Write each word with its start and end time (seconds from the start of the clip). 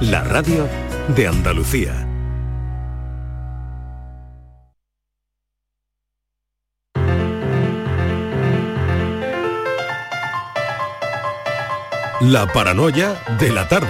la 0.00 0.24
radio 0.24 0.66
de 1.14 1.26
Andalucía. 1.26 2.06
La 12.22 12.50
paranoia 12.52 13.14
de 13.38 13.50
la 13.50 13.68
tarde. 13.68 13.88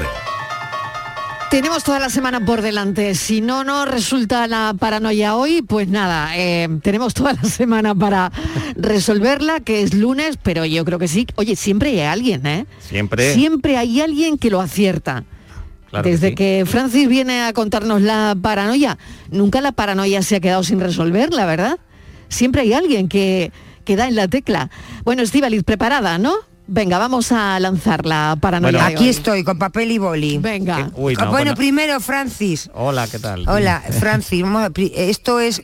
Tenemos 1.49 1.85
toda 1.85 2.01
la 2.01 2.11
semana 2.11 2.45
por 2.45 2.63
delante. 2.63 3.15
Si 3.15 3.41
no 3.41 3.63
nos 3.63 3.89
resulta 3.89 4.47
la 4.49 4.75
paranoia 4.79 5.37
hoy, 5.37 5.63
pues 5.63 5.89
nada, 5.89 6.37
eh, 6.37 6.69
tenemos 6.83 7.15
toda 7.15 7.35
la 7.35 7.45
semana 7.45 7.95
para 7.95 8.33
resolverla, 8.75 9.61
que 9.61 9.83
es 9.83 9.95
lunes, 9.95 10.39
pero 10.43 10.65
yo 10.65 10.85
creo 10.85 10.99
que 10.99 11.09
sí. 11.09 11.27
Oye, 11.37 11.55
siempre 11.55 11.91
hay 11.91 12.01
alguien, 12.01 12.47
¿eh? 12.47 12.67
Siempre. 12.81 13.35
Siempre 13.35 13.77
hay 13.77 14.01
alguien 14.01 14.39
que 14.39 14.51
lo 14.51 14.61
acierta. 14.61 15.25
Claro 15.91 16.05
que 16.05 16.11
Desde 16.11 16.29
sí. 16.31 16.35
que 16.35 16.65
Francis 16.67 17.09
viene 17.09 17.43
a 17.43 17.53
contarnos 17.53 18.01
la 18.03 18.37
paranoia, 18.41 18.97
nunca 19.31 19.61
la 19.61 19.73
paranoia 19.73 20.23
se 20.23 20.37
ha 20.37 20.41
quedado 20.41 20.63
sin 20.63 20.81
resolver, 20.81 21.33
la 21.33 21.47
verdad. 21.47 21.79
Siempre 22.29 22.63
hay 22.63 22.73
alguien 22.73 23.09
que, 23.09 23.53
que 23.85 23.97
da 23.97 24.07
en 24.07 24.15
la 24.15 24.29
tecla. 24.29 24.71
Bueno, 25.05 25.23
Estíbaliz, 25.23 25.65
preparada, 25.65 26.19
¿no? 26.19 26.35
Venga, 26.73 26.99
vamos 26.99 27.33
a 27.33 27.59
lanzar 27.59 28.07
la 28.07 28.37
paranoia. 28.41 28.71
Bueno, 28.79 28.87
Aquí 28.87 29.03
hoy. 29.03 29.09
estoy, 29.11 29.43
con 29.43 29.59
papel 29.59 29.91
y 29.91 29.99
boli. 29.99 30.39
Venga. 30.39 30.93
Uy, 30.95 31.15
no, 31.17 31.25
Ah, 31.25 31.29
bueno, 31.31 31.51
no. 31.51 31.57
primero, 31.57 31.99
Francis. 31.99 32.71
Hola, 32.75 33.09
¿qué 33.09 33.19
tal? 33.19 33.49
Hola, 33.49 33.83
Francis. 33.99 34.45
Esto 34.95 35.41
es, 35.41 35.63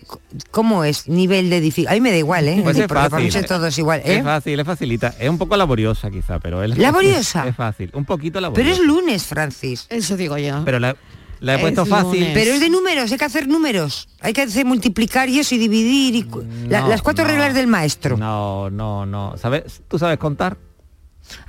¿cómo 0.50 0.82
es? 0.82 1.06
Nivel 1.06 1.48
de 1.48 1.60
dificultad. 1.60 1.92
A 1.92 1.94
mí 1.94 2.00
me 2.00 2.10
da 2.10 2.16
igual, 2.16 2.48
¿eh? 2.48 2.60
Pues 2.60 2.76
es 2.76 2.88
Porque 2.88 3.04
para 3.08 3.18
mí 3.20 3.26
fácil. 3.26 3.40
es 3.40 3.46
todo 3.46 3.66
es 3.68 3.78
igual, 3.78 4.00
¿eh? 4.04 4.16
Es 4.16 4.24
fácil, 4.24 4.58
es 4.58 4.66
facilita. 4.66 5.14
Es 5.20 5.30
un 5.30 5.38
poco 5.38 5.56
laboriosa 5.56 6.10
quizá, 6.10 6.40
pero 6.40 6.64
es 6.64 6.76
¿Laboriosa? 6.76 7.46
Es 7.48 7.54
fácil, 7.54 7.92
un 7.94 8.04
poquito 8.04 8.40
Pero 8.40 8.40
laboriosa. 8.40 8.72
es 8.80 8.84
lunes, 8.84 9.26
Francis. 9.26 9.86
Eso 9.88 10.16
digo 10.16 10.36
yo. 10.38 10.62
Pero 10.64 10.80
la, 10.80 10.96
la 11.38 11.52
he 11.52 11.54
Es 11.54 11.60
puesto 11.60 11.86
fácil. 11.86 12.18
lunes. 12.18 12.30
Pero 12.34 12.50
es 12.50 12.58
de 12.58 12.68
números, 12.68 13.12
hay 13.12 13.16
que 13.18 13.24
hacer 13.24 13.46
números. 13.46 14.08
Hay 14.22 14.32
que 14.32 14.42
hacer 14.42 14.64
multiplicar 14.66 15.28
y 15.28 15.38
eso 15.38 15.54
y 15.54 15.58
dividir. 15.58 16.16
Y, 16.16 16.22
cu- 16.24 16.42
la- 16.68 16.80
No, 16.80 16.88
las 16.88 17.00
cuatro 17.00 17.22
no. 17.24 17.30
reglas 17.30 17.54
del 17.54 17.68
maestro. 17.68 18.16
No, 18.16 18.70
no, 18.70 19.06
no. 19.06 19.34
¿Sabes? 19.36 19.82
¿Tú 19.86 20.00
sabes 20.00 20.18
contar? 20.18 20.56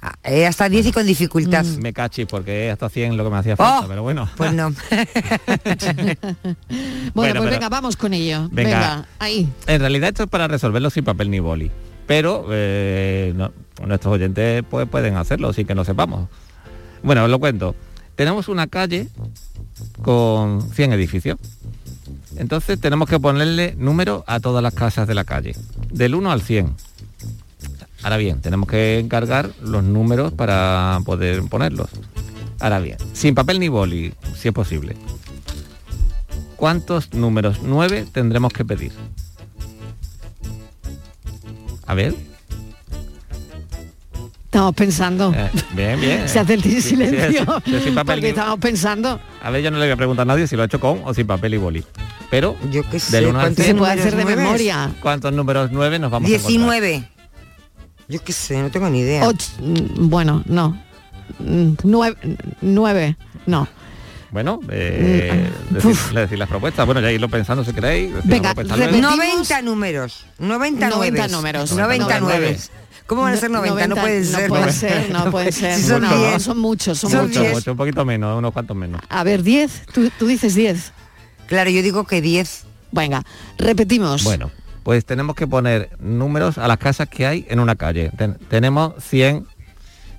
Ah, 0.01 0.15
eh, 0.23 0.45
hasta 0.47 0.69
10 0.69 0.87
y 0.87 0.91
con 0.91 1.05
dificultad. 1.05 1.65
Me 1.65 1.93
cachis 1.93 2.25
porque 2.25 2.69
hasta 2.71 2.89
100 2.89 3.15
lo 3.17 3.23
que 3.23 3.29
me 3.29 3.37
hacía 3.37 3.55
falta, 3.55 3.85
Oh, 3.85 3.87
pero 3.87 4.03
bueno. 4.03 4.27
Pues 4.37 4.53
no. 4.53 4.69
Bueno, 5.89 6.55
Bueno, 7.13 7.13
pues 7.13 7.33
pero- 7.33 7.49
venga, 7.51 7.69
vamos 7.69 7.95
con 7.95 8.13
ello. 8.13 8.47
Venga. 8.51 8.69
Venga, 8.79 9.07
ahí. 9.19 9.49
En 9.67 9.79
realidad 9.81 10.09
esto 10.09 10.23
es 10.23 10.29
para 10.29 10.47
resolverlo 10.47 10.89
sin 10.89 11.03
papel 11.03 11.29
ni 11.31 11.39
boli. 11.39 11.71
Pero 12.05 12.45
eh, 12.51 13.33
no- 13.35 13.51
nuestros 13.85 14.13
oyentes 14.15 14.63
pues, 14.69 14.87
pueden 14.87 15.15
hacerlo 15.17 15.51
sin 15.53 15.67
que 15.67 15.75
no 15.75 15.83
sepamos. 15.85 16.29
Bueno, 17.03 17.23
os 17.23 17.29
lo 17.29 17.39
cuento. 17.39 17.75
Tenemos 18.15 18.47
una 18.47 18.67
calle 18.67 19.07
con 20.01 20.61
100 20.73 20.93
edificios. 20.93 21.37
Entonces 22.37 22.79
tenemos 22.79 23.09
que 23.09 23.19
ponerle 23.19 23.75
número 23.77 24.23
a 24.27 24.39
todas 24.39 24.61
las 24.63 24.73
casas 24.73 25.07
de 25.07 25.13
la 25.15 25.23
calle. 25.23 25.55
Del 25.91 26.15
1 26.15 26.31
al 26.31 26.41
100. 26.41 26.75
Ahora 28.07 28.15
bien, 28.15 28.39
tenemos 28.39 28.69
que 28.69 28.99
encargar 28.99 29.49
los 29.61 29.83
números 29.83 30.31
para 30.31 31.01
poder 31.03 31.43
ponerlos. 31.49 31.89
Ahora 32.61 32.79
bien, 32.79 32.95
sin 33.11 33.35
papel 33.35 33.59
ni 33.59 33.67
boli, 33.67 34.13
si 34.33 34.47
es 34.47 34.53
posible. 34.53 34.95
¿Cuántos 36.55 37.13
números 37.13 37.57
9 37.63 38.05
tendremos 38.13 38.53
que 38.53 38.63
pedir? 38.63 38.93
A 41.85 41.93
ver. 41.95 42.15
Estamos 44.45 44.73
pensando. 44.73 45.33
eh, 45.35 45.49
bien, 45.75 45.99
bien. 45.99 46.29
Se 46.29 46.39
hace 46.39 46.53
el 46.53 46.63
Sí, 46.63 46.75
sí, 46.81 46.81
silencio. 46.91 47.61
sí, 47.65 47.71
sí, 47.77 47.79
sin 47.83 47.93
papel 47.93 48.15
porque 48.15 48.21
ni- 48.21 48.29
estamos 48.29 48.59
pensando. 48.59 49.19
A 49.43 49.49
ver, 49.49 49.61
yo 49.61 49.69
no 49.69 49.79
le 49.79 49.83
voy 49.85 49.91
a 49.91 49.97
preguntar 49.97 50.23
a 50.23 50.27
nadie 50.27 50.47
si 50.47 50.55
lo 50.55 50.61
ha 50.61 50.65
hecho 50.67 50.79
con 50.79 51.01
o 51.03 51.13
sin 51.13 51.27
papel 51.27 51.55
y 51.55 51.57
boli. 51.57 51.83
Pero, 52.29 52.55
Yo 52.71 52.89
qué 52.89 53.01
sé. 53.01 53.17
del 53.17 53.25
1 53.31 53.37
al 53.39 53.43
¿cuántos 53.47 53.57
Se 53.65 53.71
100, 53.71 53.77
puede 53.77 53.91
hacer 53.91 54.15
de 54.15 54.23
memoria. 54.25 54.91
¿cuántos 55.01 55.33
números 55.33 55.71
9 55.73 55.99
nos 55.99 56.09
vamos 56.09 56.31
a 56.31 56.33
encontrar? 56.33 56.49
19. 56.49 57.09
Yo 58.07 58.23
qué 58.23 58.31
sé, 58.33 58.61
no 58.61 58.71
tengo 58.71 58.89
ni 58.89 58.99
idea. 59.01 59.27
Och- 59.27 59.35
mm, 59.59 60.09
bueno, 60.09 60.43
no. 60.45 60.81
Mm, 61.39 61.73
Nueve, 61.83 62.17
nueve, 62.61 63.17
no. 63.45 63.67
Bueno, 64.31 64.59
eh, 64.69 65.49
Mm, 65.69 65.73
decir, 65.73 65.91
uf. 65.91 66.11
le 66.13 66.21
decir 66.21 66.37
las 66.39 66.49
propuestas. 66.49 66.85
Bueno, 66.85 67.01
ya 67.01 67.11
irlo 67.11 67.29
pensando 67.29 67.63
si 67.63 67.73
queréis. 67.73 68.11
Venga, 68.23 68.49
las 68.49 68.55
propuestas 68.55 68.77
luego. 68.77 68.91
repetimos. 68.93 69.17
90 69.17 69.61
números. 69.61 70.25
99. 70.39 71.11
90 71.11 71.27
números. 71.35 71.71
99. 71.71 72.57
¿Cómo 73.07 73.21
van 73.21 73.33
a 73.33 73.37
ser 73.37 73.49
90? 73.51 73.87
No, 73.87 73.95
pueden 73.95 74.25
ser. 74.25 74.49
No 74.49 74.55
puede 74.55 74.71
ser, 74.73 75.09
no 75.11 75.31
puede 75.31 75.51
ser. 75.53 75.75
Si 75.77 75.83
son 75.83 76.01
no, 76.01 76.17
10. 76.17 76.43
son 76.43 76.57
muchos, 76.59 76.97
son, 76.99 77.09
Son 77.11 77.19
muchos. 77.21 77.29
mucho, 77.37 77.41
10. 77.41 77.53
mucho, 77.53 77.71
un 77.71 77.77
poquito 77.77 78.03
menos, 78.05 78.37
unos 78.37 78.51
cuantos 78.51 78.75
menos. 78.75 79.01
A 79.09 79.23
ver, 79.23 79.43
10. 79.43 79.83
Tú, 79.93 80.09
tú 80.19 80.27
dices 80.27 80.55
10. 80.55 80.91
Claro, 81.47 81.69
yo 81.69 81.81
digo 81.81 82.03
que 82.05 82.21
10. 82.21 82.65
Venga, 82.91 83.23
repetimos. 83.57 84.23
Bueno, 84.25 84.51
pues 84.87 85.03
tenemos 85.03 85.35
que 85.35 85.45
poner 85.47 85.89
números 85.99 86.57
a 86.57 86.65
las 86.65 86.77
casas 86.77 87.09
que 87.09 87.27
hay 87.27 87.45
en 87.49 87.59
una 87.59 87.75
calle. 87.75 88.09
Ten- 88.17 88.37
tenemos 88.47 88.93
100 89.03 89.45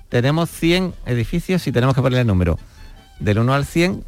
tenemos 0.09 0.47
100 0.51 0.93
edificios 1.07 1.65
y 1.65 1.71
tenemos 1.71 1.95
que 1.95 2.01
ponerle 2.03 2.21
el 2.21 2.27
número. 2.27 2.59
Del 3.19 3.39
1 3.39 3.51
al 3.51 3.65
100 3.65 4.03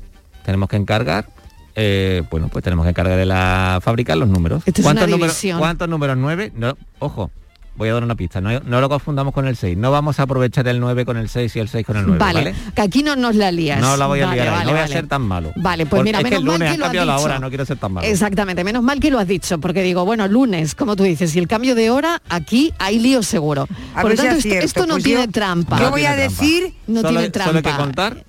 tenemos 0.46 0.70
que 0.70 0.76
encargar 0.76 1.26
eh, 1.74 2.22
bueno, 2.30 2.48
pues 2.50 2.64
tenemos 2.64 2.84
que 2.86 2.92
encargar 2.92 3.18
de 3.18 3.26
la 3.26 3.80
fábrica 3.82 4.16
los 4.16 4.30
números. 4.30 4.64
¿Cuántos 4.84 5.10
números? 5.10 5.34
¿Cuántos 5.58 5.90
números? 5.90 6.18
9. 6.18 6.52
No, 6.56 6.78
ojo, 7.00 7.32
voy 7.76 7.90
a 7.90 7.94
dar 7.94 8.04
una 8.04 8.16
pista. 8.16 8.42
No, 8.42 8.60
no 8.60 8.82
lo 8.82 8.90
confundamos 8.90 9.34
con 9.34 9.48
el 9.48 9.56
6. 9.56 9.78
No 9.78 9.92
vamos 9.92 10.20
a 10.20 10.24
aprovechar 10.24 10.68
el 10.68 10.80
9 10.80 11.06
con 11.06 11.18
el 11.18 11.30
6 11.30 11.56
y 11.56 11.60
el 11.60 11.68
6 11.70 11.86
con 11.86 11.98
el 11.98 12.06
9. 12.06 12.20
vale, 12.20 12.40
¿vale? 12.52 12.56
que 12.76 12.82
aquí 12.82 13.02
no 13.04 13.16
nos 13.16 13.36
la 13.36 13.52
lías. 13.52 13.80
No 13.82 13.98
la 13.98 14.06
voy 14.08 14.20
a 14.22 14.26
Vale, 14.28 14.42
liar 14.42 14.52
vale, 14.54 14.66
no 14.66 14.72
voy 14.72 14.80
a 14.82 14.88
ser 14.88 15.08
tan 15.08 15.22
malo. 15.24 15.52
Vale, 15.56 15.86
pues 15.86 16.00
Porque 16.00 16.04
mira, 16.04 16.20
es 16.20 16.24
que 16.26 16.30
menos 16.30 16.40
el 16.42 16.46
mal 16.46 16.54
lunes 16.60 16.68
que 16.70 16.74
han 16.74 16.80
lo 16.80 16.86
has 16.86 17.08
la 17.08 17.14
dicho. 17.16 17.26
hora, 17.26 17.40
no 17.40 17.50
quiero 17.50 17.66
ser 17.66 17.78
tan 17.78 17.94
malo. 17.94 18.08
Exactamente, 18.08 18.64
menos 18.64 18.84
mal 18.84 19.00
que 19.00 19.10
lo 19.12 19.20
has 19.20 19.28
dicho, 19.28 19.60
porque 19.60 19.82
digo, 19.84 20.06
bueno, 20.06 20.28
lunes, 20.28 20.76
como 20.76 20.96
tú 20.96 21.04
dices, 21.04 21.36
y 21.36 21.40
el 21.40 21.48
cambio 21.48 21.74
de 21.76 21.90
hora, 21.90 22.22
aquí 22.30 22.74
hay 22.78 23.00
lío 23.00 23.24
seguro. 23.24 23.68
A 23.96 24.02
Por 24.02 24.12
lo 24.12 24.18
tanto, 24.18 24.36
esto, 24.38 24.50
esto 24.54 24.86
no 24.86 24.94
Pues 24.96 25.04
tiene 25.06 25.26
yo- 25.26 25.32
trampa. 25.32 25.78
yo 25.78 25.84
No 25.86 25.92
voy 25.92 26.06
a 26.06 26.16
trampa. 26.16 26.22
decir- 26.24 26.74
No 26.88 27.02
solo, 27.02 27.10
tiene 27.10 27.12
Solo 27.12 27.20
hay 27.20 27.26
que 27.26 27.62
trampa. 27.62 27.78
contar 27.78 28.26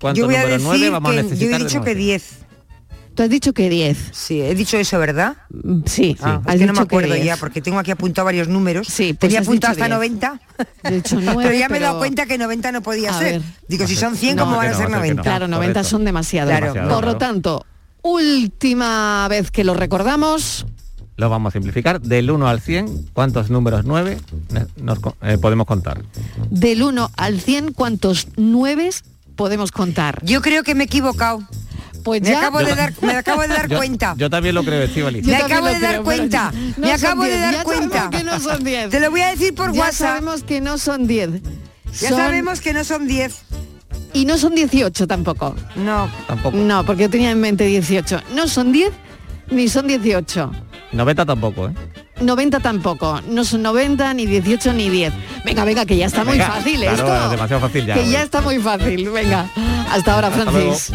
cuántos 0.00 0.18
Yo 0.20 0.26
voy 0.26 0.34
a 0.36 0.46
decir 0.46 0.60
9 0.62 0.90
vamos 0.90 1.10
a 1.10 1.12
que 1.12 1.16
yo 1.18 1.22
necesitar. 1.24 1.48
he 1.48 1.58
del 1.58 1.66
dicho 1.68 1.82
que 1.82 1.90
11. 1.90 1.94
10. 2.02 2.45
Tú 3.16 3.22
has 3.22 3.30
dicho 3.30 3.52
que 3.54 3.68
10. 3.70 4.10
Sí, 4.12 4.40
he 4.42 4.54
dicho 4.54 4.76
eso, 4.76 4.98
¿verdad? 4.98 5.36
Mm, 5.50 5.80
Sí, 5.86 6.16
Ah, 6.20 6.40
es 6.48 6.58
que 6.60 6.66
no 6.66 6.74
me 6.74 6.80
acuerdo 6.80 7.14
10. 7.14 7.24
ya, 7.24 7.36
porque 7.38 7.60
tengo 7.62 7.78
aquí 7.78 7.90
apuntado 7.90 8.26
varios 8.26 8.46
números. 8.46 8.86
Sí, 8.88 9.14
pues 9.14 9.20
Tenía 9.30 9.40
apuntado 9.40 9.72
hasta 9.72 9.86
10. 9.86 9.96
90. 9.96 10.40
He 10.84 10.90
dicho 10.96 11.16
nueve, 11.22 11.42
pero 11.44 11.54
ya 11.58 11.68
me 11.68 11.78
he 11.78 11.80
dado 11.80 11.94
pero- 11.94 11.98
cuenta 12.00 12.26
que 12.26 12.36
90 12.38 12.72
no 12.72 12.82
podía 12.82 13.12
ser. 13.14 13.40
ver. 13.40 13.42
Digo, 13.68 13.86
si 13.86 13.96
son 13.96 14.16
100, 14.16 14.36
No, 14.36 14.44
¿cómo 14.44 14.56
van 14.58 14.66
a 14.68 14.70
no, 14.72 14.76
ser 14.76 14.84
va 14.86 14.88
a 14.88 15.00
ser 15.00 15.02
que 15.02 15.14
90? 15.14 15.22
Claro, 15.22 15.48
90 15.48 15.72
correcto. 15.72 15.88
son 15.90 16.04
demasiados. 16.04 16.50
Claro, 16.50 16.66
Demasiado, 16.74 16.88
Por 16.94 17.04
lo 17.06 17.16
claro. 17.18 17.18
tanto, 17.34 17.66
última 18.02 19.26
vez 19.28 19.50
que 19.50 19.64
lo 19.64 19.74
recordamos, 19.74 20.66
Lo 21.16 21.30
vamos 21.30 21.50
a 21.50 21.52
simplificar. 21.54 22.00
Del 22.02 22.30
1 22.30 22.46
al 22.46 22.60
100, 22.60 23.08
¿cuántos 23.14 23.48
números 23.48 23.86
9 23.86 24.18
nos 24.76 24.98
eh, 25.22 25.38
podemos 25.38 25.66
contar? 25.66 26.02
del 26.50 26.82
1 26.82 27.10
al 27.16 27.40
100, 27.40 27.72
¿cuántos 27.72 28.28
9 28.36 28.90
podemos 29.36 29.72
contar? 29.72 30.20
Yo 30.22 30.42
creo 30.42 30.62
que 30.62 30.74
me 30.74 30.84
he 30.84 30.86
equivocado. 30.86 31.42
Pues 32.06 32.22
Me 32.22 32.30
ya... 32.30 32.38
acabo 32.38 32.60
de 32.60 32.72
dar, 32.76 32.92
me 33.02 33.12
acabo 33.16 33.42
de 33.42 33.48
dar 33.48 33.68
Yo, 33.68 33.78
cuenta. 33.78 34.14
yo 34.16 34.30
también 34.30 34.54
lo 34.54 34.62
creo, 34.62 34.80
Estivali. 34.82 35.22
Me 35.22 35.34
acabo 35.34 35.66
de 35.66 35.80
dar 35.80 35.90
creo, 35.90 36.04
cuenta. 36.04 36.52
no 36.76 36.86
Me 36.86 36.92
acabo 36.92 37.24
de 37.24 37.30
10, 37.30 37.40
dar 37.42 37.54
ya 37.54 37.64
cuenta. 37.64 37.98
sabemos 37.98 38.12
que 38.12 38.24
no 38.24 38.38
son 38.40 38.64
10. 38.64 38.90
Te 38.90 39.00
lo 39.00 39.10
voy 39.10 39.20
a 39.22 39.26
decir 39.30 39.54
por 39.56 39.72
ya 39.72 39.80
WhatsApp. 39.80 40.08
sabemos 40.08 40.42
que 40.44 40.60
no 40.60 40.78
son 40.78 41.06
10. 41.08 41.30
Ya 42.00 42.08
Son- 42.10 42.18
sabemos 42.18 42.60
que 42.60 42.72
no 42.72 42.84
son 42.84 43.08
10. 43.08 43.34
Y 44.12 44.24
no 44.24 44.38
son 44.38 44.54
18 44.54 45.06
tampoco. 45.08 45.56
No. 45.74 46.08
Tampoco. 46.28 46.56
No, 46.56 46.86
porque 46.86 47.02
yo 47.02 47.10
tenía 47.10 47.32
en 47.32 47.40
mente 47.40 47.64
18. 47.64 48.20
No 48.36 48.46
son 48.46 48.70
10 48.70 48.92
ni 49.50 49.68
son 49.68 49.88
18. 49.88 50.52
90 50.92 51.26
tampoco, 51.26 51.66
¿eh? 51.70 51.72
90 52.20 52.60
tampoco. 52.60 53.20
No 53.28 53.44
son 53.44 53.62
90, 53.62 54.14
ni 54.14 54.26
18, 54.26 54.72
ni 54.74 54.88
10. 54.90 55.12
Venga, 55.44 55.64
venga, 55.64 55.84
que 55.84 55.96
ya 55.96 56.06
está 56.06 56.22
muy 56.22 56.34
Venga, 56.38 56.46
fácil 56.52 56.80
claro, 56.82 56.96
esto. 56.96 57.24
es 57.24 57.30
demasiado 57.32 57.60
fácil 57.62 57.84
ya, 57.86 57.94
Que 57.94 58.08
ya 58.08 58.22
está 58.22 58.40
muy 58.42 58.58
fácil. 58.60 59.10
Venga, 59.10 59.50
hasta 59.90 60.14
ahora, 60.14 60.28
Hasta 60.28 60.50
Francis. 60.52 60.92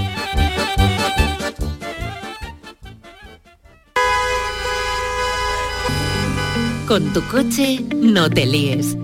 Con 6.92 7.14
tu 7.14 7.22
coche 7.28 7.80
no 7.94 8.30
te 8.30 8.46
líes. 8.46 8.98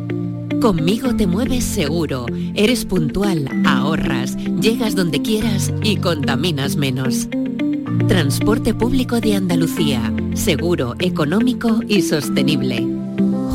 Conmigo 0.62 1.16
te 1.16 1.25
mueves 1.25 1.63
seguro, 1.63 2.25
eres 2.54 2.84
puntual, 2.84 3.48
ahorras, 3.66 4.36
llegas 4.60 4.94
donde 4.94 5.22
quieras 5.22 5.72
y 5.84 5.95
contaminas 5.95 6.75
menos. 6.75 7.30
Transporte 8.10 8.74
público 8.74 9.22
de 9.22 9.38
Andalucía, 9.38 10.12
seguro, 10.34 10.95
económico 11.00 11.80
y 11.88 12.01
sostenible. 12.01 12.86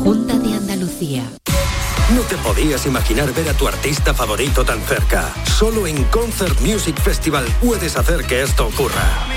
Junta 0.03 0.39
de 0.39 0.55
Andalucía. 0.55 1.21
No 2.15 2.21
te 2.21 2.35
podías 2.37 2.87
imaginar 2.87 3.31
ver 3.35 3.49
a 3.49 3.53
tu 3.53 3.67
artista 3.67 4.15
favorito 4.15 4.65
tan 4.65 4.81
cerca. 4.81 5.31
Solo 5.45 5.85
en 5.85 6.03
Concert 6.05 6.59
Music 6.61 6.99
Festival 6.99 7.45
puedes 7.61 7.95
hacer 7.97 8.25
que 8.25 8.41
esto 8.41 8.65
ocurra. 8.65 9.27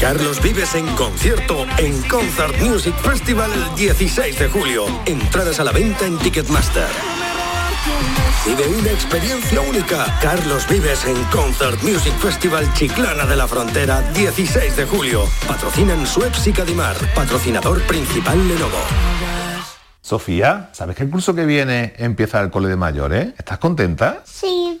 Carlos 0.00 0.42
Vives 0.42 0.74
en 0.74 0.86
concierto 0.94 1.66
en 1.78 2.02
Concert 2.02 2.60
Music 2.60 2.94
Festival 2.96 3.50
el 3.50 3.74
16 3.74 4.38
de 4.38 4.48
julio. 4.48 4.84
Entradas 5.06 5.58
a 5.58 5.64
la 5.64 5.72
venta 5.72 6.06
en 6.06 6.18
Ticketmaster. 6.18 6.86
Vive 8.46 8.68
una 8.78 8.90
experiencia 8.90 9.60
única. 9.62 10.18
Carlos 10.20 10.68
Vives 10.68 11.06
en 11.06 11.16
Concert 11.24 11.82
Music 11.82 12.12
Festival 12.18 12.70
Chiclana 12.74 13.24
de 13.24 13.36
la 13.36 13.48
Frontera, 13.48 14.02
16 14.12 14.76
de 14.76 14.84
julio. 14.84 15.24
Patrocinan 15.48 16.06
Suez 16.06 16.46
y 16.46 16.52
Cadimar. 16.52 16.96
Patrocinador 17.14 17.80
principal 17.86 18.36
Lenovo. 18.46 18.82
Sofía, 20.02 20.70
¿sabes 20.72 20.94
que 20.94 21.04
el 21.04 21.10
curso 21.10 21.34
que 21.34 21.46
viene 21.46 21.94
empieza 21.96 22.40
el 22.40 22.50
cole 22.50 22.68
de 22.68 22.76
mayores? 22.76 23.28
¿Estás 23.38 23.58
contenta? 23.58 24.22
Sí, 24.24 24.80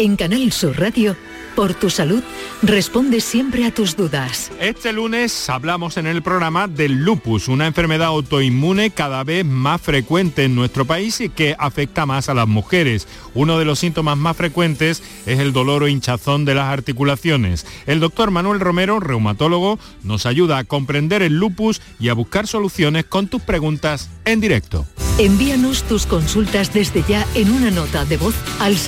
En 0.00 0.16
Canal 0.16 0.50
Sur 0.50 0.80
Radio, 0.80 1.14
por 1.54 1.74
tu 1.74 1.90
salud, 1.90 2.22
responde 2.62 3.20
siempre 3.20 3.66
a 3.66 3.70
tus 3.70 3.96
dudas. 3.96 4.50
Este 4.58 4.94
lunes 4.94 5.50
hablamos 5.50 5.98
en 5.98 6.06
el 6.06 6.22
programa 6.22 6.68
del 6.68 7.04
lupus, 7.04 7.48
una 7.48 7.66
enfermedad 7.66 8.06
autoinmune 8.06 8.92
cada 8.92 9.24
vez 9.24 9.44
más 9.44 9.78
frecuente 9.78 10.44
en 10.44 10.54
nuestro 10.54 10.86
país 10.86 11.20
y 11.20 11.28
que 11.28 11.54
afecta 11.58 12.06
más 12.06 12.30
a 12.30 12.34
las 12.34 12.48
mujeres. 12.48 13.08
Uno 13.34 13.58
de 13.58 13.66
los 13.66 13.78
síntomas 13.78 14.16
más 14.16 14.38
frecuentes 14.38 15.02
es 15.26 15.38
el 15.38 15.52
dolor 15.52 15.82
o 15.82 15.88
hinchazón 15.88 16.46
de 16.46 16.54
las 16.54 16.72
articulaciones. 16.72 17.66
El 17.84 18.00
doctor 18.00 18.30
Manuel 18.30 18.58
Romero, 18.58 19.00
reumatólogo, 19.00 19.78
nos 20.02 20.24
ayuda 20.24 20.56
a 20.56 20.64
comprender 20.64 21.20
el 21.20 21.36
lupus 21.36 21.82
y 21.98 22.08
a 22.08 22.14
buscar 22.14 22.46
soluciones 22.46 23.04
con 23.04 23.28
tus 23.28 23.42
preguntas 23.42 24.08
en 24.24 24.40
directo. 24.40 24.86
Envíanos 25.18 25.82
tus 25.82 26.06
consultas 26.06 26.72
desde 26.72 27.04
ya 27.06 27.26
en 27.34 27.50
una 27.50 27.70
nota 27.70 28.06
de 28.06 28.16
voz 28.16 28.34
al 28.58 28.78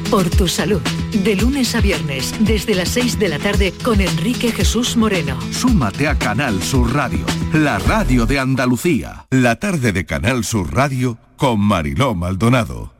Por 0.09 0.29
tu 0.29 0.47
salud, 0.47 0.81
de 1.11 1.35
lunes 1.35 1.75
a 1.75 1.81
viernes, 1.81 2.33
desde 2.39 2.75
las 2.75 2.87
6 2.89 3.19
de 3.19 3.27
la 3.27 3.39
tarde 3.39 3.73
con 3.83 3.99
Enrique 3.99 4.53
Jesús 4.53 4.95
Moreno. 4.95 5.37
Súmate 5.51 6.07
a 6.07 6.17
Canal 6.17 6.63
Sur 6.63 6.93
Radio, 6.93 7.25
la 7.51 7.77
radio 7.79 8.25
de 8.25 8.39
Andalucía. 8.39 9.25
La 9.31 9.57
tarde 9.57 9.91
de 9.91 10.05
Canal 10.05 10.45
Sur 10.45 10.73
Radio 10.73 11.17
con 11.35 11.59
Mariló 11.59 12.15
Maldonado. 12.15 12.96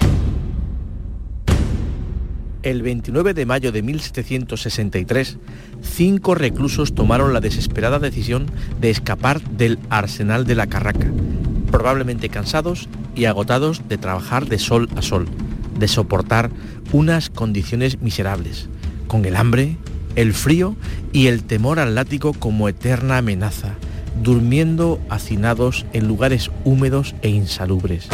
El 2.63 2.81
29 2.81 3.33
de 3.33 3.45
mayo 3.45 3.71
de 3.71 3.81
1763, 3.81 5.37
cinco 5.81 6.35
reclusos 6.35 6.95
tomaron 6.95 7.33
la 7.33 7.39
desesperada 7.39 7.99
decisión 7.99 8.47
de 8.81 8.89
escapar 8.89 9.41
del 9.41 9.77
arsenal 9.89 10.45
de 10.45 10.55
la 10.55 10.67
Carraca, 10.67 11.07
probablemente 11.71 12.29
cansados 12.29 12.89
y 13.15 13.25
agotados 13.25 13.87
de 13.87 13.97
trabajar 13.97 14.47
de 14.47 14.57
sol 14.57 14.89
a 14.95 15.01
sol, 15.01 15.27
de 15.77 15.87
soportar 15.87 16.49
unas 16.91 17.29
condiciones 17.29 18.01
miserables, 18.01 18.69
con 19.07 19.25
el 19.25 19.35
hambre, 19.35 19.77
el 20.15 20.33
frío 20.33 20.75
y 21.13 21.27
el 21.27 21.43
temor 21.43 21.79
al 21.79 21.95
látigo 21.95 22.33
como 22.33 22.69
eterna 22.69 23.19
amenaza, 23.19 23.75
durmiendo 24.23 24.99
hacinados 25.09 25.85
en 25.93 26.07
lugares 26.07 26.49
húmedos 26.65 27.13
e 27.21 27.29
insalubres. 27.29 28.07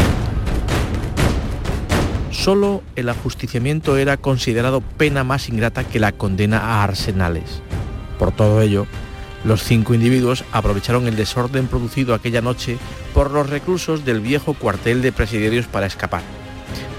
Solo 2.33 2.81
el 2.95 3.09
ajusticiamiento 3.09 3.95
era 3.95 4.18
considerado 4.18 4.81
pena 4.81 5.24
más 5.24 5.50
ingrata 5.50 5.83
que 5.83 6.00
la 6.00 6.12
condena 6.12 6.59
a 6.59 6.83
arsenales. 6.83 7.62
Por 8.18 8.31
todo 8.31 8.59
ello, 8.62 8.88
los 9.45 9.63
cinco 9.63 9.94
individuos 9.94 10.44
aprovecharon 10.51 11.07
el 11.07 11.15
desorden 11.15 11.68
producido 11.68 12.13
aquella 12.13 12.41
noche 12.41 12.77
por 13.13 13.30
los 13.31 13.50
reclusos 13.50 14.03
del 14.03 14.19
viejo 14.19 14.56
cuartel 14.56 15.01
de 15.01 15.12
presidiarios 15.12 15.68
para 15.68 15.85
escapar. 15.85 16.24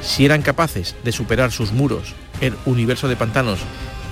Si 0.03 0.25
eran 0.25 0.43
capaces 0.43 0.95
de 1.05 1.13
superar 1.13 1.51
sus 1.51 1.73
muros, 1.73 2.15
el 2.41 2.55
universo 2.65 3.09
de 3.09 3.17
pantanos 3.17 3.59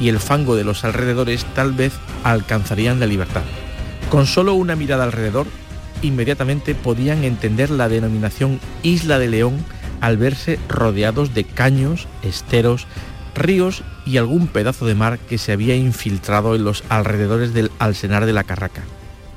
y 0.00 0.08
el 0.08 0.18
fango 0.18 0.56
de 0.56 0.64
los 0.64 0.84
alrededores, 0.84 1.44
tal 1.54 1.72
vez 1.72 1.92
alcanzarían 2.24 2.98
la 2.98 3.06
libertad. 3.06 3.42
Con 4.10 4.26
solo 4.26 4.54
una 4.54 4.74
mirada 4.74 5.04
alrededor, 5.04 5.46
inmediatamente 6.02 6.74
podían 6.74 7.22
entender 7.22 7.70
la 7.70 7.88
denominación 7.88 8.58
Isla 8.82 9.18
de 9.18 9.28
León 9.28 9.64
al 10.02 10.16
verse 10.16 10.58
rodeados 10.68 11.32
de 11.32 11.44
caños, 11.44 12.08
esteros, 12.22 12.86
ríos 13.36 13.84
y 14.04 14.16
algún 14.18 14.48
pedazo 14.48 14.84
de 14.84 14.96
mar 14.96 15.18
que 15.20 15.38
se 15.38 15.52
había 15.52 15.76
infiltrado 15.76 16.56
en 16.56 16.64
los 16.64 16.82
alrededores 16.88 17.54
del 17.54 17.70
Alsenar 17.78 18.26
de 18.26 18.32
la 18.32 18.42
Carraca, 18.42 18.82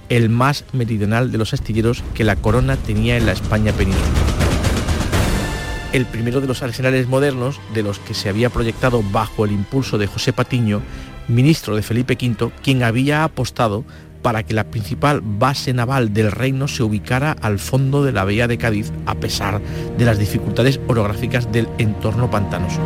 el 0.09 0.29
más 0.29 0.65
meridional 0.73 1.31
de 1.31 1.38
los 1.38 1.53
astilleros 1.53 2.03
que 2.15 2.23
la 2.23 2.35
corona 2.35 2.77
tenía 2.77 3.15
en 3.15 3.27
la 3.27 3.33
España 3.33 3.71
peninsular. 3.73 4.09
El 5.94 6.07
primero 6.07 6.41
de 6.41 6.47
los 6.47 6.63
arsenales 6.63 7.07
modernos, 7.07 7.61
de 7.75 7.83
los 7.83 8.00
que 8.00 8.15
se 8.15 8.27
había 8.27 8.50
proyectado 8.50 9.03
bajo 9.11 9.45
el 9.45 9.51
impulso 9.51 10.00
de 10.00 10.07
José 10.07 10.33
Patiño, 10.33 10.81
ministro 11.27 11.75
de 11.75 11.83
Felipe 11.83 12.18
V, 12.19 12.51
quien 12.63 12.81
había 12.81 13.23
apostado 13.23 13.85
para 14.25 14.42
que 14.42 14.56
la 14.56 14.63
principal 14.63 15.22
base 15.24 15.72
naval 15.72 16.12
del 16.12 16.31
reino 16.31 16.68
se 16.68 16.81
ubicara 16.81 17.33
al 17.42 17.60
fondo 17.60 18.04
de 18.04 18.12
la 18.12 18.24
bahía 18.24 18.48
de 18.48 18.57
Cádiz 18.57 18.92
a 19.06 19.13
pesar 19.13 19.62
de 20.00 20.04
las 20.04 20.18
dificultades 20.18 20.80
orográficas 20.88 21.51
del 21.51 21.68
entorno 21.77 22.31
pantanoso. 22.31 22.80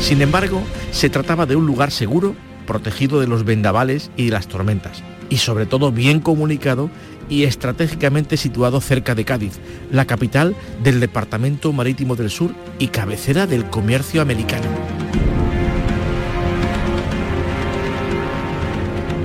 Sin 0.00 0.22
embargo, 0.22 0.62
se 0.90 1.10
trataba 1.10 1.44
de 1.44 1.54
un 1.54 1.66
lugar 1.66 1.90
seguro, 1.90 2.34
protegido 2.66 3.20
de 3.20 3.26
los 3.26 3.44
vendavales 3.44 4.10
y 4.16 4.24
de 4.24 4.30
las 4.30 4.48
tormentas, 4.48 5.02
y 5.28 5.36
sobre 5.36 5.66
todo 5.66 5.92
bien 5.92 6.20
comunicado 6.20 6.88
y 7.28 7.42
estratégicamente 7.42 8.38
situado 8.38 8.80
cerca 8.80 9.14
de 9.14 9.26
Cádiz, 9.26 9.60
la 9.92 10.06
capital 10.06 10.56
del 10.82 10.98
Departamento 10.98 11.74
Marítimo 11.74 12.16
del 12.16 12.30
Sur 12.30 12.54
y 12.78 12.86
cabecera 12.86 13.46
del 13.46 13.66
comercio 13.66 14.22
americano. 14.22 14.68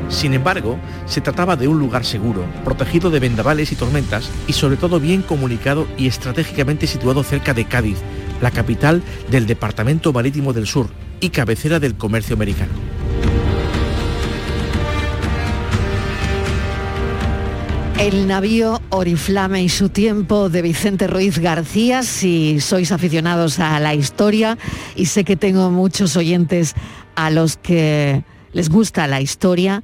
Sin 0.10 0.34
embargo, 0.34 0.80
se 1.06 1.22
trataba 1.22 1.56
de 1.56 1.68
un 1.68 1.80
lugar 1.80 2.04
seguro, 2.04 2.44
protegido 2.66 3.10
de 3.10 3.20
vendavales 3.20 3.72
y 3.72 3.76
tormentas 3.76 4.30
y 4.48 4.54
sobre 4.54 4.76
todo 4.76 5.00
bien 5.00 5.22
comunicado 5.22 5.88
y 5.98 6.08
estratégicamente 6.08 6.88
situado 6.88 7.24
cerca 7.24 7.54
de 7.54 7.66
Cádiz, 7.66 7.98
la 8.42 8.52
capital 8.52 9.04
del 9.30 9.46
Departamento 9.46 10.12
Marítimo 10.12 10.52
del 10.52 10.68
Sur 10.68 10.90
y 11.20 11.30
cabecera 11.30 11.80
del 11.80 11.96
comercio 11.96 12.36
americano. 12.36 12.74
El 18.00 18.28
navío 18.28 18.82
Oriflame 18.90 19.62
y 19.62 19.70
su 19.70 19.90
tiempo 19.90 20.50
de 20.50 20.62
Vicente 20.62 21.06
Ruiz 21.06 21.38
García, 21.38 22.02
si 22.02 22.62
sois 22.62 22.94
aficionados 22.94 23.60
a 23.60 23.78
la 23.82 23.94
historia 23.94 24.58
y 24.96 25.08
sé 25.08 25.26
que 25.26 25.36
tengo 25.36 25.70
muchos 25.70 26.16
oyentes 26.16 26.76
a 27.16 27.30
los 27.30 27.58
que 27.58 28.24
les 28.54 28.70
gusta 28.70 29.08
la 29.08 29.22
historia 29.22 29.84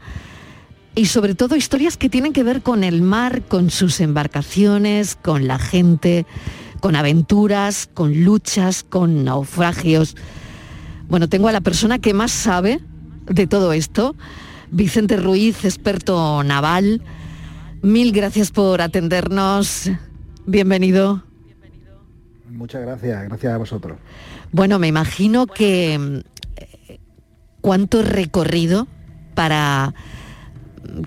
y 0.95 1.07
sobre 1.07 1.35
todo 1.35 1.55
historias 1.55 1.97
que 1.97 2.09
tienen 2.09 2.33
que 2.33 2.43
ver 2.43 2.61
con 2.61 2.83
el 2.83 3.01
mar, 3.01 3.43
con 3.43 3.69
sus 3.69 3.99
embarcaciones, 3.99 5.15
con 5.15 5.47
la 5.47 5.59
gente, 5.59 6.25
con 6.79 6.95
aventuras, 6.95 7.89
con 7.93 8.23
luchas, 8.23 8.83
con 8.83 9.25
naufragios. 9.25 10.15
Bueno, 11.09 11.27
tengo 11.27 11.49
a 11.49 11.51
la 11.51 11.61
persona 11.61 11.99
que 11.99 12.13
más 12.13 12.31
sabe 12.31 12.79
de 13.27 13.45
todo 13.45 13.73
esto, 13.73 14.15
Vicente 14.71 15.17
Ruiz, 15.17 15.65
experto 15.65 16.43
naval. 16.43 17.01
Mil 17.81 18.11
gracias 18.11 18.51
por 18.51 18.81
atendernos. 18.81 19.91
Bienvenido. 20.45 21.23
Muchas 22.49 22.81
gracias, 22.81 23.23
gracias 23.25 23.53
a 23.53 23.57
vosotros. 23.57 23.97
Bueno, 24.51 24.79
me 24.79 24.87
imagino 24.87 25.45
que 25.45 26.23
cuánto 27.65 28.03
recorrido 28.03 28.87
para 29.33 29.95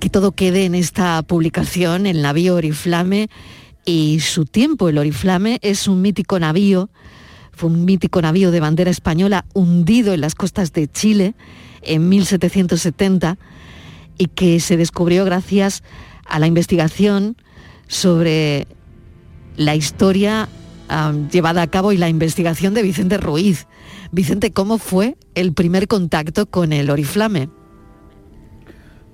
que 0.01 0.11
todo 0.11 0.33
quede 0.33 0.65
en 0.65 0.75
esta 0.75 1.23
publicación, 1.23 2.05
el 2.05 2.21
navío 2.21 2.57
Oriflame 2.57 3.31
y 3.85 4.19
su 4.19 4.45
tiempo. 4.45 4.89
El 4.89 4.99
Oriflame 4.99 5.61
es 5.63 5.87
un 5.87 6.03
mítico 6.03 6.41
navío, 6.41 6.91
fue 7.53 7.71
un 7.71 7.85
mítico 7.85 8.21
navío 8.21 8.51
de 8.51 8.59
bandera 8.59 8.91
española 8.91 9.45
hundido 9.55 10.13
en 10.13 10.21
las 10.21 10.35
costas 10.35 10.73
de 10.73 10.89
Chile 10.89 11.37
en 11.83 12.09
1770 12.09 13.39
y 14.19 14.27
que 14.27 14.59
se 14.59 14.77
descubrió 14.77 15.25
gracias 15.25 15.85
a 16.27 16.41
la 16.41 16.49
investigación 16.49 17.37
sobre 17.87 18.67
la 19.57 19.77
historia 19.77 20.49
um, 20.91 21.29
llevada 21.29 21.63
a 21.63 21.69
cabo 21.69 21.93
y 21.93 21.99
la 21.99 22.09
investigación 22.09 22.75
de 22.75 22.83
Vicente 22.83 23.17
Ruiz. 23.17 23.69
Vicente, 24.11 24.53
¿cómo 24.53 24.79
fue 24.79 25.17
el 25.35 25.53
primer 25.53 25.87
contacto 25.87 26.47
con 26.47 26.73
el 26.73 26.91
Oriflame? 26.91 27.51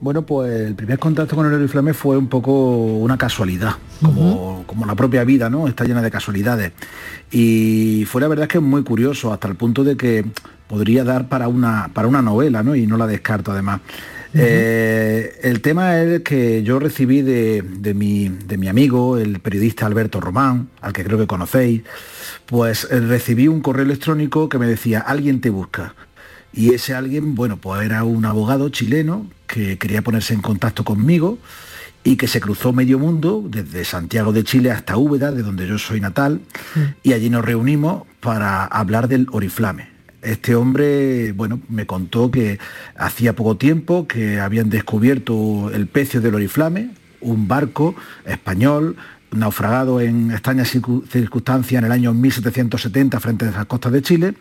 Bueno, 0.00 0.26
pues 0.26 0.60
el 0.60 0.74
primer 0.74 0.98
contacto 0.98 1.34
con 1.34 1.46
el 1.46 1.54
Oriflame 1.54 1.94
fue 1.94 2.16
un 2.18 2.28
poco 2.28 2.76
una 2.76 3.16
casualidad, 3.16 3.76
como, 4.02 4.64
como 4.66 4.84
la 4.84 4.94
propia 4.94 5.24
vida, 5.24 5.48
¿no? 5.48 5.66
Está 5.66 5.84
llena 5.84 6.02
de 6.02 6.10
casualidades. 6.10 6.72
Y 7.30 8.04
fue 8.06 8.20
la 8.20 8.28
verdad 8.28 8.46
que 8.46 8.58
es 8.58 8.64
muy 8.64 8.84
curioso, 8.84 9.32
hasta 9.32 9.48
el 9.48 9.56
punto 9.56 9.82
de 9.82 9.96
que 9.96 10.24
podría 10.68 11.04
dar 11.04 11.28
para 11.28 11.48
una, 11.48 11.90
para 11.92 12.06
una 12.06 12.22
novela, 12.22 12.62
¿no? 12.62 12.76
Y 12.76 12.86
no 12.86 12.96
la 12.96 13.06
descarto 13.06 13.52
además. 13.52 13.80
Eh, 14.34 15.38
el 15.42 15.60
tema 15.60 16.00
es 16.00 16.22
que 16.22 16.62
yo 16.62 16.78
recibí 16.78 17.22
de, 17.22 17.62
mi, 17.94 18.28
de, 18.28 18.58
mi, 18.58 18.68
amigo, 18.68 19.16
el 19.16 19.38
periodista 19.40 19.86
Alberto 19.86 20.20
Román, 20.20 20.68
al 20.80 20.92
que 20.92 21.04
creo 21.04 21.18
que 21.18 21.26
conocéis, 21.26 21.82
pues 22.46 22.88
eh, 22.90 23.00
recibí 23.00 23.46
un 23.46 23.60
correo 23.60 23.84
electrónico 23.84 24.48
que 24.48 24.58
me 24.58 24.66
decía, 24.66 25.00
alguien 25.00 25.40
te 25.40 25.50
busca. 25.50 25.94
Y 26.52 26.74
ese 26.74 26.94
alguien, 26.94 27.34
bueno, 27.34 27.56
pues 27.58 27.84
era 27.84 28.04
un 28.04 28.24
abogado 28.24 28.68
chileno 28.68 29.26
que 29.46 29.78
quería 29.78 30.02
ponerse 30.02 30.34
en 30.34 30.40
contacto 30.40 30.84
conmigo 30.84 31.38
y 32.04 32.16
que 32.16 32.28
se 32.28 32.40
cruzó 32.40 32.72
medio 32.72 32.98
mundo, 32.98 33.42
desde 33.48 33.84
Santiago 33.84 34.32
de 34.32 34.44
Chile 34.44 34.70
hasta 34.70 34.96
Úbeda, 34.96 35.32
de 35.32 35.42
donde 35.42 35.66
yo 35.66 35.78
soy 35.78 36.00
natal, 36.00 36.42
y 37.02 37.14
allí 37.14 37.30
nos 37.30 37.44
reunimos 37.44 38.02
para 38.20 38.66
hablar 38.66 39.08
del 39.08 39.26
Oriflame. 39.32 39.93
Este 40.24 40.54
hombre, 40.54 41.32
bueno, 41.32 41.60
me 41.68 41.86
contó 41.86 42.30
que 42.30 42.58
hacía 42.96 43.34
poco 43.34 43.56
tiempo 43.56 44.08
que 44.08 44.40
habían 44.40 44.70
descubierto 44.70 45.70
el 45.70 45.86
pecio 45.86 46.20
del 46.22 46.34
Oriflame, 46.34 46.90
un 47.20 47.46
barco 47.46 47.94
español 48.24 48.96
naufragado 49.34 50.00
en 50.00 50.30
extrañas 50.30 50.68
circunstancias 50.68 51.78
en 51.78 51.84
el 51.84 51.92
año 51.92 52.14
1770 52.14 53.20
frente 53.20 53.46
a 53.46 53.50
las 53.50 53.66
costas 53.66 53.92
de 53.92 54.00
Chile. 54.00 54.34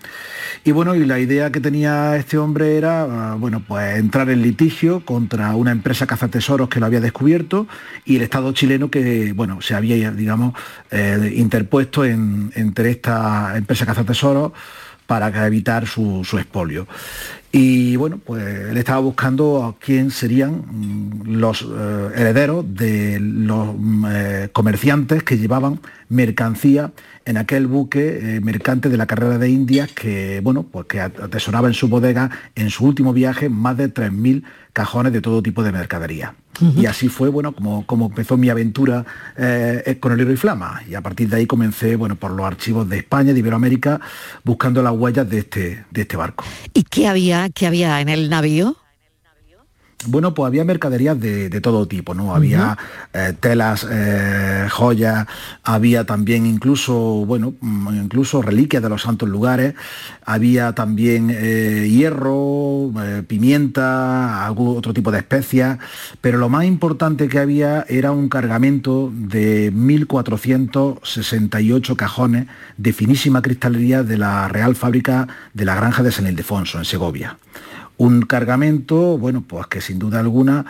Y 0.64 0.72
bueno, 0.72 0.96
y 0.96 1.06
la 1.06 1.20
idea 1.20 1.52
que 1.52 1.60
tenía 1.60 2.16
este 2.16 2.38
hombre 2.38 2.78
era, 2.78 3.32
ah, 3.32 3.36
bueno, 3.36 3.64
pues 3.68 3.98
entrar 3.98 4.30
en 4.30 4.42
litigio 4.42 5.04
contra 5.04 5.56
una 5.56 5.72
empresa 5.72 6.08
cazatesoros 6.08 6.70
que 6.70 6.80
lo 6.80 6.86
había 6.86 7.02
descubierto 7.02 7.68
y 8.06 8.18
el 8.18 8.22
Estado 8.22 8.52
chileno 8.54 8.90
que, 8.90 9.34
bueno, 9.34 9.62
se 9.62 9.76
había, 9.76 10.12
digamos, 10.12 10.54
eh, 10.92 11.34
interpuesto 11.36 12.06
entre 12.06 12.92
esta 12.92 13.58
empresa 13.58 13.86
cazatesoros 13.86 14.54
para 15.06 15.48
evitar 15.48 15.88
su, 15.88 16.24
su 16.24 16.38
expolio. 16.38 16.88
Y 17.56 17.98
bueno, 17.98 18.18
pues 18.18 18.44
él 18.44 18.78
estaba 18.78 18.98
buscando 19.00 19.64
a 19.64 19.76
quién 19.78 20.10
serían 20.10 20.64
mm, 20.66 21.36
los 21.38 21.62
eh, 21.62 22.10
herederos 22.16 22.66
de 22.68 23.20
los 23.20 23.76
mm, 23.78 24.06
eh, 24.10 24.50
comerciantes 24.52 25.22
que 25.22 25.38
llevaban 25.38 25.80
mercancía 26.14 26.92
en 27.26 27.38
aquel 27.38 27.68
buque 27.68 28.36
eh, 28.36 28.42
mercante 28.42 28.90
de 28.90 28.98
la 28.98 29.06
carrera 29.06 29.38
de 29.38 29.50
Indias 29.50 29.92
que, 29.92 30.42
bueno, 30.42 30.64
pues 30.64 30.86
que 30.86 31.02
atesoraba 31.02 31.68
en 31.68 31.74
su 31.74 31.88
bodega 31.88 32.30
en 32.56 32.70
su 32.70 32.86
último 32.86 33.14
viaje 33.14 33.50
más 33.50 33.78
de 33.78 33.94
3.000 33.94 34.44
cajones 34.74 35.14
de 35.14 35.22
todo 35.22 35.42
tipo 35.42 35.64
de 35.64 35.72
mercadería. 35.72 36.36
Y 36.78 36.86
así 36.86 37.10
fue, 37.10 37.30
bueno, 37.30 37.54
como, 37.54 37.84
como 37.88 38.06
empezó 38.06 38.38
mi 38.38 38.50
aventura 38.50 39.04
eh, 39.36 39.98
con 40.00 40.12
el 40.12 40.20
libro 40.20 40.34
y 40.34 40.38
flama. 40.38 40.84
Y 40.88 40.94
a 40.94 41.02
partir 41.02 41.28
de 41.28 41.38
ahí 41.38 41.48
comencé, 41.48 41.96
bueno, 41.96 42.16
por 42.16 42.32
los 42.32 42.46
archivos 42.46 42.88
de 42.88 42.98
España, 42.98 43.34
de 43.34 43.40
Iberoamérica, 43.40 44.00
buscando 44.44 44.84
las 44.84 44.94
huellas 44.94 45.28
de 45.28 45.40
este, 45.40 45.86
de 45.90 46.02
este 46.02 46.16
barco. 46.16 46.46
¿Y 46.74 46.84
qué 46.84 47.08
había, 47.08 47.50
qué 47.50 47.66
había 47.66 48.00
en 48.02 48.10
el 48.10 48.30
navío? 48.30 48.78
Bueno, 50.08 50.34
pues 50.34 50.48
había 50.48 50.64
mercaderías 50.64 51.20
de, 51.20 51.50
todo 51.62 51.88
tipo, 51.88 52.14
¿no? 52.14 52.36
Había 52.36 52.78
eh, 53.14 53.34
telas, 53.40 53.88
eh, 53.90 54.68
joyas, 54.70 55.26
había 55.64 56.06
también 56.06 56.46
incluso, 56.46 56.94
bueno, 57.26 57.56
mm, 57.62 58.04
incluso 58.04 58.42
reliquias 58.42 58.84
de 58.84 58.90
los 58.90 59.02
santos 59.02 59.30
lugares, 59.30 59.76
había 60.26 60.74
también 60.74 61.32
eh, 61.34 61.88
hierro, 61.90 62.92
pimienta, 63.28 64.46
algún 64.46 64.78
otro 64.78 64.94
tipo 64.94 65.12
de 65.12 65.20
especias, 65.20 65.80
pero 66.22 66.38
lo 66.38 66.50
más 66.50 66.66
importante 66.66 67.30
que 67.30 67.40
había 67.40 67.86
era 67.88 68.12
un 68.12 68.28
cargamento 68.30 69.12
de 69.14 69.72
1.468 69.74 71.96
cajones 71.96 72.48
de 72.78 72.94
finísima 72.94 73.42
cristalería 73.42 74.04
de 74.04 74.18
la 74.18 74.48
Real 74.48 74.76
Fábrica 74.76 75.28
de 75.54 75.66
la 75.66 75.76
Granja 75.76 76.04
de 76.04 76.12
San 76.12 76.28
Ildefonso, 76.28 76.78
en 76.78 76.86
Segovia 76.86 77.38
un 77.98 78.22
cargamento, 78.24 79.18
bueno, 79.18 79.44
pues 79.48 79.68
que 79.68 79.82
sin 79.82 80.00
duda 80.00 80.20
alguna 80.20 80.66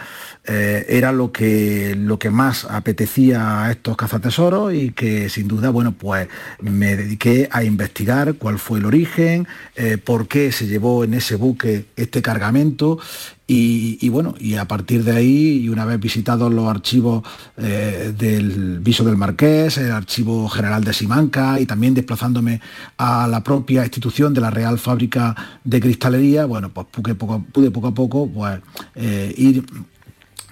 eh, 0.45 0.85
era 0.89 1.11
lo 1.11 1.31
que, 1.31 1.95
lo 1.95 2.19
que 2.19 2.29
más 2.29 2.65
apetecía 2.65 3.63
a 3.63 3.71
estos 3.71 3.95
cazatesoros 3.95 4.73
y 4.73 4.91
que 4.91 5.29
sin 5.29 5.47
duda, 5.47 5.69
bueno, 5.69 5.93
pues 5.93 6.27
me 6.61 6.95
dediqué 6.95 7.47
a 7.51 7.63
investigar 7.63 8.35
cuál 8.35 8.59
fue 8.59 8.79
el 8.79 8.85
origen, 8.85 9.47
eh, 9.75 9.97
por 9.97 10.27
qué 10.27 10.51
se 10.51 10.67
llevó 10.67 11.03
en 11.03 11.13
ese 11.13 11.35
buque 11.35 11.85
este 11.95 12.21
cargamento 12.21 12.99
y, 13.45 14.07
bueno, 14.09 14.35
y 14.39 14.55
a 14.55 14.67
partir 14.67 15.03
de 15.03 15.11
ahí, 15.11 15.59
y 15.63 15.69
una 15.69 15.83
vez 15.83 15.99
visitados 15.99 16.51
los 16.51 16.67
archivos 16.69 17.23
eh, 17.57 18.13
del 18.17 18.79
Viso 18.79 19.03
del 19.03 19.17
Marqués, 19.17 19.77
el 19.77 19.91
Archivo 19.91 20.47
General 20.47 20.83
de 20.83 20.93
Simanca 20.93 21.59
y 21.59 21.65
también 21.65 21.93
desplazándome 21.93 22.61
a 22.97 23.27
la 23.27 23.43
propia 23.43 23.83
institución 23.83 24.33
de 24.33 24.41
la 24.41 24.49
Real 24.49 24.79
Fábrica 24.79 25.35
de 25.63 25.81
Cristalería, 25.81 26.45
bueno, 26.45 26.69
pues 26.69 26.87
pude 26.89 27.15
poco, 27.15 27.43
pude 27.51 27.69
poco 27.69 27.87
a 27.87 27.93
poco 27.93 28.29
pues, 28.29 28.61
eh, 28.95 29.33
ir 29.37 29.65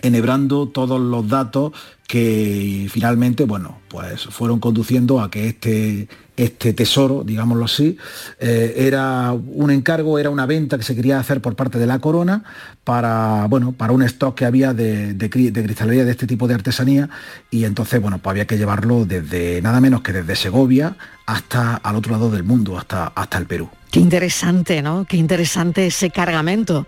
enhebrando 0.01 0.67
todos 0.67 0.99
los 0.99 1.27
datos 1.29 1.71
que 2.07 2.87
finalmente, 2.91 3.45
bueno, 3.45 3.79
pues 3.87 4.23
fueron 4.25 4.59
conduciendo 4.59 5.21
a 5.21 5.31
que 5.31 5.47
este, 5.47 6.09
este 6.43 6.73
tesoro, 6.73 7.23
digámoslo 7.23 7.65
así, 7.65 7.97
eh, 8.39 8.73
era 8.75 9.31
un 9.31 9.69
encargo, 9.69 10.17
era 10.17 10.29
una 10.29 10.47
venta 10.47 10.77
que 10.77 10.83
se 10.83 10.95
quería 10.95 11.19
hacer 11.19 11.39
por 11.39 11.55
parte 11.55 11.77
de 11.77 11.85
la 11.85 11.99
corona 11.99 12.43
para, 12.83 13.45
bueno, 13.47 13.73
para 13.73 13.93
un 13.93 14.01
stock 14.03 14.35
que 14.35 14.45
había 14.45 14.73
de, 14.73 15.13
de, 15.13 15.29
cristalería 15.29 16.03
de 16.03 16.11
este 16.11 16.25
tipo 16.25 16.47
de 16.47 16.55
artesanía 16.55 17.09
y 17.51 17.65
entonces, 17.65 18.01
bueno, 18.01 18.17
pues 18.17 18.31
había 18.31 18.47
que 18.47 18.57
llevarlo 18.57 19.05
desde 19.05 19.61
nada 19.61 19.79
menos 19.79 20.01
que 20.01 20.13
desde 20.13 20.35
Segovia 20.35 20.95
hasta 21.27 21.75
al 21.75 21.95
otro 21.95 22.11
lado 22.11 22.31
del 22.31 22.43
mundo, 22.43 22.77
hasta, 22.77 23.07
hasta 23.07 23.37
el 23.37 23.45
Perú. 23.45 23.69
Qué 23.91 23.99
interesante, 23.99 24.81
¿no? 24.81 25.05
Qué 25.05 25.17
interesante 25.17 25.85
ese 25.85 26.09
cargamento 26.09 26.87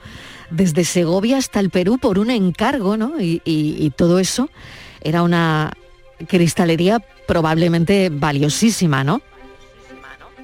desde 0.50 0.84
Segovia 0.84 1.38
hasta 1.38 1.60
el 1.60 1.70
Perú 1.70 2.00
por 2.00 2.18
un 2.18 2.32
encargo, 2.32 2.98
¿no? 2.98 3.14
y 3.20 3.92
todo 3.96 4.20
eso 4.20 4.50
era 5.02 5.22
una 5.22 5.74
cristalería 6.28 7.04
probablemente 7.28 8.10
valiosísima, 8.10 9.04
¿no? 9.04 9.22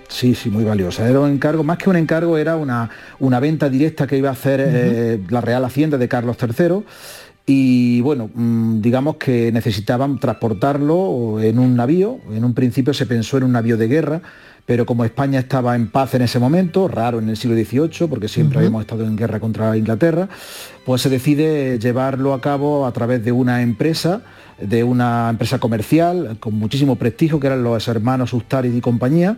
Sí, 0.09 0.33
sí, 0.33 0.49
muy 0.49 0.63
valiosa. 0.63 1.07
Era 1.07 1.19
un 1.19 1.29
encargo, 1.29 1.63
más 1.63 1.77
que 1.77 1.89
un 1.89 1.95
encargo, 1.95 2.37
era 2.37 2.57
una, 2.57 2.89
una 3.19 3.39
venta 3.39 3.69
directa 3.69 4.07
que 4.07 4.17
iba 4.17 4.29
a 4.29 4.33
hacer 4.33 4.59
eh, 4.61 5.19
la 5.29 5.39
Real 5.39 5.63
Hacienda 5.63 5.97
de 5.97 6.07
Carlos 6.07 6.35
III. 6.41 6.83
Y 7.45 8.01
bueno, 8.01 8.29
mm, 8.33 8.81
digamos 8.81 9.17
que 9.17 9.51
necesitaban 9.51 10.19
transportarlo 10.19 11.39
en 11.41 11.59
un 11.59 11.75
navío. 11.75 12.17
En 12.31 12.43
un 12.43 12.55
principio 12.55 12.93
se 12.93 13.05
pensó 13.05 13.37
en 13.37 13.43
un 13.43 13.51
navío 13.51 13.77
de 13.77 13.87
guerra, 13.87 14.21
pero 14.65 14.85
como 14.85 15.05
España 15.05 15.39
estaba 15.39 15.75
en 15.75 15.89
paz 15.89 16.15
en 16.15 16.23
ese 16.23 16.39
momento, 16.39 16.87
raro 16.87 17.19
en 17.19 17.29
el 17.29 17.37
siglo 17.37 17.55
XVIII, 17.55 18.07
porque 18.07 18.27
siempre 18.27 18.59
habíamos 18.59 18.81
estado 18.81 19.05
en 19.05 19.15
guerra 19.15 19.39
contra 19.39 19.77
Inglaterra, 19.77 20.27
pues 20.85 21.03
se 21.03 21.09
decide 21.09 21.79
llevarlo 21.79 22.33
a 22.33 22.41
cabo 22.41 22.85
a 22.85 22.91
través 22.93 23.23
de 23.23 23.31
una 23.31 23.61
empresa, 23.61 24.21
de 24.59 24.83
una 24.83 25.27
empresa 25.29 25.59
comercial 25.59 26.37
con 26.39 26.55
muchísimo 26.55 26.97
prestigio, 26.97 27.39
que 27.39 27.47
eran 27.47 27.63
los 27.63 27.87
hermanos 27.87 28.33
Ustarid 28.33 28.73
y 28.73 28.81
compañía, 28.81 29.37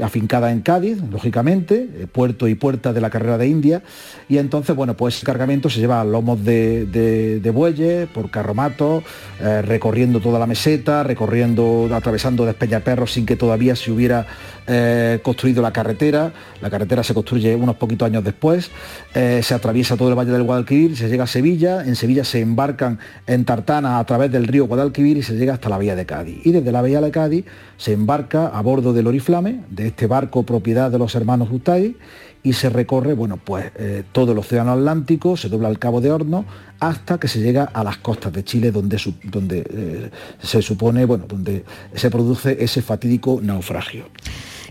afincada 0.00 0.50
en 0.50 0.60
Cádiz, 0.60 0.98
lógicamente, 1.10 1.88
eh, 1.94 2.06
puerto 2.10 2.48
y 2.48 2.54
puerta 2.54 2.92
de 2.92 3.00
la 3.00 3.10
carrera 3.10 3.38
de 3.38 3.46
India, 3.46 3.82
y 4.28 4.38
entonces, 4.38 4.74
bueno, 4.74 4.94
pues 4.94 5.16
ese 5.16 5.26
cargamento 5.26 5.70
se 5.70 5.80
lleva 5.80 6.00
a 6.00 6.04
lomos 6.04 6.44
de, 6.44 7.50
bueyes, 7.54 8.08
por 8.08 8.30
carromatos, 8.30 9.04
eh, 9.40 9.62
recorriendo 9.62 10.20
toda 10.20 10.38
la 10.38 10.46
meseta, 10.46 11.02
recorriendo, 11.02 11.88
atravesando 11.92 12.44
Despeñaperros 12.44 13.12
sin 13.12 13.26
que 13.26 13.36
todavía 13.36 13.76
se 13.76 13.92
hubiera 13.92 14.26
eh, 14.66 15.20
construido 15.22 15.62
la 15.62 15.72
carretera, 15.72 16.32
la 16.60 16.70
carretera 16.70 17.02
se 17.02 17.14
construye 17.14 17.54
unos 17.54 17.76
poquitos 17.76 18.06
años 18.06 18.24
después, 18.24 18.70
se 19.12 19.54
atraviesa 19.54 19.96
todo 19.96 20.08
el 20.08 20.18
Valle 20.18 20.32
del 20.32 20.42
Guadalquivir, 20.42 20.96
se 20.96 21.08
llega 21.08 21.24
a 21.24 21.26
Sevilla, 21.28 21.84
en 21.84 21.94
Sevilla 21.94 22.24
se 22.24 22.40
embarcan 22.40 22.98
en 23.26 23.44
Tartana 23.44 23.98
a 23.98 24.04
través 24.04 24.32
del 24.32 24.46
río 24.48 24.66
Guadalquivir 24.66 25.16
y 25.18 25.22
se 25.22 25.34
llega 25.34 25.54
hasta 25.54 25.68
la 25.68 25.76
Bahía 25.76 25.94
de 25.94 26.06
Cádiz. 26.06 26.44
Y 26.44 26.52
desde 26.52 26.72
la 26.72 26.82
Bahía 26.82 27.00
de 27.00 27.10
Cádiz 27.10 27.44
se 27.76 27.92
embarca 27.92 28.48
a 28.48 28.60
bordo 28.62 28.92
del 28.92 29.06
Oriflame, 29.06 29.60
de 29.70 29.83
este 29.84 30.06
barco 30.06 30.42
propiedad 30.42 30.90
de 30.90 30.98
los 30.98 31.14
hermanos 31.14 31.48
Gustay, 31.48 31.96
y 32.44 32.52
se 32.52 32.68
recorre, 32.68 33.14
bueno, 33.14 33.38
pues 33.42 33.72
eh, 33.76 34.04
todo 34.12 34.32
el 34.32 34.38
océano 34.38 34.72
Atlántico, 34.72 35.34
se 35.36 35.48
dobla 35.48 35.70
el 35.70 35.78
Cabo 35.78 36.02
de 36.02 36.12
Horno, 36.12 36.44
hasta 36.78 37.18
que 37.18 37.26
se 37.26 37.40
llega 37.40 37.64
a 37.64 37.82
las 37.82 37.96
costas 37.96 38.34
de 38.34 38.44
Chile, 38.44 38.70
donde, 38.70 39.00
donde 39.24 39.64
eh, 39.66 40.10
se 40.42 40.60
supone, 40.60 41.06
bueno, 41.06 41.24
donde 41.26 41.64
se 41.94 42.10
produce 42.10 42.62
ese 42.62 42.82
fatídico 42.82 43.40
naufragio. 43.42 44.04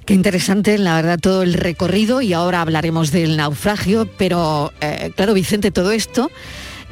Qué 0.05 0.13
interesante, 0.13 0.77
la 0.77 0.95
verdad, 0.97 1.17
todo 1.19 1.41
el 1.41 1.55
recorrido 1.55 2.21
y 2.21 2.33
ahora 2.33 2.61
hablaremos 2.61 3.11
del 3.11 3.37
naufragio, 3.37 4.07
pero 4.17 4.71
eh, 4.79 5.11
claro, 5.15 5.33
Vicente, 5.33 5.71
todo 5.71 5.91
esto 5.91 6.29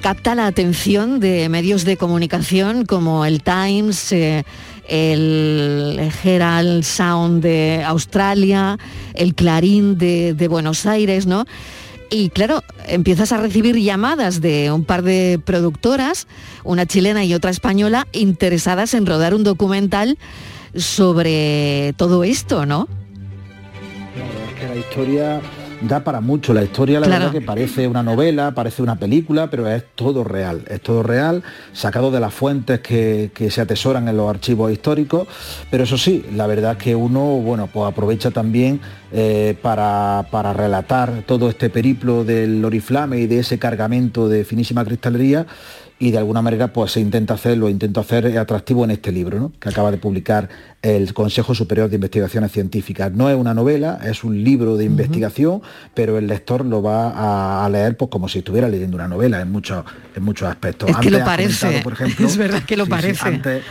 capta 0.02 0.34
la 0.34 0.48
atención 0.48 1.20
de 1.20 1.48
medios 1.50 1.86
de 1.86 1.96
comunicación 1.96 2.86
como 2.86 3.24
el 3.24 3.44
Times, 3.44 4.16
el 4.92 6.12
Herald 6.24 6.84
Sound 6.84 7.42
de 7.42 7.82
Australia, 7.86 8.78
el 9.14 9.34
Clarín 9.34 9.98
de, 9.98 10.48
Buenos 10.50 10.86
Aires, 10.86 11.26
¿no? 11.26 11.46
y 12.10 12.28
claro, 12.30 12.62
empiezas 12.88 13.32
a 13.32 13.38
recibir 13.38 13.78
llamadas 13.78 14.42
de 14.42 14.70
un 14.70 14.84
par 14.84 15.02
de 15.02 15.40
productoras, 15.44 16.28
una 16.66 16.86
chilena 16.86 17.24
y 17.24 17.34
otra 17.34 17.52
española, 17.52 18.06
interesadas 18.12 18.94
en 18.94 19.06
rodar 19.06 19.34
un 19.34 19.46
documental 19.46 20.18
sobre 20.76 21.94
todo 21.96 22.26
esto, 22.26 22.66
¿no? 22.66 22.90
La 24.68 24.76
historia 24.76 25.42
da 25.82 26.04
para 26.04 26.22
mucho. 26.22 26.54
La 26.54 26.64
historia, 26.64 27.00
la 27.00 27.08
verdad, 27.08 27.32
que 27.32 27.42
parece 27.42 27.88
una 27.88 28.04
novela, 28.04 28.52
parece 28.52 28.82
una 28.82 28.98
película, 28.98 29.50
pero 29.50 29.68
es 29.68 29.84
todo 29.96 30.24
real. 30.24 30.64
Es 30.68 30.82
todo 30.82 31.04
real, 31.04 31.44
sacado 31.74 32.12
de 32.12 32.20
las 32.20 32.34
fuentes 32.34 32.80
que, 32.80 33.32
se 33.50 33.62
atesoran 33.62 34.08
en 34.08 34.18
los 34.18 34.30
archivos 34.30 34.72
históricos. 34.72 35.28
Pero 35.70 35.84
eso 35.84 35.98
sí, 35.98 36.26
la 36.34 36.48
verdad 36.48 36.74
es 36.74 36.78
que 36.78 36.96
uno, 36.96 37.22
bueno, 37.38 37.68
pues 37.72 37.92
aprovecha 37.92 38.32
también 38.32 38.80
eh, 39.12 39.58
para, 39.62 40.28
para, 40.32 40.54
relatar 40.54 41.24
todo 41.26 41.50
este 41.50 41.70
periplo 41.70 42.24
del 42.24 42.64
Oriflame 42.64 43.20
y 43.20 43.28
de 43.28 43.40
ese 43.40 43.60
cargamento 43.60 44.30
de 44.30 44.46
finísima 44.46 44.86
cristalería 44.86 45.46
y 46.02 46.10
de 46.10 46.18
alguna 46.18 46.42
manera 46.42 46.74
pues 46.74 46.94
se 46.94 47.00
intenta 47.00 47.36
hacer, 47.36 47.60
lo 47.60 47.70
intento 47.70 48.00
hacer 48.00 48.36
atractivo 48.40 48.84
en 48.84 48.90
este 48.90 49.12
libro, 49.12 49.52
que 49.60 49.70
acaba 49.70 49.92
de 49.92 49.98
publicar 49.98 50.50
el 50.82 51.14
Consejo 51.14 51.54
Superior 51.54 51.90
de 51.90 51.96
Investigaciones 51.96 52.52
Científicas. 52.52 53.12
No 53.12 53.30
es 53.30 53.36
una 53.36 53.54
novela, 53.54 54.00
es 54.04 54.24
un 54.24 54.44
libro 54.44 54.78
de 54.78 54.86
investigación, 54.86 55.62
pero 55.94 56.18
el 56.18 56.26
lector 56.26 56.66
lo 56.66 56.82
va 56.82 57.64
a, 57.64 57.70
leer 57.70 57.98
pues, 57.98 58.10
como 58.10 58.28
si 58.28 58.40
estuviera 58.40 58.68
leyendo 58.68 58.98
una 58.98 59.08
novela 59.08 59.42
en 59.42 59.52
muchos, 59.52 59.86
en 60.16 60.24
muchos 60.24 60.50
aspectos. 60.50 60.90
Es 60.90 60.98
que 60.98 61.12
lo 61.12 61.24
parece, 61.24 61.82
por 61.84 61.94
ejemplo, 61.94 62.26
es 62.26 62.36
verdad 62.36 62.64
que 62.64 62.78
lo 62.78 62.88
parece 62.88 63.62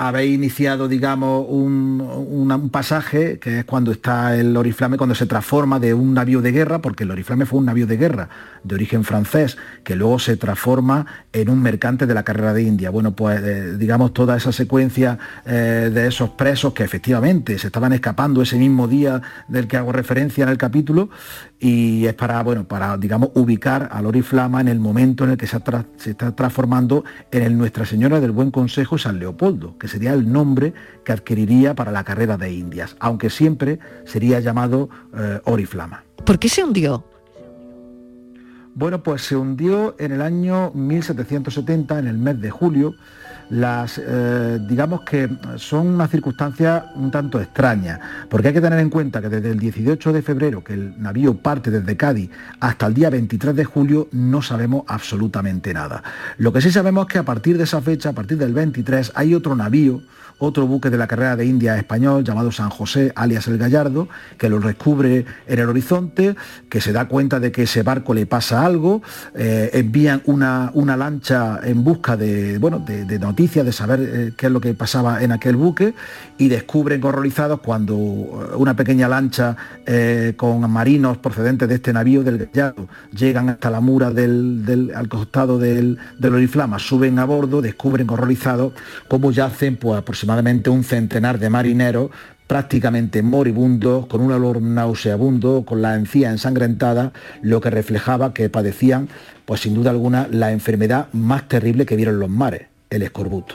habéis 0.00 0.34
iniciado, 0.34 0.88
digamos, 0.88 1.44
un, 1.46 2.70
pasaje 2.72 3.38
que 3.38 3.60
es 3.60 3.64
cuando 3.66 3.92
está 3.92 4.34
el 4.34 4.56
Oriflame, 4.56 4.96
cuando 4.96 5.14
se 5.14 5.26
transforma 5.26 5.78
de 5.78 5.92
un 5.92 6.14
navío 6.14 6.40
de 6.40 6.52
guerra, 6.52 6.80
porque 6.80 7.04
el 7.04 7.10
Oriflame 7.10 7.44
fue 7.44 7.58
un 7.58 7.66
navío 7.66 7.86
de 7.86 7.98
guerra 7.98 8.28
de 8.64 8.74
origen 8.74 9.04
francés, 9.04 9.58
que 9.84 9.96
luego 9.96 10.18
se 10.18 10.38
transforma 10.38 11.04
en 11.32 11.50
un 11.50 11.60
mercante 11.60 12.06
de 12.06 12.14
la 12.14 12.22
carrera 12.22 12.54
de 12.54 12.62
India. 12.62 12.88
Bueno, 12.88 13.12
pues 13.12 13.42
eh, 13.42 13.76
digamos 13.76 14.14
toda 14.14 14.36
esa 14.38 14.52
secuencia 14.52 15.18
eh, 15.44 15.90
de 15.92 16.06
esos 16.06 16.30
presos 16.30 16.72
que 16.72 16.82
efectivamente 16.82 17.58
se 17.58 17.66
estaban 17.66 17.92
escapando 17.92 18.40
ese 18.40 18.56
mismo 18.56 18.88
día 18.88 19.20
del 19.48 19.68
que 19.68 19.76
hago 19.76 19.92
referencia 19.92 20.44
en 20.44 20.48
el 20.48 20.56
capítulo, 20.56 21.10
y 21.62 22.06
es 22.06 22.14
para, 22.14 22.42
bueno, 22.42 22.66
para, 22.66 22.96
digamos, 22.96 23.30
ubicar 23.34 23.90
al 23.92 24.06
Oriflama 24.06 24.62
en 24.62 24.68
el 24.68 24.80
momento 24.80 25.24
en 25.24 25.30
el 25.30 25.36
que 25.36 25.46
se, 25.46 25.58
está 26.06 26.34
transformando 26.34 27.04
en 27.30 27.42
el 27.42 27.58
Nuestra 27.58 27.84
Señora 27.84 28.18
del 28.18 28.30
Buen 28.30 28.50
Consejo 28.50 28.96
San 28.96 29.18
Leopoldo, 29.18 29.76
que 29.76 29.86
sería 29.86 30.14
el 30.14 30.32
nombre 30.32 30.72
que 31.04 31.12
adquiriría 31.12 31.74
para 31.74 31.92
la 31.92 32.02
carrera 32.02 32.38
de 32.38 32.50
Indias, 32.50 32.96
aunque 32.98 33.28
siempre 33.28 33.78
sería 34.06 34.40
llamado 34.40 34.88
eh, 35.14 35.40
Oriflama. 35.44 36.02
¿Por 36.24 36.38
qué 36.38 36.48
se 36.48 36.64
hundió? 36.64 37.04
Bueno, 38.74 39.02
pues 39.02 39.22
se 39.22 39.36
hundió 39.36 39.96
en 39.98 40.12
el 40.12 40.22
año 40.22 40.70
1770, 40.72 41.98
en 41.98 42.06
el 42.06 42.16
mes 42.16 42.40
de 42.40 42.50
julio, 42.50 42.94
las, 43.50 44.00
eh, 44.02 44.58
digamos 44.66 45.02
que 45.02 45.28
son 45.56 45.88
una 45.88 46.08
circunstancia 46.08 46.86
un 46.94 47.10
tanto 47.10 47.40
extraña, 47.40 48.26
porque 48.28 48.48
hay 48.48 48.54
que 48.54 48.60
tener 48.60 48.78
en 48.78 48.90
cuenta 48.90 49.20
que 49.20 49.28
desde 49.28 49.50
el 49.50 49.58
18 49.58 50.12
de 50.12 50.22
febrero, 50.22 50.64
que 50.64 50.74
el 50.74 51.00
navío 51.00 51.34
parte 51.34 51.70
desde 51.70 51.96
Cádiz, 51.96 52.30
hasta 52.60 52.86
el 52.86 52.94
día 52.94 53.10
23 53.10 53.54
de 53.54 53.64
julio, 53.64 54.08
no 54.12 54.40
sabemos 54.40 54.84
absolutamente 54.86 55.74
nada. 55.74 56.02
Lo 56.38 56.52
que 56.52 56.60
sí 56.60 56.70
sabemos 56.70 57.06
es 57.06 57.12
que 57.12 57.18
a 57.18 57.24
partir 57.24 57.58
de 57.58 57.64
esa 57.64 57.82
fecha, 57.82 58.10
a 58.10 58.12
partir 58.12 58.38
del 58.38 58.54
23, 58.54 59.12
hay 59.14 59.34
otro 59.34 59.54
navío, 59.56 60.00
otro 60.40 60.66
buque 60.66 60.90
de 60.90 60.98
la 60.98 61.06
carrera 61.06 61.36
de 61.36 61.44
India 61.46 61.76
español 61.76 62.24
llamado 62.24 62.50
San 62.50 62.70
José, 62.70 63.12
alias 63.14 63.46
El 63.46 63.58
Gallardo, 63.58 64.08
que 64.38 64.48
lo 64.48 64.58
descubre 64.58 65.26
en 65.46 65.58
el 65.58 65.68
horizonte, 65.68 66.34
que 66.68 66.80
se 66.80 66.92
da 66.92 67.06
cuenta 67.06 67.38
de 67.38 67.52
que 67.52 67.62
ese 67.62 67.82
barco 67.82 68.14
le 68.14 68.26
pasa 68.26 68.64
algo, 68.64 69.02
eh, 69.34 69.70
envían 69.74 70.22
una, 70.24 70.70
una, 70.74 70.96
lancha 70.96 71.60
en 71.62 71.84
busca 71.84 72.16
de, 72.16 72.58
bueno, 72.58 72.78
de, 72.80 73.18
noticias, 73.18 73.64
de 73.64 73.72
saber 73.72 74.00
eh, 74.00 74.32
qué 74.36 74.46
es 74.46 74.52
lo 74.52 74.60
que 74.60 74.72
pasaba 74.74 75.22
en 75.22 75.32
aquel 75.32 75.56
buque, 75.56 75.94
y 76.38 76.48
descubren 76.48 77.04
horrorizados 77.04 77.60
cuando 77.60 77.96
una 77.96 78.74
pequeña 78.74 79.08
lancha 79.08 79.56
eh, 79.84 80.34
con 80.36 80.70
marinos 80.70 81.18
procedentes 81.18 81.68
de 81.68 81.74
este 81.74 81.92
navío 81.92 82.22
del 82.22 82.38
Gallardo 82.38 82.88
llegan 83.14 83.50
hasta 83.50 83.70
la 83.70 83.80
mura 83.80 84.10
del, 84.10 84.90
al 84.94 85.08
costado 85.08 85.58
del, 85.58 85.98
del 86.18 86.34
Oriflama, 86.34 86.78
suben 86.78 87.18
a 87.18 87.26
bordo, 87.26 87.60
descubren 87.60 88.08
horrorizados 88.08 88.72
cómo 89.06 89.32
yacen 89.32 89.76
pues 89.76 89.98
aproximadamente 89.98 90.29
un 90.70 90.84
centenar 90.84 91.38
de 91.38 91.50
marineros 91.50 92.10
prácticamente 92.46 93.22
moribundos, 93.22 94.06
con 94.06 94.20
un 94.20 94.32
olor 94.32 94.60
nauseabundo, 94.60 95.64
con 95.64 95.82
la 95.82 95.94
encía 95.94 96.30
ensangrentada, 96.30 97.12
lo 97.42 97.60
que 97.60 97.70
reflejaba 97.70 98.34
que 98.34 98.48
padecían, 98.48 99.08
pues 99.44 99.60
sin 99.60 99.74
duda 99.74 99.90
alguna, 99.90 100.26
la 100.32 100.50
enfermedad 100.50 101.06
más 101.12 101.46
terrible 101.46 101.86
que 101.86 101.94
vieron 101.94 102.18
los 102.18 102.28
mares, 102.28 102.62
el 102.90 103.02
escorbuto. 103.02 103.54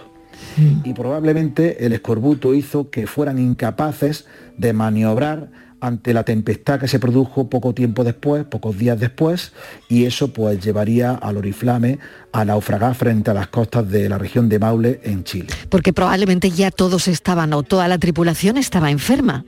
Y 0.85 0.93
probablemente 0.93 1.85
el 1.85 1.91
escorbuto 1.91 2.53
hizo 2.53 2.89
que 2.89 3.05
fueran 3.05 3.37
incapaces 3.37 4.27
de 4.57 4.71
maniobrar 4.71 5.49
ante 5.85 6.13
la 6.13 6.23
tempestad 6.23 6.79
que 6.79 6.87
se 6.87 6.99
produjo 6.99 7.49
poco 7.49 7.73
tiempo 7.73 8.03
después, 8.03 8.45
pocos 8.45 8.77
días 8.77 8.99
después, 8.99 9.53
y 9.87 10.05
eso 10.05 10.33
pues 10.33 10.63
llevaría 10.63 11.11
al 11.11 11.37
Oriflame 11.37 11.99
a 12.31 12.43
naufragar 12.43 12.95
frente 12.95 13.31
a 13.31 13.33
las 13.33 13.47
costas 13.47 13.89
de 13.89 14.09
la 14.09 14.17
región 14.17 14.49
de 14.49 14.59
Maule 14.59 14.99
en 15.03 15.23
Chile. 15.23 15.47
Porque 15.69 15.93
probablemente 15.93 16.49
ya 16.49 16.71
todos 16.71 17.07
estaban 17.07 17.53
o 17.53 17.63
toda 17.63 17.87
la 17.87 17.97
tripulación 17.97 18.57
estaba 18.57 18.91
enferma. 18.91 19.45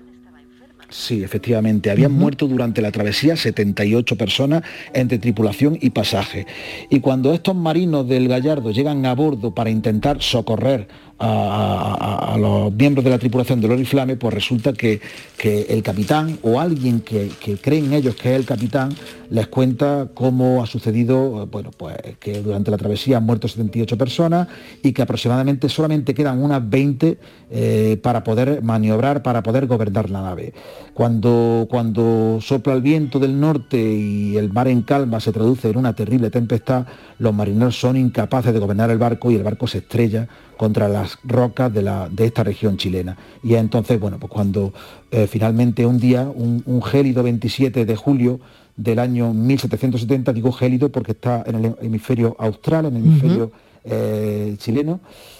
Sí, 0.89 1.21
efectivamente. 1.21 1.91
Habían 1.91 2.13
muerto 2.13 2.47
durante 2.47 2.81
la 2.81 2.91
travesía 2.91 3.35
78 3.35 4.15
personas 4.15 4.63
entre 4.93 5.17
tripulación 5.17 5.77
y 5.81 5.89
pasaje. 5.89 6.47
Y 6.89 7.01
cuando 7.01 7.33
estos 7.33 7.55
marinos 7.55 8.07
del 8.07 8.29
Gallardo 8.29 8.71
llegan 8.71 9.05
a 9.05 9.13
bordo 9.13 9.53
para 9.53 9.69
intentar 9.69 10.21
socorrer 10.21 10.87
a, 11.19 12.37
los 12.39 12.71
miembros 12.73 13.03
de 13.03 13.09
la 13.09 13.17
tripulación 13.17 13.59
del 13.59 13.71
Oriflame, 13.71 14.15
pues 14.15 14.33
resulta 14.33 14.73
que, 14.73 15.01
el 15.43 15.83
capitán 15.83 16.37
o 16.41 16.59
alguien 16.59 17.01
que, 17.01 17.29
que 17.39 17.57
creen 17.57 17.93
ellos 17.93 18.15
que 18.15 18.33
es 18.33 18.39
el 18.39 18.45
capitán 18.45 18.89
les 19.29 19.47
cuenta 19.47 20.09
cómo 20.13 20.63
ha 20.63 20.67
sucedido, 20.67 21.45
bueno, 21.47 21.71
pues 21.75 21.95
que 22.19 22.41
durante 22.41 22.71
la 22.71 22.77
travesía 22.77 23.17
han 23.17 23.25
muerto 23.25 23.47
78 23.47 23.97
personas 23.97 24.47
y 24.81 24.93
que 24.93 25.01
aproximadamente 25.01 25.69
solamente 25.69 26.13
quedan 26.13 26.41
unas 26.41 26.67
20 26.67 27.17
eh, 27.49 27.99
para 28.01 28.23
poder 28.23 28.61
maniobrar, 28.61 29.23
para 29.23 29.43
poder 29.43 29.67
gobernar 29.67 30.09
la 30.09 30.21
nave. 30.21 30.53
Cuando, 30.93 31.67
cuando 31.69 32.39
sopla 32.41 32.73
el 32.73 32.81
viento 32.81 33.19
del 33.19 33.39
norte 33.39 33.77
y 33.77 34.37
el 34.37 34.51
mar 34.51 34.67
en 34.67 34.81
calma 34.81 35.19
se 35.19 35.31
traduce 35.31 35.69
en 35.69 35.77
una 35.77 35.93
terrible 35.93 36.29
tempestad, 36.29 36.85
los 37.19 37.33
marineros 37.33 37.79
son 37.79 37.97
incapaces 37.97 38.53
de 38.53 38.59
gobernar 38.59 38.89
el 38.91 38.97
barco 38.97 39.31
y 39.31 39.35
el 39.35 39.43
barco 39.43 39.67
se 39.67 39.79
estrella 39.79 40.27
contra 40.57 40.87
las 40.87 41.17
rocas 41.23 41.73
de, 41.73 41.81
la, 41.81 42.09
de 42.09 42.25
esta 42.25 42.43
región 42.43 42.77
chilena. 42.77 43.17
Y 43.43 43.55
entonces, 43.55 43.99
bueno, 43.99 44.17
pues 44.19 44.31
cuando 44.31 44.73
eh, 45.11 45.27
finalmente 45.27 45.85
un 45.85 45.99
día, 45.99 46.23
un, 46.23 46.63
un 46.65 46.81
gélido 46.81 47.23
27 47.23 47.85
de 47.85 47.95
julio, 47.95 48.39
del 48.77 48.99
año 48.99 49.33
1770, 49.33 50.31
digo 50.33 50.51
gélido 50.51 50.89
porque 50.89 51.11
está 51.13 51.43
en 51.45 51.55
el 51.55 51.75
hemisferio 51.81 52.35
austral, 52.39 52.85
en 52.85 52.95
el 52.95 53.05
hemisferio 53.05 53.51
eh, 53.83 54.55
chileno, 54.59 54.99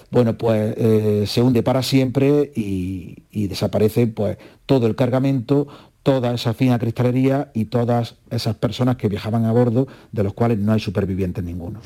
bueno, 0.10 0.38
pues 0.38 0.74
eh, 0.78 1.26
se 1.28 1.42
hunde 1.42 1.64
para 1.64 1.84
siempre 1.84 2.52
y, 2.56 3.16
desaparece 3.48 4.08
pues 4.08 4.38
todo 4.66 4.88
el 4.88 4.96
cargamento, 4.96 5.68
toda 6.04 6.34
esa 6.34 6.54
fina 6.54 6.80
cristalería 6.80 7.52
y 7.54 7.66
todas 7.66 8.16
esas 8.30 8.56
personas 8.56 8.96
que 8.98 9.08
viajaban 9.08 9.46
a 9.46 9.52
bordo, 9.52 9.88
de 10.12 10.24
los 10.24 10.34
cuales 10.34 10.58
no 10.58 10.74
hay 10.74 10.80
supervivientes 10.80 11.44
ninguno. 11.44 11.80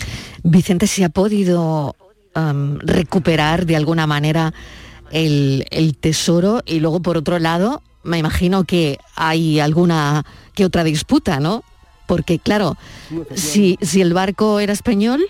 Vicente, 0.44 0.88
¿se 0.88 1.04
ha 1.04 1.10
podido 1.10 1.96
recuperar 2.34 3.66
de 3.66 3.76
alguna 3.76 4.08
manera 4.08 4.54
el, 5.12 5.66
el 5.72 5.96
tesoro? 5.96 6.62
Y 6.66 6.80
luego, 6.80 7.02
por 7.02 7.18
otro 7.18 7.40
lado, 7.40 7.82
me 8.04 8.18
imagino 8.18 8.64
que 8.64 9.00
hay 9.16 9.60
alguna 9.60 10.26
que 10.54 10.66
otra 10.66 10.84
disputa, 10.84 11.40
¿no? 11.40 11.64
Porque 12.08 12.40
claro, 12.40 12.78
si, 13.36 13.78
si 13.82 14.02
el 14.02 14.14
barco 14.14 14.60
era 14.60 14.74
español, 14.74 15.24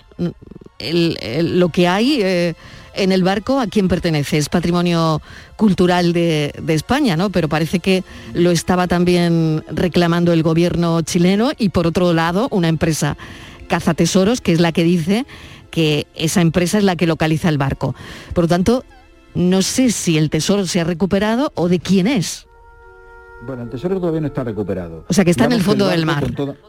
lo 0.79 1.69
que 1.69 1.87
hay 1.87 2.21
eh, 2.21 2.55
en 2.95 3.11
el 3.11 3.23
barco, 3.23 3.59
¿a 3.59 3.67
quién 3.67 3.87
pertenece? 3.87 4.37
Es 4.37 4.49
patrimonio 4.49 5.21
cultural 5.57 6.11
de, 6.13 6.53
España, 6.69 7.15
¿no? 7.17 7.29
Pero 7.29 7.49
parece 7.49 7.79
que 7.79 8.03
lo 8.33 8.51
estaba 8.51 8.87
también 8.87 9.63
reclamando 9.69 10.33
el 10.33 10.41
gobierno 10.41 11.01
chileno 11.03 11.51
y 11.57 11.69
por 11.69 11.85
otro 11.85 12.13
lado 12.13 12.47
una 12.49 12.67
empresa 12.67 13.15
cazatesoros, 13.67 14.41
que 14.41 14.51
es 14.51 14.59
la 14.59 14.71
que 14.71 14.83
dice 14.83 15.25
que 15.71 16.05
esa 16.13 16.41
empresa 16.41 16.77
es 16.77 16.83
la 16.83 16.95
que 16.95 17.07
localiza 17.07 17.49
el 17.49 17.57
barco. 17.57 17.95
Por 18.33 18.43
lo 18.43 18.47
tanto, 18.47 18.85
no 19.33 19.61
sé 19.61 19.91
si 19.91 20.17
el 20.17 20.29
tesoro 20.29 20.67
se 20.67 20.81
ha 20.81 20.83
recuperado 20.83 21.51
o 21.55 21.69
de 21.69 21.79
quién 21.79 22.07
es. 22.07 22.47
Bueno, 23.45 23.63
el 23.63 23.69
tesoro 23.69 23.99
todavía 23.99 24.21
no 24.21 24.27
está 24.27 24.43
recuperado. 24.43 25.05
O 25.09 25.13
sea, 25.13 25.25
que 25.25 25.31
está 25.31 25.45
en 25.45 25.53
el 25.53 25.61
fondo 25.61 25.87
del 25.87 26.05
mar. 26.05 26.23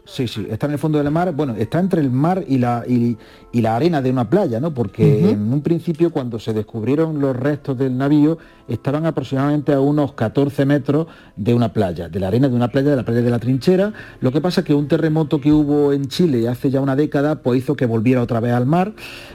Sí, 0.05 0.27
sí, 0.27 0.47
está 0.49 0.65
en 0.65 0.73
el 0.73 0.79
fondo 0.79 0.97
del 0.97 1.11
mar. 1.11 1.31
Bueno, 1.33 1.55
está 1.55 1.79
entre 1.79 2.01
el 2.01 2.09
mar 2.09 2.43
y 2.47 2.57
la, 2.57 2.83
y, 2.87 3.15
y 3.51 3.61
la 3.61 3.75
arena 3.75 4.01
de 4.01 4.09
una 4.09 4.29
playa, 4.29 4.59
¿no? 4.59 4.73
Porque 4.73 5.29
en 5.29 5.53
un 5.53 5.61
principio, 5.61 6.11
cuando 6.11 6.39
se 6.39 6.51
descubrieron 6.51 7.19
los 7.19 7.35
restos 7.35 7.77
del 7.77 7.95
navío, 7.95 8.39
estaban 8.67 9.05
aproximadamente 9.05 9.73
a 9.73 9.79
unos 9.79 10.13
14 10.13 10.65
metros 10.65 11.07
de 11.35 11.53
una 11.53 11.73
playa, 11.73 12.09
de 12.09 12.19
la 12.19 12.27
arena 12.27 12.47
de 12.49 12.55
una 12.55 12.69
playa, 12.69 12.91
de 12.91 12.95
la 12.95 13.03
playa 13.03 13.21
de 13.21 13.29
la 13.29 13.39
Trinchera. 13.39 13.93
Lo 14.21 14.31
que 14.31 14.41
pasa 14.41 14.61
es 14.61 14.67
que 14.67 14.73
un 14.73 14.87
terremoto 14.87 15.39
que 15.39 15.51
hubo 15.51 15.93
en 15.93 16.07
Chile 16.07 16.47
hace 16.47 16.69
ya 16.71 16.81
una 16.81 16.95
década, 16.95 17.41
pues 17.41 17.59
hizo 17.59 17.75
que 17.75 17.85
volviera 17.85 18.21
otra 18.21 18.39
vez 18.39 18.53
al 18.53 18.65
mar. 18.65 18.93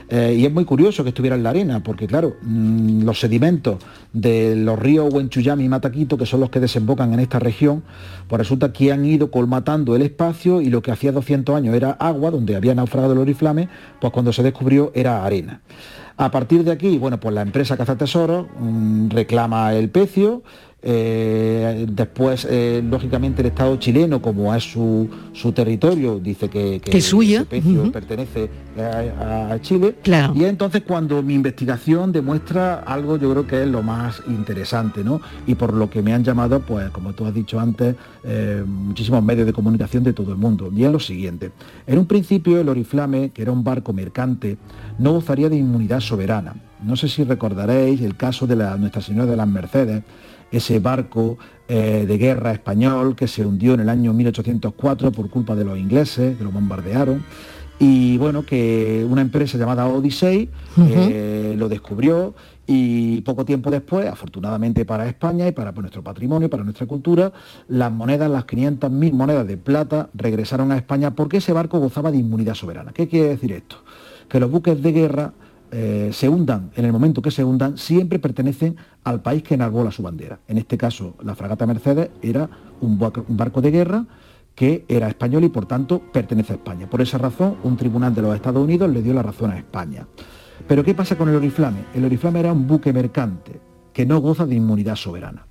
Eh, 0.09 0.35
y 0.37 0.45
es 0.45 0.51
muy 0.51 0.65
curioso 0.65 1.03
que 1.03 1.09
estuviera 1.09 1.35
en 1.35 1.43
la 1.43 1.51
arena, 1.51 1.83
porque 1.83 2.07
claro, 2.07 2.35
mm, 2.41 3.03
los 3.03 3.19
sedimentos 3.19 3.77
de 4.13 4.55
los 4.55 4.79
ríos 4.79 5.13
Huenchuyami 5.13 5.65
y 5.65 5.69
Mataquito, 5.69 6.17
que 6.17 6.25
son 6.25 6.39
los 6.39 6.49
que 6.49 6.59
desembocan 6.59 7.13
en 7.13 7.19
esta 7.19 7.39
región, 7.39 7.83
pues 8.27 8.39
resulta 8.39 8.73
que 8.73 8.91
han 8.91 9.05
ido 9.05 9.31
colmatando 9.31 9.95
el 9.95 10.01
espacio 10.01 10.61
y 10.61 10.69
lo 10.69 10.81
que 10.81 10.91
hacía 10.91 11.11
200 11.11 11.55
años 11.55 11.75
era 11.75 11.91
agua, 11.91 12.31
donde 12.31 12.55
había 12.55 12.75
naufragado 12.75 13.13
el 13.13 13.19
oriflame, 13.19 13.69
pues 14.01 14.11
cuando 14.11 14.33
se 14.33 14.43
descubrió 14.43 14.91
era 14.95 15.23
arena. 15.25 15.61
A 16.17 16.31
partir 16.31 16.65
de 16.65 16.71
aquí, 16.71 16.97
bueno, 16.97 17.17
pues 17.17 17.33
la 17.33 17.41
empresa 17.41 17.77
Cazatesoros 17.77 18.47
mm, 18.59 19.09
reclama 19.09 19.73
el 19.73 19.89
pecio. 19.89 20.43
Eh, 20.81 21.85
después, 21.91 22.47
eh, 22.49 22.81
lógicamente, 22.89 23.41
el 23.41 23.47
Estado 23.47 23.75
chileno, 23.77 24.21
como 24.21 24.53
es 24.55 24.63
su, 24.63 25.09
su 25.33 25.51
territorio, 25.51 26.19
dice 26.19 26.49
que, 26.49 26.79
Que 26.79 27.01
suyo. 27.01 27.45
ese 27.51 27.67
Ujú. 27.69 27.91
pertenece 27.91 28.49
a, 28.77 29.53
a 29.53 29.61
Chile. 29.61 29.95
Claro. 30.03 30.33
Y 30.35 30.43
es 30.43 30.49
entonces 30.49 30.83
cuando 30.87 31.21
mi 31.21 31.33
investigación 31.33 32.11
demuestra 32.11 32.75
algo, 32.79 33.17
yo 33.17 33.31
creo 33.31 33.45
que 33.47 33.63
es 33.63 33.67
lo 33.67 33.83
más 33.83 34.21
interesante, 34.27 35.03
¿no? 35.03 35.19
Y 35.47 35.55
por 35.55 35.73
lo 35.73 35.89
que 35.89 36.01
me 36.01 36.13
han 36.13 36.23
llamado, 36.23 36.61
pues, 36.61 36.89
como 36.91 37.13
tú 37.13 37.25
has 37.25 37.33
dicho 37.33 37.59
antes, 37.59 37.95
eh, 38.23 38.63
muchísimos 38.65 39.21
medios 39.23 39.45
de 39.45 39.53
comunicación 39.53 40.03
de 40.03 40.13
todo 40.13 40.31
el 40.31 40.37
mundo. 40.37 40.71
Y 40.75 40.83
es 40.85 40.91
lo 40.91 40.99
siguiente. 40.99 41.51
En 41.87 41.99
un 41.99 42.05
principio, 42.05 42.59
el 42.59 42.69
Oriflame, 42.69 43.31
que 43.31 43.41
era 43.41 43.51
un 43.51 43.63
barco 43.63 43.91
mercante, 43.91 44.57
no 44.97 45.11
gozaría 45.13 45.49
de 45.49 45.57
inmunidad 45.57 45.99
soberana. 45.99 46.55
No 46.81 46.95
sé 46.95 47.09
si 47.09 47.25
recordaréis 47.25 47.99
el 48.01 48.15
caso 48.15 48.47
de 48.47 48.55
la 48.55 48.77
Nuestra 48.77 49.01
Señora 49.01 49.29
de 49.29 49.35
las 49.35 49.47
Mercedes, 49.47 50.03
ese 50.51 50.79
barco 50.79 51.37
eh, 51.67 52.05
de 52.07 52.17
guerra 52.17 52.51
español 52.51 53.15
que 53.15 53.27
se 53.27 53.45
hundió 53.45 53.73
en 53.73 53.81
el 53.81 53.89
año 53.89 54.13
1804 54.13 55.11
por 55.11 55.29
culpa 55.29 55.55
de 55.55 55.63
los 55.63 55.77
ingleses, 55.77 56.37
que 56.37 56.43
lo 56.43 56.51
bombardearon. 56.51 57.23
Y 57.77 58.17
bueno, 58.17 58.43
que 58.43 59.05
una 59.09 59.21
empresa 59.21 59.57
llamada 59.57 59.87
Odyssey 59.87 60.49
eh, 60.77 61.55
lo 61.57 61.69
descubrió 61.69 62.33
y 62.67 63.21
poco 63.21 63.45
tiempo 63.45 63.71
después, 63.71 64.05
afortunadamente 64.07 64.83
para 64.83 65.07
España 65.07 65.47
y 65.47 65.53
para 65.53 65.71
nuestro 65.71 66.03
patrimonio, 66.03 66.49
para 66.49 66.63
nuestra 66.63 66.85
cultura, 66.87 67.31
las 67.67 67.91
monedas, 67.91 68.29
las 68.29 68.45
500.000 68.45 69.13
monedas 69.13 69.47
de 69.47 69.57
plata 69.57 70.09
regresaron 70.13 70.71
a 70.71 70.77
España 70.77 71.15
porque 71.15 71.37
ese 71.37 71.53
barco 71.53 71.79
gozaba 71.79 72.11
de 72.11 72.17
inmunidad 72.17 72.53
soberana. 72.53 72.91
¿Qué 72.91 73.07
quiere 73.07 73.29
decir 73.29 73.53
esto? 73.53 73.77
Que 74.27 74.39
los 74.39 74.51
buques 74.51 74.83
de 74.83 74.91
guerra 74.91 75.33
eh, 75.71 76.09
se 76.11 76.27
hundan, 76.27 76.71
en 76.75 76.85
el 76.85 76.91
momento 76.91 77.21
que 77.21 77.31
se 77.31 77.43
hundan, 77.43 77.77
siempre 77.77 78.19
pertenecen 78.19 78.75
al 79.03 79.21
país 79.21 79.43
que 79.43 79.53
enarbola 79.53 79.91
su 79.91 80.01
bandera. 80.01 80.39
En 80.47 80.57
este 80.57 80.77
caso, 80.77 81.15
la 81.23 81.35
fragata 81.35 81.67
Mercedes 81.67 82.09
era 82.21 82.49
un 82.81 82.97
barco, 82.99 83.61
de 83.61 83.71
guerra 83.71 84.05
que 84.55 84.85
era 84.87 85.07
español 85.07 85.43
y 85.43 85.49
por 85.49 85.65
tanto 85.65 85.99
pertenece 85.99 86.53
a 86.53 86.55
España. 86.55 86.89
Por 86.89 87.01
esa 87.01 87.17
razón, 87.17 87.57
un 87.63 87.77
tribunal 87.77 88.13
de 88.13 88.21
los 88.21 88.35
Estados 88.35 88.63
Unidos 88.63 88.89
le 88.89 89.01
dio 89.01 89.13
la 89.13 89.23
razón 89.23 89.51
a 89.51 89.57
España. 89.57 90.07
Pero 90.67 90.83
¿qué 90.83 90.93
pasa 90.93 91.17
con 91.17 91.29
el 91.29 91.35
Oriflame? 91.35 91.85
El 91.93 92.05
Oriflame 92.05 92.39
era 92.39 92.51
un 92.51 92.67
buque 92.67 92.91
mercante 92.91 93.59
que 93.93 94.05
no 94.05 94.19
goza 94.19 94.45
de 94.45 94.55
inmunidad 94.55 94.95
soberana. 94.95 95.45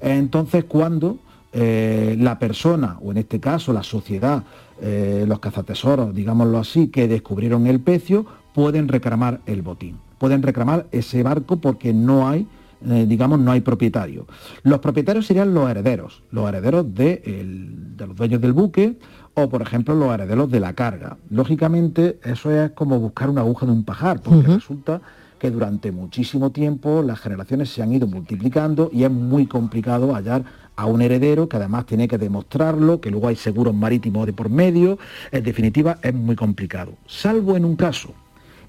Entonces, 0.00 0.64
cuando 0.64 1.18
eh, 1.52 2.16
la 2.18 2.38
persona, 2.38 2.98
o 3.00 3.10
en 3.10 3.18
este 3.18 3.38
caso 3.40 3.72
la 3.72 3.82
sociedad, 3.82 4.42
eh, 4.80 5.24
los 5.26 5.38
cazatesoros, 5.40 6.14
digámoslo 6.14 6.58
así, 6.58 6.88
que 6.88 7.06
descubrieron 7.06 7.66
el 7.66 7.80
pecio, 7.80 8.26
pueden 8.54 8.88
reclamar 8.88 9.40
el 9.46 9.62
botín. 9.62 9.98
Pueden 10.18 10.42
reclamar 10.42 10.86
ese 10.92 11.22
barco 11.22 11.56
porque 11.58 11.92
no 11.92 12.28
hay, 12.28 12.46
eh, 12.88 13.04
digamos, 13.06 13.38
no 13.40 13.50
hay 13.52 13.60
propietario. 13.60 14.26
Los 14.62 14.78
propietarios 14.78 15.26
serían 15.26 15.52
los 15.52 15.68
herederos, 15.68 16.22
los 16.30 16.48
herederos 16.48 16.94
de, 16.94 17.20
el- 17.26 17.96
de 17.96 18.06
los 18.06 18.16
dueños 18.16 18.40
del 18.40 18.52
buque 18.52 18.96
o, 19.34 19.48
por 19.48 19.60
ejemplo, 19.60 19.94
los 19.94 20.12
herederos 20.14 20.50
de 20.50 20.60
la 20.60 20.72
carga. 20.72 21.16
Lógicamente, 21.30 22.18
eso 22.24 22.50
es 22.50 22.70
como 22.70 22.98
buscar 23.00 23.28
una 23.28 23.40
aguja 23.42 23.66
de 23.66 23.72
un 23.72 23.84
pajar, 23.84 24.20
porque 24.22 24.46
resulta 24.54 25.00
que 25.38 25.50
durante 25.50 25.92
muchísimo 25.92 26.50
tiempo 26.52 27.02
las 27.02 27.18
generaciones 27.20 27.68
se 27.68 27.82
han 27.82 27.92
ido 27.92 28.06
multiplicando 28.06 28.88
y 28.92 29.02
es 29.04 29.10
muy 29.10 29.46
complicado 29.46 30.14
hallar 30.14 30.44
a 30.76 30.86
un 30.86 31.02
heredero 31.02 31.48
que 31.48 31.56
además 31.56 31.86
tiene 31.86 32.08
que 32.08 32.18
demostrarlo, 32.18 33.00
que 33.00 33.10
luego 33.10 33.28
hay 33.28 33.36
seguros 33.36 33.74
marítimos 33.74 34.24
de 34.26 34.32
por 34.32 34.48
medio, 34.48 34.98
en 35.32 35.44
definitiva 35.44 35.98
es 36.02 36.14
muy 36.14 36.34
complicado, 36.36 36.92
salvo 37.06 37.56
en 37.56 37.64
un 37.64 37.76
caso, 37.76 38.14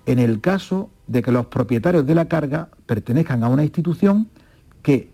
en 0.06 0.20
el 0.20 0.42
caso 0.42 0.90
de 1.08 1.22
que 1.22 1.32
los 1.32 1.48
propietarios 1.48 2.06
de 2.06 2.16
la 2.16 2.26
carga 2.26 2.70
pertenezcan 2.86 3.44
a 3.44 3.50
una 3.50 3.64
institución 3.64 4.30
que 4.82 5.12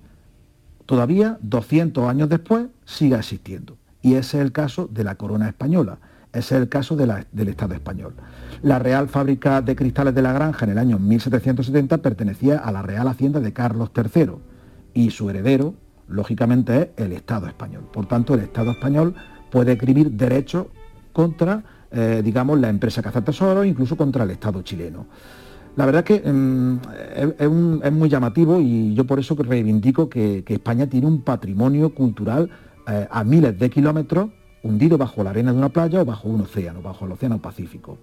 todavía 0.86 1.38
200 1.42 2.10
años 2.10 2.30
después 2.30 2.68
siga 2.86 3.20
existiendo. 3.20 3.78
Y 4.02 4.16
ese 4.16 4.38
es 4.38 4.44
el 4.44 4.52
caso 4.52 4.90
de 4.92 5.04
la 5.04 5.16
corona 5.16 5.48
española, 5.48 6.00
ese 6.34 6.56
es 6.56 6.62
el 6.62 6.70
caso 6.70 6.96
del 6.96 7.48
Estado 7.48 7.74
español. 7.74 8.14
La 8.62 8.80
Real 8.80 9.10
Fábrica 9.10 9.62
de 9.62 9.76
Cristales 9.76 10.16
de 10.16 10.22
la 10.22 10.34
Granja 10.34 10.66
en 10.66 10.72
el 10.72 10.78
año 10.78 10.98
1770 10.98 11.98
pertenecía 11.98 12.58
a 12.58 12.72
la 12.72 12.82
Real 12.82 13.08
Hacienda 13.08 13.40
de 13.40 13.54
Carlos 13.54 13.92
III 13.96 14.32
y 14.94 15.12
su 15.12 15.30
heredero, 15.30 15.74
lógicamente, 16.08 16.94
es 16.96 17.06
el 17.06 17.14
Estado 17.14 17.48
español. 17.48 17.88
Por 17.92 18.08
tanto, 18.08 18.34
el 18.34 18.42
Estado 18.42 18.72
español 18.72 19.16
puede 19.50 19.74
escribir 19.74 20.12
derechos 20.12 20.68
contra, 21.12 21.64
eh, 21.92 22.22
digamos, 22.24 22.60
la 22.60 22.70
empresa 22.70 23.02
Cazatesoro, 23.02 23.64
incluso 23.64 23.96
contra 23.98 24.24
el 24.24 24.32
Estado 24.32 24.62
chileno. 24.62 25.06
La 25.76 25.86
verdad 25.86 26.04
que 26.04 26.20
mm, 26.20 26.80
es, 27.16 27.34
es 27.84 27.92
muy 27.92 28.10
llamativo 28.10 28.60
y 28.60 28.94
yo 28.94 29.06
por 29.06 29.20
eso 29.20 29.36
reivindico 29.36 30.10
que, 30.10 30.44
que 30.44 30.56
España 30.56 30.88
tiene 30.88 31.08
un 31.08 31.22
patrimonio 31.22 31.94
cultural 31.94 32.50
eh, 32.88 33.08
a 33.10 33.24
miles 33.24 33.58
de 33.58 33.70
kilómetros 33.70 34.30
hundido 34.64 34.98
bajo 34.98 35.24
la 35.24 35.32
arena 35.32 35.52
de 35.52 35.58
una 35.58 35.70
playa 35.70 36.02
o 36.02 36.06
bajo 36.06 36.30
un 36.30 36.42
océano, 36.42 36.82
bajo 36.82 37.06
el 37.06 37.14
océano 37.14 37.42
Pacífico. 37.42 37.98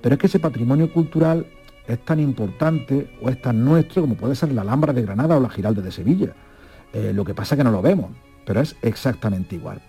Pero 0.00 0.14
es 0.14 0.20
que 0.20 0.26
ese 0.26 0.38
patrimonio 0.38 0.92
cultural 0.92 1.46
es 1.86 2.04
tan 2.04 2.20
importante 2.20 3.10
o 3.22 3.28
es 3.30 3.40
tan 3.40 3.64
nuestro 3.64 4.02
como 4.02 4.14
puede 4.14 4.34
ser 4.34 4.52
la 4.52 4.62
Alhambra 4.62 4.92
de 4.92 5.02
Granada 5.02 5.36
o 5.36 5.40
la 5.40 5.48
Giralda 5.48 5.82
de 5.82 5.90
Sevilla. 5.90 6.34
Eh, 6.92 7.12
lo 7.12 7.24
que 7.24 7.34
pasa 7.34 7.54
es 7.54 7.58
que 7.58 7.64
no 7.64 7.70
lo 7.70 7.82
vemos, 7.82 8.10
pero 8.44 8.60
es 8.60 8.76
exactamente 8.82 9.56
igual. 9.56 9.80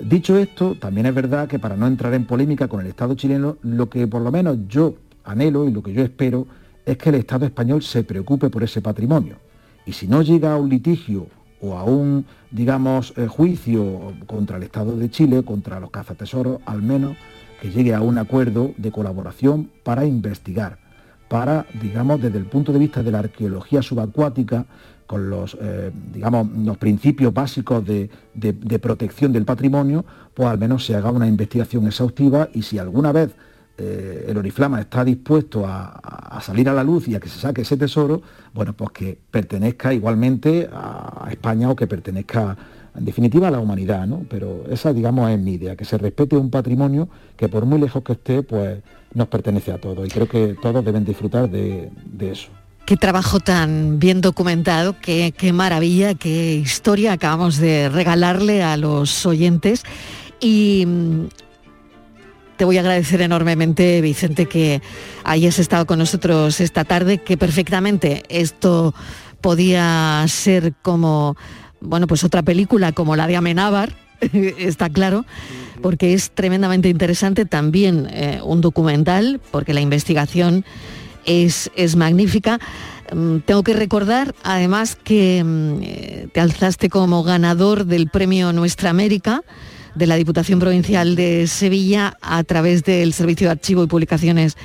Dicho 0.00 0.36
esto, 0.36 0.74
también 0.74 1.06
es 1.06 1.14
verdad 1.14 1.46
que 1.46 1.58
para 1.58 1.76
no 1.76 1.86
entrar 1.86 2.14
en 2.14 2.24
polémica 2.24 2.66
con 2.66 2.80
el 2.80 2.88
Estado 2.88 3.14
chileno, 3.14 3.58
lo 3.62 3.88
que 3.88 4.06
por 4.08 4.22
lo 4.22 4.32
menos 4.32 4.58
yo 4.68 4.96
anhelo 5.22 5.68
y 5.68 5.72
lo 5.72 5.82
que 5.82 5.92
yo 5.92 6.02
espero 6.02 6.46
es 6.84 6.98
que 6.98 7.10
el 7.10 7.14
Estado 7.16 7.46
español 7.46 7.82
se 7.82 8.02
preocupe 8.02 8.50
por 8.50 8.62
ese 8.64 8.82
patrimonio. 8.82 9.36
Y 9.86 9.92
si 9.92 10.08
no 10.08 10.22
llega 10.22 10.52
a 10.52 10.56
un 10.56 10.68
litigio 10.68 11.28
o 11.60 11.76
a 11.76 11.84
un, 11.84 12.26
digamos, 12.50 13.14
eh, 13.16 13.26
juicio 13.26 14.12
contra 14.26 14.56
el 14.56 14.64
Estado 14.64 14.96
de 14.96 15.10
Chile, 15.10 15.44
contra 15.44 15.78
los 15.78 15.90
cazatesoros, 15.90 16.60
al 16.66 16.82
menos 16.82 17.16
que 17.60 17.70
llegue 17.70 17.94
a 17.94 18.00
un 18.00 18.18
acuerdo 18.18 18.72
de 18.76 18.90
colaboración 18.90 19.70
para 19.84 20.04
investigar, 20.04 20.78
para, 21.28 21.66
digamos, 21.80 22.20
desde 22.20 22.38
el 22.38 22.46
punto 22.46 22.72
de 22.72 22.80
vista 22.80 23.02
de 23.02 23.12
la 23.12 23.20
arqueología 23.20 23.80
subacuática, 23.80 24.66
con 25.06 25.28
los, 25.30 25.56
eh, 25.60 25.90
digamos, 26.12 26.48
los 26.50 26.78
principios 26.78 27.32
básicos 27.32 27.84
de, 27.84 28.08
de- 28.34 28.78
protección 28.78 29.32
del 29.32 29.44
patrimonio, 29.44 30.04
pues 30.32 30.48
al 30.48 30.58
menos 30.58 30.84
se 30.84 30.94
haga 30.94 31.10
una 31.10 31.26
investigación 31.26 31.86
exhaustiva 31.86 32.48
y 32.54 32.62
si 32.62 32.78
alguna 32.78 33.12
vez 33.12 33.30
eh, 33.76 34.26
el 34.28 34.36
Oriflama 34.38 34.80
está 34.80 35.04
dispuesto 35.04 35.66
a, 35.66 35.86
a 35.88 36.40
salir 36.40 36.68
a 36.68 36.72
la 36.72 36.84
luz 36.84 37.08
y 37.08 37.14
a 37.14 37.20
que 37.20 37.28
se 37.28 37.38
saque 37.40 37.62
ese 37.62 37.76
tesoro, 37.76 38.22
bueno, 38.54 38.72
pues 38.72 38.90
que 38.92 39.18
pertenezca 39.30 39.92
igualmente 39.92 40.68
a 40.72 41.26
España 41.30 41.70
o 41.70 41.76
que 41.76 41.86
pertenezca 41.86 42.56
en 42.96 43.04
definitiva 43.04 43.48
a 43.48 43.50
la 43.50 43.58
humanidad, 43.58 44.06
¿no? 44.06 44.24
Pero 44.30 44.64
esa, 44.70 44.92
digamos, 44.92 45.28
es 45.30 45.38
mi 45.40 45.54
idea, 45.54 45.74
que 45.74 45.84
se 45.84 45.98
respete 45.98 46.36
un 46.36 46.50
patrimonio 46.50 47.08
que 47.36 47.48
por 47.48 47.66
muy 47.66 47.80
lejos 47.80 48.04
que 48.04 48.12
esté, 48.12 48.42
pues 48.44 48.80
nos 49.12 49.26
pertenece 49.28 49.72
a 49.72 49.78
todos 49.78 50.06
y 50.06 50.10
creo 50.10 50.28
que 50.28 50.54
todos 50.62 50.84
deben 50.84 51.04
disfrutar 51.04 51.50
de, 51.50 51.90
de 52.04 52.30
eso. 52.32 52.50
Qué 52.86 52.98
trabajo 52.98 53.40
tan 53.40 53.98
bien 53.98 54.20
documentado, 54.20 54.94
qué, 55.00 55.32
qué 55.34 55.54
maravilla, 55.54 56.14
qué 56.14 56.56
historia 56.56 57.12
acabamos 57.12 57.56
de 57.56 57.88
regalarle 57.88 58.62
a 58.62 58.76
los 58.76 59.24
oyentes. 59.24 59.84
Y 60.38 60.84
mm, 60.86 61.28
te 62.58 62.66
voy 62.66 62.76
a 62.76 62.80
agradecer 62.80 63.22
enormemente, 63.22 64.02
Vicente, 64.02 64.44
que 64.46 64.82
hayas 65.24 65.58
estado 65.58 65.86
con 65.86 65.98
nosotros 65.98 66.60
esta 66.60 66.84
tarde, 66.84 67.18
que 67.18 67.38
perfectamente 67.38 68.22
esto 68.28 68.94
podía 69.40 70.22
ser 70.28 70.74
como, 70.82 71.36
bueno, 71.80 72.06
pues 72.06 72.22
otra 72.22 72.42
película 72.42 72.92
como 72.92 73.16
la 73.16 73.26
de 73.26 73.36
Amenábar, 73.36 73.94
está 74.58 74.90
claro, 74.90 75.24
porque 75.80 76.12
es 76.12 76.30
tremendamente 76.32 76.90
interesante 76.90 77.46
también 77.46 78.08
eh, 78.10 78.40
un 78.44 78.60
documental, 78.60 79.40
porque 79.50 79.72
la 79.72 79.80
investigación 79.80 80.66
es, 81.26 81.70
es 81.76 81.96
magnífica. 81.96 82.58
Mm, 83.12 83.38
tengo 83.38 83.62
que 83.62 83.74
recordar 83.74 84.34
además 84.42 84.96
que 84.96 85.42
mm, 85.44 85.82
eh, 85.82 86.28
te 86.32 86.40
alzaste 86.40 86.88
como 86.88 87.22
ganador 87.22 87.86
del 87.86 88.08
premio 88.08 88.52
Nuestra 88.52 88.90
América 88.90 89.42
de 89.94 90.06
la 90.06 90.16
Diputación 90.16 90.58
Provincial 90.58 91.14
de 91.14 91.46
Sevilla 91.46 92.16
a 92.20 92.42
través 92.44 92.82
del 92.82 93.12
Servicio 93.12 93.46
de 93.48 93.52
Archivo 93.52 93.84
y 93.84 93.86
Publicaciones 93.86 94.56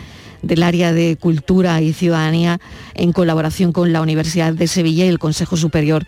del 0.42 0.64
área 0.64 0.94
de 0.94 1.18
Cultura 1.18 1.82
y 1.82 1.94
Ciudadanía 1.94 2.60
en 2.96 3.12
colaboración 3.12 3.72
con 3.72 3.92
la 3.94 4.02
Universidad 4.02 4.54
de 4.54 4.68
Sevilla 4.68 5.06
y 5.06 5.10
el 5.10 5.20
Consejo 5.20 5.58
Superior 5.58 6.06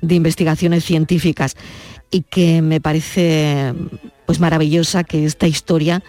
de 0.00 0.14
Investigaciones 0.14 0.84
Científicas 0.84 1.56
y 2.10 2.22
que 2.22 2.62
me 2.62 2.80
parece 2.80 3.74
pues 4.26 4.38
maravillosa 4.38 5.04
que 5.04 5.24
esta 5.24 5.46
historia 5.46 6.02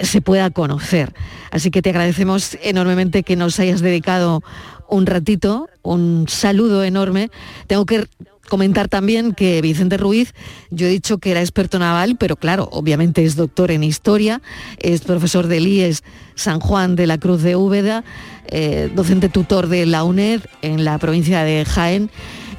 se 0.00 0.20
pueda 0.20 0.50
conocer. 0.50 1.12
Así 1.50 1.70
que 1.70 1.82
te 1.82 1.90
agradecemos 1.90 2.56
enormemente 2.62 3.22
que 3.22 3.36
nos 3.36 3.58
hayas 3.60 3.80
dedicado 3.80 4.42
un 4.88 5.06
ratito, 5.06 5.68
un 5.82 6.26
saludo 6.28 6.84
enorme. 6.84 7.30
Tengo 7.66 7.86
que 7.86 8.06
comentar 8.48 8.88
también 8.88 9.32
que 9.32 9.62
Vicente 9.62 9.96
Ruiz, 9.96 10.34
yo 10.70 10.86
he 10.86 10.90
dicho 10.90 11.16
que 11.16 11.30
era 11.30 11.40
experto 11.40 11.78
naval, 11.78 12.16
pero 12.18 12.36
claro, 12.36 12.68
obviamente 12.70 13.24
es 13.24 13.34
doctor 13.34 13.70
en 13.70 13.82
historia, 13.82 14.42
es 14.78 15.00
profesor 15.00 15.46
del 15.46 15.66
IES 15.66 16.02
San 16.34 16.60
Juan 16.60 16.94
de 16.94 17.06
la 17.06 17.16
Cruz 17.16 17.42
de 17.42 17.56
Úbeda, 17.56 18.04
eh, 18.48 18.90
docente 18.94 19.30
tutor 19.30 19.68
de 19.68 19.86
la 19.86 20.04
UNED 20.04 20.42
en 20.60 20.84
la 20.84 20.98
provincia 20.98 21.44
de 21.44 21.64
Jaén 21.64 22.10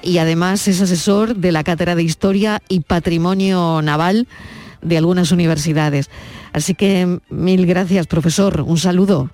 y 0.02 0.18
además 0.18 0.68
es 0.68 0.82
asesor 0.82 1.36
de 1.36 1.52
la 1.52 1.64
Cátedra 1.64 1.96
de 1.96 2.04
Historia 2.04 2.62
y 2.68 2.80
Patrimonio 2.80 3.82
Naval 3.84 4.28
de 4.84 4.98
algunas 4.98 5.32
universidades. 5.32 6.10
Así 6.52 6.76
que 6.76 7.20
mil 7.30 7.66
gracias, 7.66 8.08
profesor. 8.08 8.62
Un 8.62 8.78
saludo. 8.78 9.30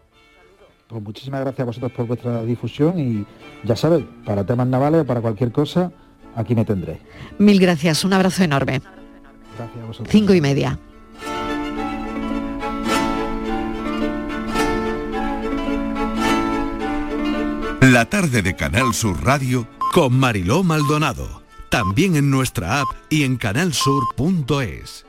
Pues 0.88 1.04
muchísimas 1.04 1.42
gracias 1.42 1.60
a 1.60 1.66
vosotros 1.66 1.92
por 1.92 2.08
vuestra 2.08 2.44
difusión 2.44 3.00
y 3.00 3.26
ya 3.64 3.76
sabes, 3.76 4.04
para 4.26 4.44
temas 4.44 4.68
navales 4.68 5.02
o 5.02 5.06
para 5.06 5.22
cualquier 5.22 5.52
cosa, 5.52 5.92
aquí 6.36 6.56
me 6.56 6.66
tendré. 6.66 7.00
Mil 7.38 7.60
gracias, 7.60 8.04
un 8.04 8.14
abrazo 8.14 8.44
enorme. 8.44 8.82
Gracias 9.58 9.84
a 9.84 9.86
vosotros. 9.86 10.10
Cinco 10.12 10.34
y 10.34 10.42
media. 10.42 10.80
La 17.82 18.06
tarde 18.06 18.42
de 18.42 18.56
Canal 18.56 18.94
Sur 18.94 19.24
Radio 19.24 19.68
con 19.94 20.14
Mariló 20.14 20.64
Maldonado. 20.64 21.44
También 21.70 22.16
en 22.16 22.30
nuestra 22.30 22.82
app 22.82 22.88
y 23.10 23.24
en 23.24 23.38
canalsur.es. 23.38 25.09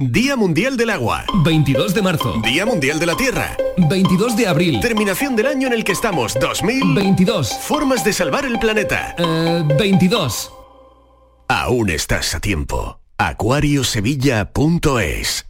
Día 0.00 0.34
Mundial 0.34 0.76
del 0.78 0.88
Agua. 0.88 1.26
22 1.44 1.92
de 1.92 2.00
marzo. 2.00 2.40
Día 2.42 2.64
Mundial 2.64 2.98
de 2.98 3.04
la 3.04 3.14
Tierra. 3.14 3.54
22 3.90 4.34
de 4.34 4.46
abril. 4.46 4.80
Terminación 4.80 5.36
del 5.36 5.44
año 5.44 5.66
en 5.66 5.74
el 5.74 5.84
que 5.84 5.92
estamos. 5.92 6.32
2022. 6.40 7.52
Formas 7.60 8.02
de 8.02 8.14
salvar 8.14 8.46
el 8.46 8.58
planeta. 8.58 9.14
22. 9.78 10.52
Aún 11.48 11.90
estás 11.90 12.34
a 12.34 12.40
tiempo 12.40 12.98
acuariosevilla.es 13.18 15.46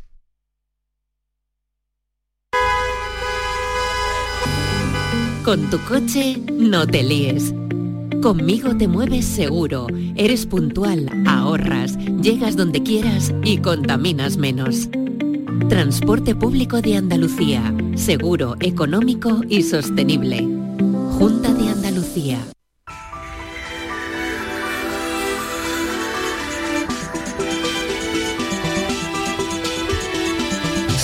Con 5.44 5.70
tu 5.70 5.78
coche 5.84 6.38
no 6.48 6.88
te 6.88 7.04
líes. 7.04 7.54
Conmigo 8.22 8.76
te 8.76 8.86
mueves 8.86 9.24
seguro, 9.24 9.86
eres 10.14 10.44
puntual, 10.44 11.08
ahorras, 11.26 11.96
llegas 12.20 12.54
donde 12.54 12.82
quieras 12.82 13.32
y 13.42 13.56
contaminas 13.58 14.36
menos. 14.36 14.90
Transporte 15.70 16.34
público 16.34 16.82
de 16.82 16.96
Andalucía, 16.96 17.74
seguro, 17.94 18.56
económico 18.60 19.40
y 19.48 19.62
sostenible. 19.62 20.59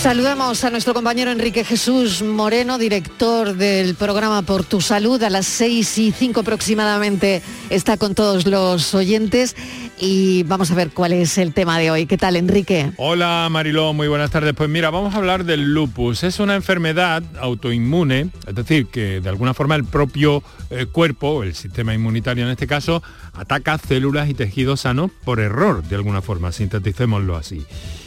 Saludamos 0.07 0.62
a 0.62 0.71
nuestro 0.71 0.95
compañero 0.95 1.33
Enrique 1.33 1.64
Jesús 1.64 2.23
Moreno, 2.23 2.79
director 2.79 3.57
del 3.57 3.97
programa 3.97 4.42
Por 4.42 4.62
tu 4.62 4.81
Salud. 4.81 5.21
A 5.25 5.31
las 5.31 5.47
seis 5.47 5.99
y 5.99 6.12
cinco 6.12 6.42
aproximadamente 6.42 7.42
está 7.71 7.97
con 7.97 8.14
todos 8.14 8.47
los 8.47 8.95
oyentes 8.95 9.57
y 9.99 10.45
vamos 10.45 10.71
a 10.71 10.77
ver 10.77 10.90
cuál 10.90 11.12
es 11.12 11.38
el 11.38 11.53
tema 11.53 11.77
de 11.81 11.90
hoy. 11.90 12.07
¿Qué 12.07 12.16
tal, 12.16 12.37
Enrique? 12.37 12.92
Hola, 12.99 13.49
Mariló, 13.51 13.92
muy 13.95 14.07
buenas 14.07 14.31
tardes. 14.31 14.55
Pues 14.55 14.71
mira, 14.71 14.90
vamos 14.90 15.12
a 15.12 15.19
hablar 15.19 15.42
del 15.42 15.75
lupus. 15.75 16.23
Es 16.23 16.38
una 16.38 16.55
enfermedad 16.55 17.25
autoinmune, 17.40 18.31
es 18.47 18.55
decir, 18.55 18.87
que 18.87 19.21
de 19.21 19.29
alguna 19.29 19.55
forma 19.55 19.75
el 19.75 19.85
propio 19.85 20.40
eh, 20.71 20.87
cuerpo, 20.87 21.42
el 21.42 21.57
sistema 21.57 21.95
inmunitario 21.95 22.45
en 22.45 22.53
este 22.53 22.69
caso, 22.69 23.03
ataca 23.33 23.77
células 23.77 24.31
y 24.31 24.35
tejidos 24.35 24.83
sanos 24.83 25.11
por 25.25 25.40
error, 25.40 25.83
de 25.83 25.97
alguna 25.97 26.23
forma, 26.23 26.53
sinteticémoslo 26.53 27.35
así. 27.35 27.66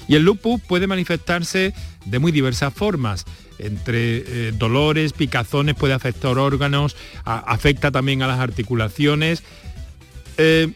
Y 0.10 0.16
el 0.16 0.24
lupus 0.24 0.60
puede 0.60 0.88
manifestarse 0.88 1.74
de 2.06 2.20
muy 2.20 2.32
diversas 2.32 2.74
formas 2.74 3.26
entre 3.60 4.18
eh, 4.26 4.52
dolores, 4.58 5.14
picazones, 5.14 5.76
puede 5.76 5.94
afectar 5.94 6.38
órganos, 6.40 6.98
afecta 7.24 7.92
también 7.92 8.24
a 8.24 8.28
las 8.28 8.40
articulaciones. 8.40 9.44
Eh, 10.38 10.74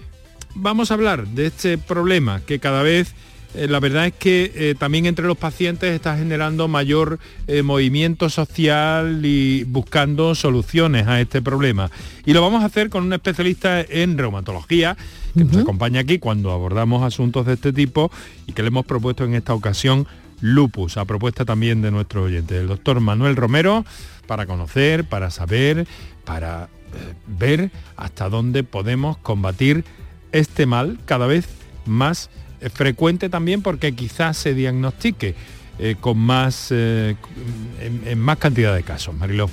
vamos 0.54 0.92
a 0.92 0.94
hablar 0.94 1.28
de 1.28 1.48
este 1.48 1.80
problema 1.80 2.42
que 2.46 2.60
cada 2.60 2.84
vez 2.84 3.16
eh, 3.56 3.68
la 3.68 3.80
verdad 3.80 4.08
es 4.08 4.14
que 4.14 4.76
también 4.80 5.06
entre 5.06 5.26
los 5.26 5.38
pacientes 5.38 5.94
está 5.94 6.18
generando 6.18 6.68
mayor 6.68 7.20
movimiento 7.64 8.30
social 8.30 9.22
y 9.24 9.64
buscando 9.66 10.36
soluciones 10.36 11.08
a 11.08 11.20
este 11.22 11.42
problema. 11.42 11.92
Y 12.26 12.34
lo 12.34 12.42
vamos 12.42 12.64
a 12.64 12.66
hacer 12.66 12.90
con 12.90 13.04
un 13.04 13.14
especialista 13.14 13.82
en 13.82 14.18
reumatología 14.18 14.98
que 15.36 15.44
nos 15.44 15.58
acompaña 15.58 16.02
aquí 16.02 16.20
cuando 16.20 16.52
abordamos 16.52 17.04
asuntos 17.04 17.46
de 17.46 17.54
este 17.54 17.74
tipo 17.74 18.12
y 18.48 18.54
que 18.54 18.62
le 18.62 18.70
hemos 18.70 18.86
propuesto 18.86 19.26
en 19.26 19.34
esta 19.34 19.54
ocasión 19.54 20.08
lupus, 20.44 20.98
a 20.98 21.06
propuesta 21.06 21.46
también 21.46 21.82
de 21.82 21.90
nuestro 21.90 22.24
oyente, 22.24 22.58
el 22.58 22.68
doctor 22.68 23.00
Manuel 23.00 23.36
Romero, 23.36 23.86
para 24.28 24.46
conocer, 24.46 25.06
para 25.06 25.32
saber, 25.32 25.88
para 26.26 26.66
eh, 26.66 27.14
ver 27.28 27.72
hasta 27.96 28.30
dónde 28.30 28.64
podemos 28.64 29.18
combatir 29.18 29.86
este 30.34 30.66
mal 30.66 31.00
cada 31.06 31.28
vez 31.28 31.48
más 31.86 32.30
eh, 32.30 32.43
frecuente 32.72 33.30
también 33.30 33.62
porque 33.62 33.94
quizás 33.94 34.38
se 34.38 34.54
diagnostique 34.54 35.36
eh, 35.80 35.96
con 36.00 36.18
más 36.18 36.72
en, 36.72 38.20
más 38.20 38.38
cantidad 38.38 38.76
de 38.76 38.84
casos, 38.84 39.16
Mariló. 39.16 39.50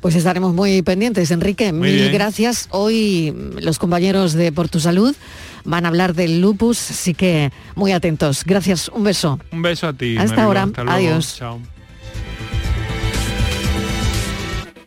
Pues 0.00 0.14
estaremos 0.14 0.54
muy 0.54 0.82
pendientes. 0.82 1.30
Enrique, 1.30 1.72
mil 1.72 2.10
gracias. 2.10 2.68
Hoy 2.70 3.34
los 3.60 3.78
compañeros 3.78 4.32
de 4.32 4.50
Por 4.52 4.68
Tu 4.68 4.80
Salud 4.80 5.14
van 5.64 5.84
a 5.84 5.88
hablar 5.88 6.14
del 6.14 6.40
lupus, 6.40 6.90
así 6.90 7.14
que 7.14 7.52
muy 7.74 7.92
atentos. 7.92 8.44
Gracias, 8.44 8.88
un 8.88 9.04
beso. 9.04 9.38
Un 9.52 9.62
beso 9.62 9.88
a 9.88 9.92
ti. 9.92 10.16
Hasta 10.16 10.44
ahora, 10.44 10.68
adiós. 10.86 11.36
Chao. 11.38 11.60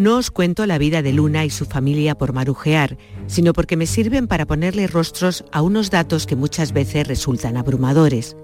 No 0.00 0.16
os 0.16 0.30
cuento 0.30 0.64
la 0.64 0.78
vida 0.78 1.02
de 1.02 1.12
Luna 1.12 1.44
y 1.44 1.50
su 1.50 1.66
familia 1.66 2.16
por 2.16 2.32
marujear, 2.32 2.96
sino 3.26 3.52
porque 3.52 3.76
me 3.76 3.84
sirven 3.84 4.28
para 4.28 4.46
ponerle 4.46 4.86
rostros 4.86 5.44
a 5.52 5.60
unos 5.60 5.90
datos 5.90 6.24
que 6.24 6.36
muchas 6.36 6.72
veces 6.72 7.06
resultan 7.06 7.58
abrumadores. 7.58 8.34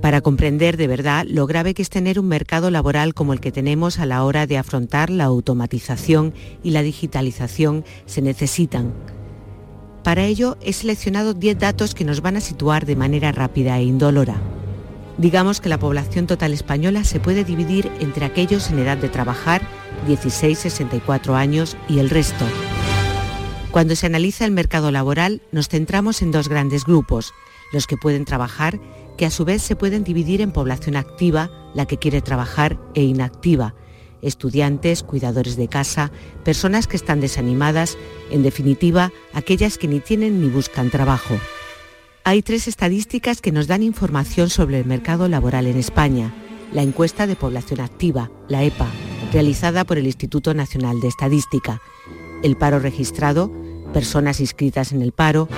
Para 0.00 0.22
comprender 0.22 0.78
de 0.78 0.86
verdad 0.86 1.26
lo 1.28 1.46
grave 1.46 1.74
que 1.74 1.82
es 1.82 1.90
tener 1.90 2.18
un 2.18 2.28
mercado 2.28 2.70
laboral 2.70 3.12
como 3.12 3.34
el 3.34 3.40
que 3.40 3.52
tenemos 3.52 3.98
a 3.98 4.06
la 4.06 4.24
hora 4.24 4.46
de 4.46 4.56
afrontar 4.56 5.10
la 5.10 5.24
automatización 5.24 6.32
y 6.62 6.70
la 6.70 6.80
digitalización 6.80 7.84
se 8.06 8.22
necesitan. 8.22 8.94
Para 10.02 10.24
ello 10.24 10.56
he 10.62 10.72
seleccionado 10.72 11.34
10 11.34 11.58
datos 11.58 11.94
que 11.94 12.06
nos 12.06 12.22
van 12.22 12.38
a 12.38 12.40
situar 12.40 12.86
de 12.86 12.96
manera 12.96 13.32
rápida 13.32 13.78
e 13.78 13.82
indolora. 13.82 14.40
Digamos 15.18 15.60
que 15.60 15.68
la 15.68 15.78
población 15.78 16.26
total 16.26 16.54
española 16.54 17.04
se 17.04 17.20
puede 17.20 17.44
dividir 17.44 17.92
entre 18.00 18.24
aquellos 18.24 18.70
en 18.70 18.78
edad 18.78 18.96
de 18.96 19.10
trabajar 19.10 19.60
16-64 20.06 21.34
años 21.34 21.76
y 21.88 21.98
el 21.98 22.10
resto. 22.10 22.44
Cuando 23.70 23.94
se 23.94 24.06
analiza 24.06 24.44
el 24.44 24.52
mercado 24.52 24.90
laboral, 24.90 25.42
nos 25.52 25.68
centramos 25.68 26.22
en 26.22 26.30
dos 26.30 26.48
grandes 26.48 26.84
grupos, 26.84 27.34
los 27.72 27.86
que 27.86 27.96
pueden 27.96 28.24
trabajar, 28.24 28.80
que 29.16 29.26
a 29.26 29.30
su 29.30 29.44
vez 29.44 29.62
se 29.62 29.76
pueden 29.76 30.04
dividir 30.04 30.40
en 30.40 30.52
población 30.52 30.96
activa, 30.96 31.50
la 31.74 31.86
que 31.86 31.98
quiere 31.98 32.22
trabajar, 32.22 32.78
e 32.94 33.02
inactiva, 33.02 33.74
estudiantes, 34.22 35.02
cuidadores 35.02 35.56
de 35.56 35.68
casa, 35.68 36.10
personas 36.44 36.86
que 36.86 36.96
están 36.96 37.20
desanimadas, 37.20 37.98
en 38.30 38.42
definitiva, 38.42 39.12
aquellas 39.32 39.78
que 39.78 39.88
ni 39.88 40.00
tienen 40.00 40.40
ni 40.40 40.48
buscan 40.48 40.90
trabajo. 40.90 41.38
Hay 42.24 42.42
tres 42.42 42.66
estadísticas 42.68 43.40
que 43.40 43.52
nos 43.52 43.66
dan 43.66 43.82
información 43.82 44.50
sobre 44.50 44.80
el 44.80 44.84
mercado 44.84 45.28
laboral 45.28 45.66
en 45.66 45.76
España. 45.76 46.34
La 46.72 46.82
encuesta 46.82 47.26
de 47.26 47.36
población 47.36 47.80
activa, 47.80 48.30
la 48.48 48.64
EPA, 48.64 48.88
realizada 49.32 49.84
por 49.84 49.98
el 49.98 50.06
Instituto 50.06 50.54
Nacional 50.54 51.00
de 51.00 51.08
Estadística, 51.08 51.80
el 52.42 52.56
paro 52.56 52.78
registrado, 52.78 53.50
personas 53.92 54.40
inscritas 54.40 54.92
en 54.92 55.02
el 55.02 55.12
paro, 55.12 55.48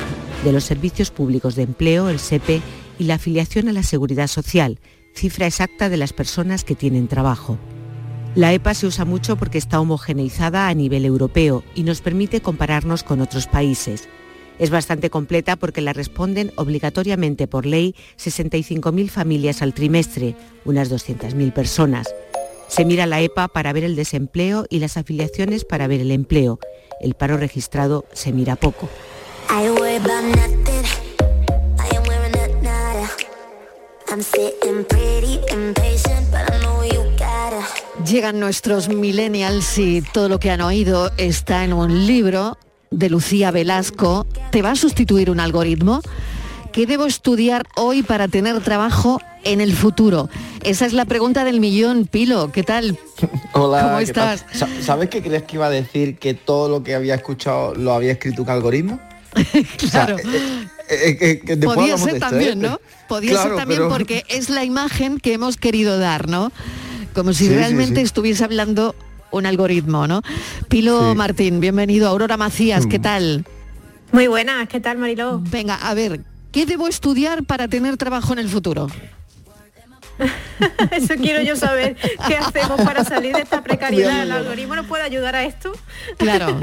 de 0.44 0.52
los 0.52 0.64
servicios 0.64 1.10
públicos 1.10 1.54
de 1.54 1.62
empleo, 1.62 2.08
el 2.08 2.18
SEPE, 2.18 2.62
y 2.98 3.04
la 3.04 3.14
afiliación 3.14 3.68
a 3.68 3.72
la 3.72 3.82
seguridad 3.82 4.26
social, 4.26 4.78
cifra 5.14 5.46
exacta 5.46 5.88
de 5.88 5.96
las 5.96 6.12
personas 6.12 6.64
que 6.64 6.74
tienen 6.74 7.08
trabajo. 7.08 7.58
La 8.34 8.52
EPA 8.52 8.74
se 8.74 8.86
usa 8.86 9.04
mucho 9.04 9.36
porque 9.36 9.58
está 9.58 9.80
homogeneizada 9.80 10.68
a 10.68 10.74
nivel 10.74 11.04
europeo 11.04 11.64
y 11.74 11.82
nos 11.82 12.00
permite 12.00 12.40
compararnos 12.40 13.02
con 13.02 13.20
otros 13.20 13.46
países. 13.46 14.08
Es 14.58 14.70
bastante 14.70 15.08
completa 15.08 15.56
porque 15.56 15.80
la 15.80 15.92
responden 15.92 16.52
obligatoriamente 16.56 17.46
por 17.46 17.64
ley 17.64 17.94
65.000 18.18 19.08
familias 19.08 19.62
al 19.62 19.72
trimestre, 19.72 20.36
unas 20.64 20.90
200.000 20.90 21.52
personas. 21.52 22.08
Se 22.68 22.84
mira 22.84 23.06
la 23.06 23.20
EPA 23.20 23.48
para 23.48 23.72
ver 23.72 23.84
el 23.84 23.96
desempleo 23.96 24.66
y 24.68 24.78
las 24.78 24.96
afiliaciones 24.96 25.64
para 25.64 25.86
ver 25.86 26.00
el 26.00 26.10
empleo. 26.10 26.58
El 27.00 27.14
paro 27.14 27.36
registrado 27.36 28.04
se 28.12 28.32
mira 28.32 28.56
poco. 28.56 28.88
Llegan 38.06 38.40
nuestros 38.40 38.88
millennials 38.88 39.78
y 39.78 40.02
todo 40.02 40.28
lo 40.28 40.38
que 40.38 40.50
han 40.50 40.60
oído 40.60 41.10
está 41.16 41.64
en 41.64 41.72
un 41.72 42.06
libro 42.06 42.58
de 42.90 43.10
Lucía 43.10 43.50
Velasco. 43.50 44.26
¿Te 44.50 44.62
va 44.62 44.72
a 44.72 44.76
sustituir 44.76 45.30
un 45.30 45.40
algoritmo? 45.40 46.00
¿Qué 46.72 46.86
debo 46.86 47.06
estudiar 47.06 47.66
hoy 47.76 48.02
para 48.02 48.28
tener 48.28 48.60
trabajo 48.60 49.20
en 49.48 49.60
el 49.60 49.72
futuro? 49.74 50.28
Esa 50.62 50.86
es 50.86 50.92
la 50.92 51.04
pregunta 51.04 51.44
del 51.44 51.60
millón, 51.60 52.06
Pilo. 52.06 52.52
¿Qué 52.52 52.62
tal? 52.62 52.98
Hola, 53.52 53.82
¿Cómo 53.82 53.98
¿qué 53.98 54.04
estás? 54.04 54.44
tal? 54.58 54.82
¿Sabes 54.82 55.08
qué 55.08 55.22
crees 55.22 55.42
que 55.44 55.56
iba 55.56 55.66
a 55.66 55.70
decir 55.70 56.18
que 56.18 56.34
todo 56.34 56.68
lo 56.68 56.82
que 56.82 56.94
había 56.94 57.14
escuchado 57.14 57.74
lo 57.74 57.92
había 57.94 58.12
escrito 58.12 58.42
un 58.42 58.50
algoritmo? 58.50 59.00
claro. 59.90 60.16
Eh, 60.90 61.42
eh, 61.46 61.56
Podía 61.58 61.96
ser 61.98 62.12
de 62.12 62.18
esto, 62.18 62.28
también, 62.30 62.64
¿eh? 62.64 62.68
¿no? 62.68 62.80
Podía 63.08 63.30
Claro, 63.32 63.48
ser 63.50 63.58
también 63.58 63.80
pero- 63.80 63.90
porque 63.90 64.24
es 64.28 64.50
la 64.50 64.64
imagen 64.64 65.18
que 65.18 65.32
hemos 65.32 65.56
querido 65.56 65.98
dar, 65.98 66.28
¿no? 66.28 66.52
Como 67.14 67.32
si 67.32 67.46
Sí, 67.46 67.54
realmente 67.54 67.96
sí. 68.00 68.02
estuviese 68.06 68.44
hablando 68.44 68.94
un 69.30 69.44
algoritmo, 69.46 70.06
¿no? 70.06 70.22
Pilo 70.68 71.10
Sí. 71.12 71.16
Martín, 71.16 71.60
bienvenido. 71.60 72.08
Aurora 72.08 72.36
Macías, 72.36 72.86
Mm. 72.86 72.88
¿qué 72.88 72.98
tal? 72.98 73.44
Muy 74.12 74.26
buenas, 74.26 74.68
¿qué 74.68 74.80
tal 74.80 74.96
Mariló? 74.98 75.40
Venga, 75.50 75.74
a 75.74 75.92
ver, 75.94 76.20
¿qué 76.52 76.64
debo 76.64 76.88
estudiar 76.88 77.44
para 77.44 77.68
tener 77.68 77.96
trabajo 77.98 78.32
en 78.32 78.38
el 78.38 78.48
futuro? 78.48 78.88
Eso 80.90 81.14
quiero 81.16 81.42
yo 81.42 81.56
saber. 81.56 81.96
¿Qué 82.26 82.36
hacemos 82.36 82.80
para 82.82 83.04
salir 83.04 83.34
de 83.34 83.42
esta 83.42 83.62
precariedad? 83.62 84.22
¿El 84.22 84.32
algoritmo 84.32 84.74
nos 84.76 84.86
puede 84.86 85.02
ayudar 85.02 85.36
a 85.36 85.44
esto? 85.44 85.72
Claro. 86.16 86.58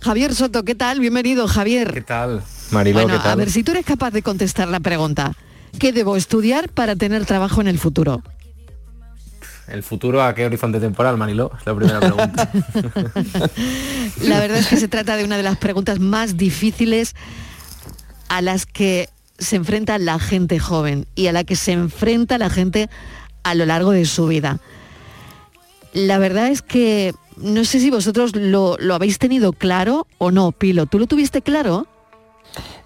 Javier 0.00 0.34
Soto, 0.34 0.64
¿qué 0.64 0.74
tal? 0.74 1.00
Bienvenido, 1.00 1.48
Javier. 1.48 1.92
¿Qué 1.92 2.02
tal? 2.02 2.42
Mariló, 2.70 3.02
bueno, 3.02 3.14
¿qué 3.14 3.22
tal? 3.22 3.32
a 3.32 3.36
ver 3.36 3.50
si 3.50 3.62
tú 3.62 3.72
eres 3.72 3.84
capaz 3.84 4.10
de 4.10 4.22
contestar 4.22 4.68
la 4.68 4.80
pregunta. 4.80 5.32
¿Qué 5.78 5.92
debo 5.92 6.16
estudiar 6.16 6.70
para 6.70 6.96
tener 6.96 7.26
trabajo 7.26 7.60
en 7.60 7.68
el 7.68 7.78
futuro? 7.78 8.22
¿El 9.68 9.82
futuro 9.82 10.22
a 10.22 10.34
qué 10.34 10.46
horizonte 10.46 10.78
temporal, 10.78 11.16
Mariló? 11.16 11.50
Es 11.58 11.66
la 11.66 11.74
primera 11.74 12.00
pregunta. 12.00 12.50
La 14.22 14.38
verdad 14.38 14.58
es 14.58 14.68
que 14.68 14.76
se 14.76 14.86
trata 14.86 15.16
de 15.16 15.24
una 15.24 15.36
de 15.36 15.42
las 15.42 15.58
preguntas 15.58 15.98
más 15.98 16.36
difíciles 16.36 17.14
a 18.28 18.42
las 18.42 18.64
que 18.64 19.08
se 19.38 19.56
enfrenta 19.56 19.98
la 19.98 20.18
gente 20.18 20.58
joven 20.58 21.06
y 21.14 21.26
a 21.26 21.32
la 21.32 21.44
que 21.44 21.56
se 21.56 21.72
enfrenta 21.72 22.38
la 22.38 22.50
gente 22.50 22.88
a 23.42 23.54
lo 23.54 23.66
largo 23.66 23.90
de 23.92 24.04
su 24.04 24.26
vida. 24.26 24.58
La 25.92 26.18
verdad 26.18 26.48
es 26.48 26.62
que 26.62 27.14
no 27.36 27.64
sé 27.64 27.80
si 27.80 27.90
vosotros 27.90 28.34
lo, 28.34 28.76
lo 28.78 28.94
habéis 28.94 29.18
tenido 29.18 29.52
claro 29.52 30.06
o 30.18 30.30
no, 30.30 30.52
Pilo. 30.52 30.86
¿Tú 30.86 30.98
lo 30.98 31.06
tuviste 31.06 31.42
claro? 31.42 31.86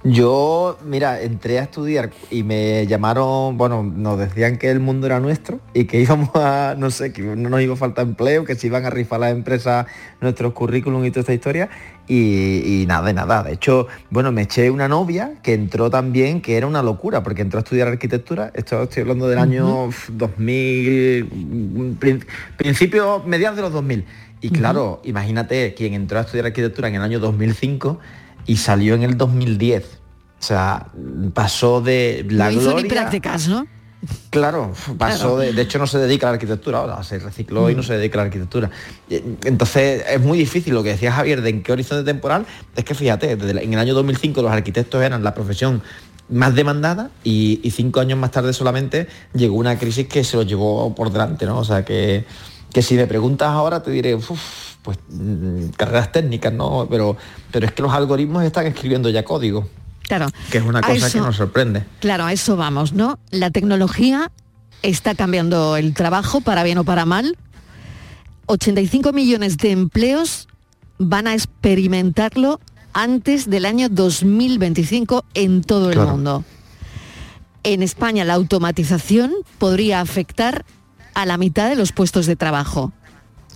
Yo, 0.02 0.78
mira, 0.84 1.20
entré 1.20 1.58
a 1.58 1.64
estudiar 1.64 2.10
y 2.30 2.42
me 2.42 2.86
llamaron, 2.86 3.58
bueno, 3.58 3.82
nos 3.82 4.18
decían 4.18 4.56
que 4.56 4.70
el 4.70 4.80
mundo 4.80 5.06
era 5.06 5.20
nuestro 5.20 5.60
y 5.74 5.84
que 5.84 6.00
íbamos 6.02 6.30
a, 6.34 6.74
no 6.78 6.90
sé, 6.90 7.12
que 7.12 7.22
no 7.22 7.50
nos 7.50 7.60
iba 7.60 7.74
a 7.74 7.76
faltar 7.76 8.06
empleo, 8.06 8.44
que 8.46 8.54
se 8.54 8.66
iban 8.66 8.86
a 8.86 8.90
rifar 8.90 9.20
las 9.20 9.32
empresas 9.32 9.86
nuestros 10.22 10.54
currículum 10.54 11.04
y 11.04 11.10
toda 11.10 11.20
esta 11.20 11.34
historia. 11.34 11.68
Y, 12.08 12.82
y 12.82 12.86
nada, 12.86 13.06
de 13.06 13.12
nada. 13.12 13.42
De 13.44 13.52
hecho, 13.52 13.86
bueno, 14.10 14.32
me 14.32 14.42
eché 14.42 14.68
una 14.70 14.88
novia 14.88 15.34
que 15.44 15.52
entró 15.54 15.90
también, 15.90 16.40
que 16.40 16.56
era 16.56 16.66
una 16.66 16.82
locura, 16.82 17.22
porque 17.22 17.42
entró 17.42 17.58
a 17.58 17.62
estudiar 17.62 17.86
arquitectura. 17.86 18.50
Esto 18.54 18.82
estoy 18.82 19.02
hablando 19.02 19.28
del 19.28 19.38
año 19.38 19.84
uf, 19.84 20.08
2000, 20.10 21.96
prin- 22.00 22.24
principio, 22.56 23.22
mediados 23.26 23.56
de 23.56 23.62
los 23.62 23.72
2000. 23.72 24.04
Y 24.40 24.50
claro, 24.50 25.00
imagínate 25.04 25.74
quien 25.74 25.94
entró 25.94 26.18
a 26.18 26.22
estudiar 26.22 26.46
arquitectura 26.46 26.88
en 26.88 26.94
el 26.94 27.02
año 27.02 27.20
2005 27.20 27.98
y 28.46 28.56
salió 28.56 28.94
en 28.94 29.02
el 29.02 29.16
2010. 29.18 29.84
O 29.84 30.42
sea, 30.42 30.86
pasó 31.34 31.80
de 31.82 32.26
la 32.30 32.46
no 32.46 32.52
hizo 32.52 32.60
ni 32.68 32.82
gloria... 32.82 32.88
prácticas, 32.88 33.48
¿no? 33.48 33.66
Claro, 34.30 34.72
pasó 34.96 35.36
Claro. 35.36 35.36
de, 35.36 35.52
de 35.52 35.60
hecho 35.62 35.78
no 35.78 35.86
se 35.86 35.98
dedica 35.98 36.26
a 36.26 36.30
la 36.30 36.34
arquitectura 36.36 36.78
ahora, 36.78 37.02
se 37.02 37.18
recicló 37.18 37.68
y 37.68 37.74
no 37.74 37.82
se 37.82 37.98
dedica 37.98 38.18
a 38.18 38.22
la 38.22 38.26
arquitectura. 38.28 38.70
Eh, 39.10 39.22
Entonces 39.44 40.04
es 40.08 40.20
muy 40.22 40.38
difícil 40.38 40.72
lo 40.72 40.82
que 40.82 40.90
decía 40.90 41.12
Javier 41.12 41.42
de 41.42 41.50
en 41.50 41.62
qué 41.62 41.72
horizonte 41.72 42.04
temporal, 42.10 42.46
es 42.74 42.84
que 42.84 42.94
fíjate, 42.94 43.36
desde 43.36 43.62
en 43.62 43.74
el 43.74 43.78
año 43.78 43.92
2005 43.92 44.40
los 44.40 44.50
arquitectos 44.50 45.02
eran 45.02 45.22
la 45.22 45.34
profesión 45.34 45.82
más 46.30 46.54
demandada 46.54 47.10
y, 47.24 47.60
y 47.62 47.72
cinco 47.72 48.00
años 48.00 48.18
más 48.18 48.30
tarde 48.30 48.54
solamente 48.54 49.06
llegó 49.34 49.56
una 49.56 49.78
crisis 49.78 50.06
que 50.06 50.24
se 50.24 50.38
lo 50.38 50.44
llevó 50.44 50.94
por 50.94 51.12
delante, 51.12 51.44
¿no? 51.44 51.58
O 51.58 51.64
sea 51.64 51.84
que, 51.84 52.24
que 52.72 52.82
si 52.82 52.94
me 52.94 53.06
preguntas 53.06 53.48
ahora 53.48 53.82
te 53.82 53.90
diré, 53.90 54.14
"Uf, 54.14 54.30
pues 54.82 54.98
mm, 55.08 55.68
carreras 55.76 56.12
técnicas, 56.12 56.52
¿no? 56.52 56.86
Pero, 56.90 57.16
pero 57.50 57.66
es 57.66 57.72
que 57.72 57.82
los 57.82 57.92
algoritmos 57.92 58.44
están 58.44 58.66
escribiendo 58.66 59.08
ya 59.10 59.24
código, 59.24 59.68
Claro. 60.02 60.26
que 60.50 60.58
es 60.58 60.64
una 60.64 60.80
cosa 60.80 61.10
que 61.10 61.18
nos 61.20 61.36
sorprende. 61.36 61.84
Claro, 62.00 62.24
a 62.24 62.32
eso 62.32 62.56
vamos, 62.56 62.92
¿no? 62.92 63.18
La 63.30 63.50
tecnología 63.50 64.30
está 64.82 65.14
cambiando 65.14 65.76
el 65.76 65.92
trabajo 65.94 66.40
para 66.40 66.62
bien 66.62 66.78
o 66.78 66.84
para 66.84 67.04
mal. 67.04 67.36
85 68.46 69.12
millones 69.12 69.58
de 69.58 69.70
empleos 69.70 70.48
van 70.98 71.26
a 71.26 71.34
experimentarlo 71.34 72.60
antes 72.92 73.48
del 73.48 73.66
año 73.66 73.88
2025 73.88 75.24
en 75.34 75.62
todo 75.62 75.90
el 75.90 75.98
mundo. 76.00 76.44
En 77.62 77.82
España 77.82 78.24
la 78.24 78.34
automatización 78.34 79.32
podría 79.58 80.00
afectar 80.00 80.64
a 81.14 81.26
la 81.26 81.36
mitad 81.36 81.68
de 81.68 81.76
los 81.76 81.92
puestos 81.92 82.26
de 82.26 82.36
trabajo. 82.36 82.92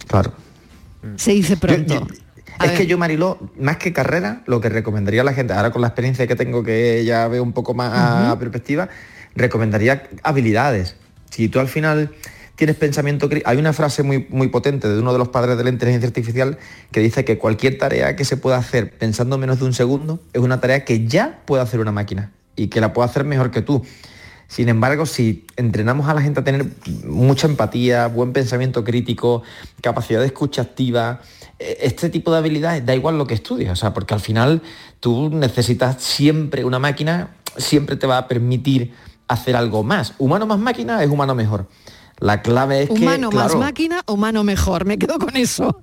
Claro. 0.07 0.33
Se 1.17 1.33
dice 1.33 1.57
pronto. 1.57 2.07
es 2.62 2.71
que 2.73 2.87
yo, 2.87 2.98
Mariló, 2.98 3.38
más 3.59 3.77
que 3.77 3.92
carrera, 3.92 4.42
lo 4.46 4.61
que 4.61 4.69
recomendaría 4.69 5.23
a 5.23 5.25
la 5.25 5.35
gente, 5.35 5.52
ahora 5.52 5.71
con 5.71 5.83
la 5.83 5.88
experiencia 5.88 6.27
que 6.27 6.37
tengo, 6.37 6.63
que 6.63 7.05
ya 7.05 7.29
veo 7.29 7.42
un 7.42 7.52
poco 7.52 7.75
más 7.75 7.92
a 7.92 8.38
perspectiva, 8.38 8.88
recomendaría 9.35 10.09
habilidades. 10.23 10.96
Si 11.31 11.48
tú 11.48 11.61
al 11.61 11.69
final 11.69 12.13
tienes 12.57 12.77
pensamiento 12.77 13.29
crítico, 13.29 13.50
hay 13.50 13.59
una 13.59 13.73
frase 13.73 14.02
muy, 14.02 14.27
muy 14.31 14.48
potente 14.48 14.88
de 14.88 14.98
uno 14.98 15.13
de 15.13 15.19
los 15.19 15.29
padres 15.29 15.57
de 15.59 15.65
la 15.65 15.71
inteligencia 15.71 16.07
artificial 16.07 16.59
que 16.90 17.00
dice 17.00 17.25
que 17.25 17.38
cualquier 17.38 17.79
tarea 17.79 18.17
que 18.17 18.25
se 18.25 18.37
pueda 18.37 18.57
hacer 18.57 18.96
pensando 18.96 19.38
menos 19.38 19.59
de 19.59 19.65
un 19.65 19.75
segundo 19.75 20.21
es 20.33 20.40
una 20.40 20.61
tarea 20.61 20.85
que 20.85 21.07
ya 21.07 21.40
puede 21.44 21.63
hacer 21.63 21.81
una 21.81 21.92
máquina 21.92 22.31
y 22.57 22.69
que 22.69 22.81
la 22.81 22.92
puede 22.92 23.09
hacer 23.09 23.25
mejor 23.25 23.50
que 23.50 23.63
tú. 23.63 23.85
Sin 24.49 24.69
embargo, 24.69 25.07
si 25.07 25.47
entrenamos 25.57 26.09
a 26.09 26.15
la 26.15 26.23
gente 26.23 26.40
a 26.40 26.45
tener 26.45 26.67
mucha 27.05 27.47
empatía, 27.47 28.07
buen 28.07 28.33
pensamiento 28.33 28.85
crítico, 28.85 29.42
capacidad 29.81 30.21
de 30.21 30.27
escucha 30.27 30.63
activa, 30.63 31.21
e, 31.59 31.79
este 31.83 32.11
tipo 32.11 32.31
de 32.33 32.38
habilidades, 32.38 32.85
da 32.85 32.95
igual 32.95 33.19
lo 33.19 33.27
que 33.27 33.35
estudies, 33.35 33.71
o 33.71 33.77
sea, 33.77 33.95
porque 33.95 34.15
al 34.15 34.21
final 34.21 34.63
tú 35.01 35.31
necesitas 35.31 36.03
siempre 36.03 36.65
una 36.65 36.79
máquina, 36.79 37.37
siempre 37.57 37.97
te 37.97 38.07
va 38.07 38.19
a 38.19 38.29
permitir 38.29 38.92
hacer 39.29 39.57
algo 39.57 39.83
más. 39.83 40.15
Humano 40.19 40.47
más 40.47 40.59
máquina 40.59 41.03
es 41.03 41.11
humano 41.11 41.35
mejor. 41.35 41.67
La 42.25 42.40
clave 42.40 42.85
es 42.85 42.88
que... 42.88 42.94
Humano 42.94 43.31
más 43.31 43.54
máquina, 43.54 44.02
humano 44.06 44.44
mejor. 44.44 44.87
Me 44.87 44.96
quedo 44.96 45.18
con 45.18 45.37
eso. 45.37 45.83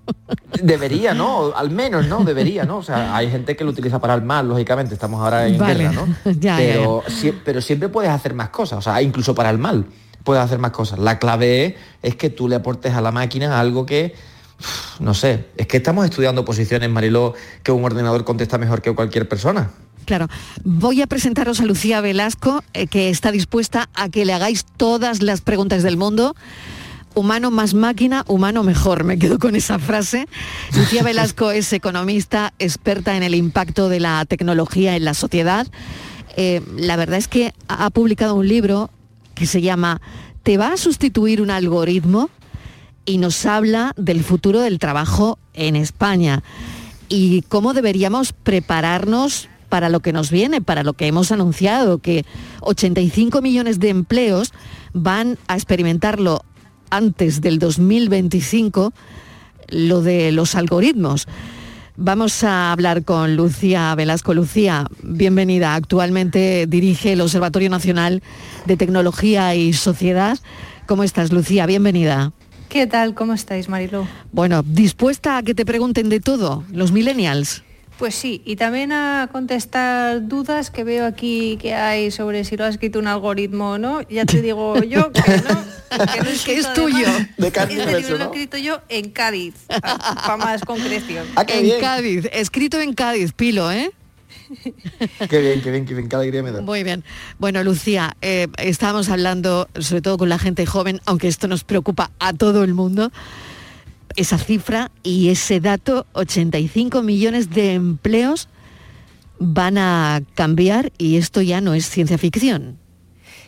Debería, 0.60 1.14
¿no? 1.14 1.54
Al 1.56 1.70
menos, 1.70 2.08
¿no? 2.08 2.24
Debería, 2.24 2.66
¿no? 2.66 2.78
O 2.78 2.84
sea, 2.84 3.16
hay 3.16 3.30
gente 3.30 3.56
que 3.56 3.64
lo 3.64 3.70
utiliza 3.70 4.00
para 4.00 4.16
el 4.16 4.24
mal, 4.24 4.50
lógicamente, 4.50 4.96
estamos 4.96 5.22
ahora 5.22 5.46
en 5.46 5.60
guerra, 5.60 5.92
¿no? 5.92 6.08
pero, 6.58 7.04
pero 7.46 7.62
siempre 7.62 7.90
puedes 7.90 8.10
hacer 8.10 8.34
más 8.34 8.50
cosas, 8.50 8.80
o 8.80 8.82
sea, 8.82 9.00
incluso 9.04 9.36
para 9.36 9.52
el 9.52 9.60
mal 9.60 9.86
puedes 10.24 10.44
hacer 10.44 10.58
más 10.58 10.72
cosas. 10.72 10.98
La 10.98 11.20
clave 11.20 11.66
es, 11.66 11.76
es 12.02 12.16
que 12.16 12.32
tú 12.32 12.48
le 12.48 12.56
aportes 12.56 12.96
a 12.96 13.02
la 13.02 13.12
máquina 13.12 13.60
algo 13.60 13.86
que, 13.86 14.16
no 15.00 15.14
sé, 15.14 15.46
es 15.58 15.68
que 15.68 15.78
estamos 15.78 16.06
estudiando 16.06 16.44
posiciones, 16.44 16.90
Mariló, 16.90 17.36
que 17.62 17.72
un 17.72 17.84
ordenador 17.86 18.24
contesta 18.24 18.58
mejor 18.58 18.82
que 18.82 18.96
cualquier 18.96 19.30
persona. 19.30 19.70
Claro, 20.06 20.28
voy 20.64 21.02
a 21.02 21.08
presentaros 21.08 21.60
a 21.60 21.66
Lucía 21.66 22.02
Velasco, 22.02 22.64
eh, 22.74 22.88
que 22.88 23.10
está 23.10 23.32
dispuesta 23.32 23.90
a 23.94 24.10
que 24.10 24.26
le 24.26 24.34
hagáis 24.34 24.66
todas 24.78 25.22
las 25.22 25.42
preguntas 25.42 25.84
del 25.84 25.98
mundo. 25.98 26.36
Humano 27.14 27.52
más 27.52 27.74
máquina, 27.74 28.24
humano 28.28 28.64
mejor. 28.64 29.04
Me 29.04 29.20
quedo 29.20 29.38
con 29.38 29.56
esa 29.56 29.80
frase. 29.80 30.28
Lucía 30.76 31.04
Velasco 31.04 31.52
es 31.52 31.72
economista, 31.74 32.54
experta 32.58 33.16
en 33.18 33.24
el 33.24 33.36
impacto 33.36 33.90
de 33.90 34.00
la 34.00 34.26
tecnología 34.26 34.96
en 34.96 35.06
la 35.06 35.14
sociedad. 35.14 35.68
Eh, 36.38 36.62
la 36.78 36.96
verdad 36.96 37.18
es 37.18 37.28
que 37.28 37.54
ha 37.68 37.90
publicado 37.90 38.36
un 38.36 38.48
libro 38.48 38.90
que 39.36 39.46
se 39.46 39.62
llama 39.62 40.02
¿Te 40.44 40.58
va 40.58 40.74
a 40.74 40.78
sustituir 40.78 41.42
un 41.42 41.52
algoritmo? 41.52 42.30
Y 43.06 43.18
nos 43.18 43.46
habla 43.46 43.94
del 43.98 44.24
futuro 44.24 44.62
del 44.62 44.80
trabajo 44.80 45.38
en 45.54 45.76
España 45.76 46.44
y 47.10 47.42
cómo 47.50 47.74
deberíamos 47.74 48.32
prepararnos 48.32 49.50
para 49.72 49.88
lo 49.88 50.02
que 50.02 50.12
nos 50.12 50.32
viene, 50.32 50.62
para 50.62 50.84
lo 50.84 50.92
que 50.94 51.08
hemos 51.08 51.32
anunciado, 51.32 52.00
que 52.00 52.26
85 52.60 53.42
millones 53.42 53.80
de 53.80 53.88
empleos 53.88 54.52
van 54.92 55.38
a 55.48 55.56
experimentarlo 55.56 56.44
antes 56.90 57.40
del 57.40 57.58
2025, 57.58 58.92
lo 59.70 60.02
de 60.02 60.34
los 60.34 60.56
algoritmos. 60.56 61.26
Vamos 61.96 62.44
a 62.44 62.74
hablar 62.74 63.06
con 63.06 63.38
Lucía 63.38 63.96
Velasco. 63.96 64.34
Lucía, 64.34 64.88
bienvenida. 65.04 65.74
Actualmente 65.74 66.68
dirige 66.68 67.14
el 67.14 67.22
Observatorio 67.22 67.70
Nacional 67.70 68.22
de 68.66 68.76
Tecnología 68.76 69.56
y 69.56 69.72
Sociedad. 69.72 70.38
¿Cómo 70.86 71.04
estás, 71.04 71.32
Lucía? 71.32 71.66
Bienvenida. 71.66 72.34
¿Qué 72.68 72.88
tal? 72.88 73.14
¿Cómo 73.14 73.34
estáis, 73.34 73.70
Marilo? 73.70 74.06
Bueno, 74.34 74.64
dispuesta 74.64 75.38
a 75.38 75.44
que 75.44 75.56
te 75.56 75.66
pregunten 75.66 76.10
de 76.10 76.20
todo, 76.20 76.66
los 76.74 76.92
millennials. 76.92 77.64
Pues 78.02 78.16
sí, 78.16 78.42
y 78.46 78.56
también 78.56 78.92
a 78.94 79.30
contestar 79.32 80.28
dudas 80.28 80.72
que 80.72 80.84
veo 80.84 81.06
aquí 81.06 81.60
que 81.62 81.76
hay 81.76 82.10
sobre 82.10 82.44
si 82.46 82.58
lo 82.58 82.66
ha 82.66 82.68
escrito 82.68 82.98
un 82.98 83.06
algoritmo 83.06 83.74
o 83.74 83.78
no. 83.78 84.02
Ya 84.10 84.26
te 84.26 84.42
digo 84.42 84.76
yo 84.82 85.12
que 85.12 85.22
no, 85.22 85.64
que, 86.12 86.22
no 86.24 86.30
es, 86.32 86.44
que 86.44 86.58
es 86.58 86.74
tuyo. 86.74 87.06
De 87.38 87.50
este 87.50 87.68
libro 87.68 88.18
lo 88.18 88.24
he 88.24 88.24
escrito 88.24 88.58
yo 88.58 88.82
en 88.90 89.12
Cádiz, 89.12 89.54
para 89.68 90.38
más 90.38 90.62
concreción. 90.64 91.28
Ah, 91.36 91.46
en 91.48 91.80
Cádiz, 91.80 92.28
escrito 92.34 92.82
en 92.82 92.96
Cádiz, 92.96 93.34
Pilo, 93.34 93.72
¿eh? 93.72 93.92
qué 95.30 95.40
bien, 95.40 95.62
qué 95.62 95.70
bien, 95.70 95.86
qué 95.86 95.94
bien, 95.94 96.08
cada 96.08 96.24
alegría 96.24 96.42
me 96.42 96.52
da. 96.52 96.62
Muy 96.62 96.84
bien. 96.84 97.04
Bueno, 97.38 97.64
Lucía, 97.64 98.18
eh, 98.24 98.48
estábamos 98.58 99.10
hablando, 99.10 99.70
sobre 99.80 100.02
todo 100.02 100.18
con 100.18 100.28
la 100.28 100.40
gente 100.40 100.66
joven, 100.66 101.02
aunque 101.06 101.28
esto 101.28 101.48
nos 101.48 101.64
preocupa 101.64 102.10
a 102.18 102.34
todo 102.34 102.64
el 102.64 102.74
mundo, 102.74 103.12
esa 104.16 104.38
cifra 104.38 104.92
y 105.04 105.30
ese 105.30 105.60
dato, 105.60 106.06
85 106.14 107.02
millones 107.02 107.50
de 107.50 107.74
empleos 107.74 108.48
van 109.40 109.78
a 109.78 110.22
cambiar 110.36 110.92
y 110.98 111.18
esto 111.18 111.42
ya 111.42 111.62
no 111.62 111.74
es 111.74 111.90
ciencia 111.90 112.18
ficción. 112.18 112.78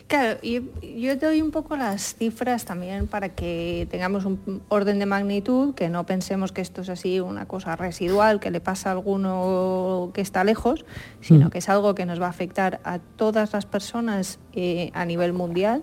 Claro, 0.06 0.38
yo 0.42 1.18
te 1.18 1.26
doy 1.26 1.40
un 1.40 1.50
poco 1.50 1.76
las 1.78 2.16
cifras 2.16 2.66
también 2.66 3.06
para 3.06 3.30
que 3.30 3.88
tengamos 3.90 4.26
un 4.26 4.62
orden 4.68 4.98
de 4.98 5.06
magnitud, 5.06 5.74
que 5.74 5.88
no 5.88 6.04
pensemos 6.04 6.52
que 6.52 6.60
esto 6.60 6.82
es 6.82 6.90
así 6.90 7.20
una 7.20 7.46
cosa 7.46 7.74
residual 7.74 8.38
que 8.38 8.50
le 8.50 8.60
pasa 8.60 8.90
a 8.90 8.92
alguno 8.92 10.10
que 10.12 10.20
está 10.20 10.44
lejos, 10.44 10.84
sino 11.22 11.46
mm. 11.46 11.50
que 11.50 11.58
es 11.58 11.68
algo 11.70 11.94
que 11.94 12.04
nos 12.04 12.20
va 12.20 12.26
a 12.26 12.30
afectar 12.30 12.80
a 12.84 12.98
todas 12.98 13.54
las 13.54 13.64
personas 13.64 14.38
eh, 14.52 14.90
a 14.92 15.06
nivel 15.06 15.32
mundial. 15.32 15.82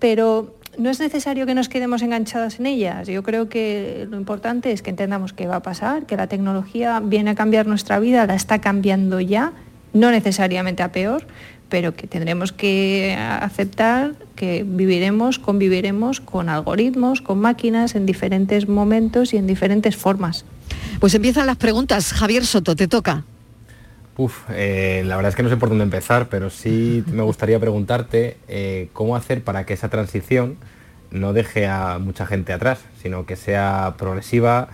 Pero 0.00 0.56
no 0.78 0.90
es 0.90 1.00
necesario 1.00 1.46
que 1.46 1.54
nos 1.54 1.68
quedemos 1.68 2.02
enganchadas 2.02 2.60
en 2.60 2.66
ellas. 2.66 3.08
Yo 3.08 3.22
creo 3.22 3.48
que 3.48 4.06
lo 4.10 4.16
importante 4.16 4.72
es 4.72 4.82
que 4.82 4.90
entendamos 4.90 5.32
qué 5.32 5.46
va 5.46 5.56
a 5.56 5.62
pasar, 5.62 6.06
que 6.06 6.16
la 6.16 6.26
tecnología 6.26 7.00
viene 7.00 7.30
a 7.30 7.34
cambiar 7.34 7.66
nuestra 7.66 7.98
vida, 7.98 8.26
la 8.26 8.34
está 8.34 8.60
cambiando 8.60 9.20
ya, 9.20 9.52
no 9.92 10.10
necesariamente 10.10 10.82
a 10.82 10.92
peor, 10.92 11.26
pero 11.68 11.94
que 11.94 12.06
tendremos 12.06 12.52
que 12.52 13.16
aceptar 13.18 14.14
que 14.36 14.64
viviremos, 14.66 15.38
conviviremos 15.38 16.20
con 16.20 16.48
algoritmos, 16.48 17.22
con 17.22 17.38
máquinas 17.38 17.94
en 17.94 18.06
diferentes 18.06 18.68
momentos 18.68 19.34
y 19.34 19.38
en 19.38 19.46
diferentes 19.46 19.96
formas. 19.96 20.44
Pues 21.00 21.14
empiezan 21.14 21.46
las 21.46 21.56
preguntas. 21.56 22.12
Javier 22.12 22.46
Soto, 22.46 22.76
te 22.76 22.86
toca. 22.88 23.24
Uf, 24.18 24.44
eh, 24.50 25.02
la 25.04 25.16
verdad 25.16 25.28
es 25.28 25.36
que 25.36 25.42
no 25.42 25.50
sé 25.50 25.58
por 25.58 25.68
dónde 25.68 25.84
empezar, 25.84 26.28
pero 26.28 26.48
sí 26.48 27.04
me 27.12 27.22
gustaría 27.22 27.60
preguntarte 27.60 28.38
eh, 28.48 28.88
cómo 28.92 29.14
hacer 29.14 29.44
para 29.44 29.66
que 29.66 29.74
esa 29.74 29.88
transición 29.90 30.56
no 31.10 31.32
deje 31.32 31.66
a 31.66 31.98
mucha 31.98 32.26
gente 32.26 32.52
atrás, 32.52 32.80
sino 33.02 33.26
que 33.26 33.36
sea 33.36 33.94
progresiva, 33.98 34.68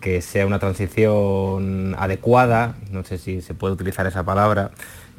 que 0.00 0.20
sea 0.20 0.46
una 0.46 0.58
transición 0.58 1.94
adecuada, 1.98 2.76
no 2.90 3.04
sé 3.04 3.18
si 3.18 3.40
se 3.40 3.54
puede 3.54 3.74
utilizar 3.74 4.06
esa 4.06 4.24
palabra, 4.24 4.72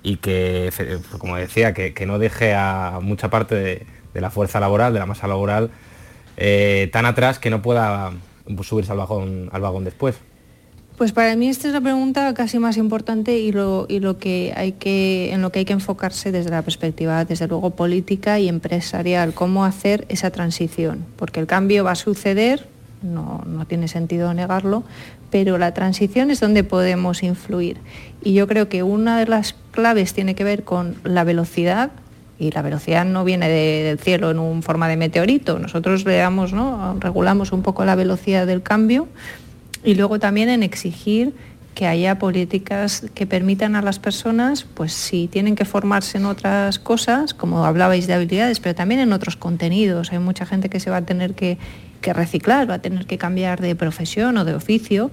y 0.04 0.18
que, 0.18 0.72
como 1.18 1.36
decía, 1.38 1.74
que, 1.74 2.06
no 2.06 2.20
deje 2.20 2.54
a 2.56 3.00
mucha 3.02 3.30
parte 3.30 3.56
de, 3.56 3.86
la 4.14 4.30
fuerza 4.30 4.60
laboral, 4.60 4.94
de 4.94 5.00
la 5.00 5.06
masa 5.06 5.28
laboral, 5.28 5.72
eh, 6.38 6.90
tan 6.92 7.06
atrás 7.06 7.40
que 7.40 7.50
no 7.50 7.62
pueda 7.62 8.12
subirse 8.64 8.92
al 8.92 8.98
vagón, 8.98 9.50
al 9.52 9.62
vagón 9.62 9.84
después. 9.86 10.20
Pues 11.00 11.14
para 11.14 11.34
mí 11.38 11.48
esta 11.48 11.70
es 11.70 11.74
la 11.74 11.80
pregunta 11.80 12.34
casi 12.34 12.60
más 12.60 12.76
importante 12.76 13.40
y 13.40 13.54
lo, 13.54 13.88
que 14.20 14.52
hay 14.58 14.74
que, 14.74 15.32
en 15.32 15.42
lo 15.42 15.50
que 15.50 15.60
hay 15.60 15.66
que 15.66 15.72
enfocarse 15.72 16.34
desde 16.34 16.50
la 16.50 16.62
perspectiva, 16.62 17.24
desde 17.24 17.48
luego, 17.48 17.70
política 17.70 18.38
y 18.38 18.50
empresarial, 18.50 19.34
cómo 19.34 19.64
hacer 19.64 20.06
esa 20.10 20.30
transición, 20.30 21.06
porque 21.16 21.40
el 21.40 21.48
cambio 21.48 21.86
va 21.86 21.92
a 21.92 21.96
suceder, 21.96 22.68
no, 23.02 23.42
no 23.48 23.66
tiene 23.66 23.88
sentido 23.88 24.34
negarlo, 24.34 24.84
pero 25.32 25.58
la 25.58 25.74
transición 25.74 26.32
es 26.32 26.42
donde 26.42 26.66
podemos 26.66 27.24
influir. 27.24 27.78
Y 28.22 28.34
yo 28.34 28.46
creo 28.50 28.68
que 28.68 28.84
una 28.84 29.18
de 29.18 29.28
las 29.28 29.56
claves 29.72 30.14
tiene 30.14 30.36
que 30.36 30.44
ver 30.44 30.66
con 30.66 30.98
la 31.06 31.24
velocidad, 31.24 31.92
y 32.38 32.52
la 32.52 32.62
velocidad 32.62 33.06
no 33.06 33.24
viene 33.24 33.48
del 33.48 34.00
cielo 34.00 34.32
en 34.32 34.40
un 34.40 34.64
forma 34.64 34.90
de 34.90 34.98
meteorito. 34.98 35.60
Nosotros 35.60 36.04
le 36.04 36.18
damos, 36.18 36.52
¿no? 36.52 36.98
regulamos 37.00 37.54
un 37.54 37.62
poco 37.62 37.86
la 37.86 37.96
velocidad 37.96 38.48
del 38.48 38.64
cambio 38.64 39.08
y 39.84 39.96
luego 39.96 40.20
también 40.20 40.50
en 40.50 40.64
exigir 40.64 41.34
que 41.80 41.88
haya 41.88 42.20
políticas 42.20 43.06
que 43.14 43.26
permitan 43.26 43.76
a 43.78 43.82
las 43.82 44.00
personas, 44.00 44.64
pues 44.64 44.92
si 44.92 45.30
tienen 45.30 45.56
que 45.56 45.64
formarse 45.64 46.18
en 46.18 46.26
otras 46.26 46.78
cosas, 46.78 47.34
como 47.34 47.64
hablabais 47.64 48.06
de 48.06 48.14
habilidades, 48.14 48.60
pero 48.60 48.76
también 48.76 49.00
en 49.00 49.14
otros 49.14 49.38
contenidos. 49.38 50.12
Hay 50.12 50.20
mucha 50.20 50.46
gente 50.46 50.68
que 50.70 50.82
se 50.82 50.90
va 50.90 50.98
a 50.98 51.06
tener 51.06 51.36
que, 51.36 51.58
reciclar, 52.02 52.70
va 52.70 52.76
a 52.76 52.80
tener 52.80 53.06
que 53.06 53.18
cambiar 53.18 53.62
de 53.62 53.76
profesión 53.76 54.38
o 54.38 54.44
de 54.44 54.56
oficio, 54.56 55.10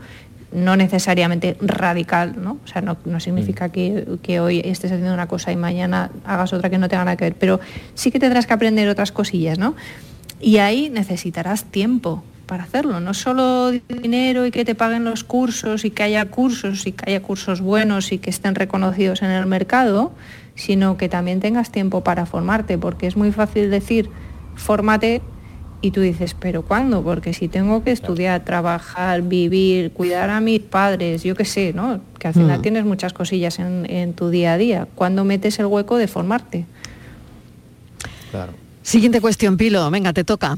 no 0.51 0.75
necesariamente 0.77 1.57
radical, 1.61 2.35
¿no? 2.43 2.59
O 2.65 2.67
sea, 2.67 2.83
no, 2.83 3.21
significa 3.21 3.69
mm. 3.69 3.71
que, 3.71 4.19
que, 4.23 4.41
hoy 4.41 4.61
estés 4.65 4.91
haciendo 4.91 5.15
una 5.15 5.29
cosa 5.29 5.53
y 5.53 5.57
mañana 5.57 6.11
hagas 6.25 6.53
otra 6.53 6.69
que 6.69 6.79
no 6.79 6.89
tenga 6.89 7.05
nada 7.05 7.17
que 7.17 7.27
ver, 7.27 7.37
pero 7.39 7.61
sí 7.95 8.11
que 8.11 8.19
tendrás 8.19 8.47
que 8.47 8.55
aprender 8.55 8.89
otras 8.89 9.13
cosillas, 9.13 9.57
¿no? 9.57 9.77
Y 10.41 10.57
ahí 10.57 10.91
necesitarás 10.91 11.65
tiempo, 11.65 12.25
para 12.47 12.63
hacerlo, 12.65 13.01
no 13.01 13.13
solo 13.15 13.73
dinero 13.89 14.47
y 14.47 14.51
que 14.51 14.65
te 14.65 14.75
paguen 14.75 15.05
los 15.05 15.25
cursos 15.25 15.85
y 15.85 15.91
que 15.91 16.03
haya 16.05 16.25
cursos 16.27 16.87
y 16.87 16.93
que 16.93 17.11
haya 17.11 17.21
cursos 17.23 17.61
buenos 17.61 18.13
y 18.13 18.19
que 18.19 18.31
estén 18.31 18.55
reconocidos 18.55 19.23
en 19.23 19.31
el 19.31 19.47
mercado, 19.47 20.13
sino 20.55 20.97
que 20.97 21.09
también 21.09 21.41
tengas 21.41 21.71
tiempo 21.73 22.03
para 22.03 22.25
formarte, 22.25 22.79
porque 22.79 23.07
es 23.07 23.17
muy 23.17 23.33
fácil 23.33 23.71
decir, 23.71 24.09
fórmate 24.55 25.21
Y 25.83 25.91
tú 25.91 26.01
dices, 26.01 26.35
¿pero 26.35 26.63
cuándo? 26.63 27.03
Porque 27.05 27.35
si 27.35 27.49
tengo 27.49 27.85
que 27.85 27.93
estudiar, 27.93 28.43
trabajar, 28.45 29.21
vivir, 29.21 29.93
cuidar 29.93 30.31
a 30.31 30.41
mis 30.41 30.61
padres, 30.61 31.23
yo 31.23 31.35
qué 31.37 31.45
sé, 31.45 31.75
¿no? 31.75 32.01
Que 32.19 32.29
al 32.29 32.35
final 32.35 32.59
Mm. 32.59 32.63
tienes 32.63 32.85
muchas 32.87 33.13
cosillas 33.13 33.59
en, 33.59 33.85
en 33.89 34.15
tu 34.15 34.31
día 34.31 34.55
a 34.55 34.57
día. 34.59 34.89
¿Cuándo 34.95 35.23
metes 35.25 35.59
el 35.59 35.67
hueco 35.67 35.99
de 35.99 36.09
formarte? 36.09 36.65
Siguiente 38.83 39.21
cuestión, 39.21 39.57
Pilo. 39.59 39.89
Venga, 39.91 40.13
te 40.15 40.25
toca. 40.25 40.57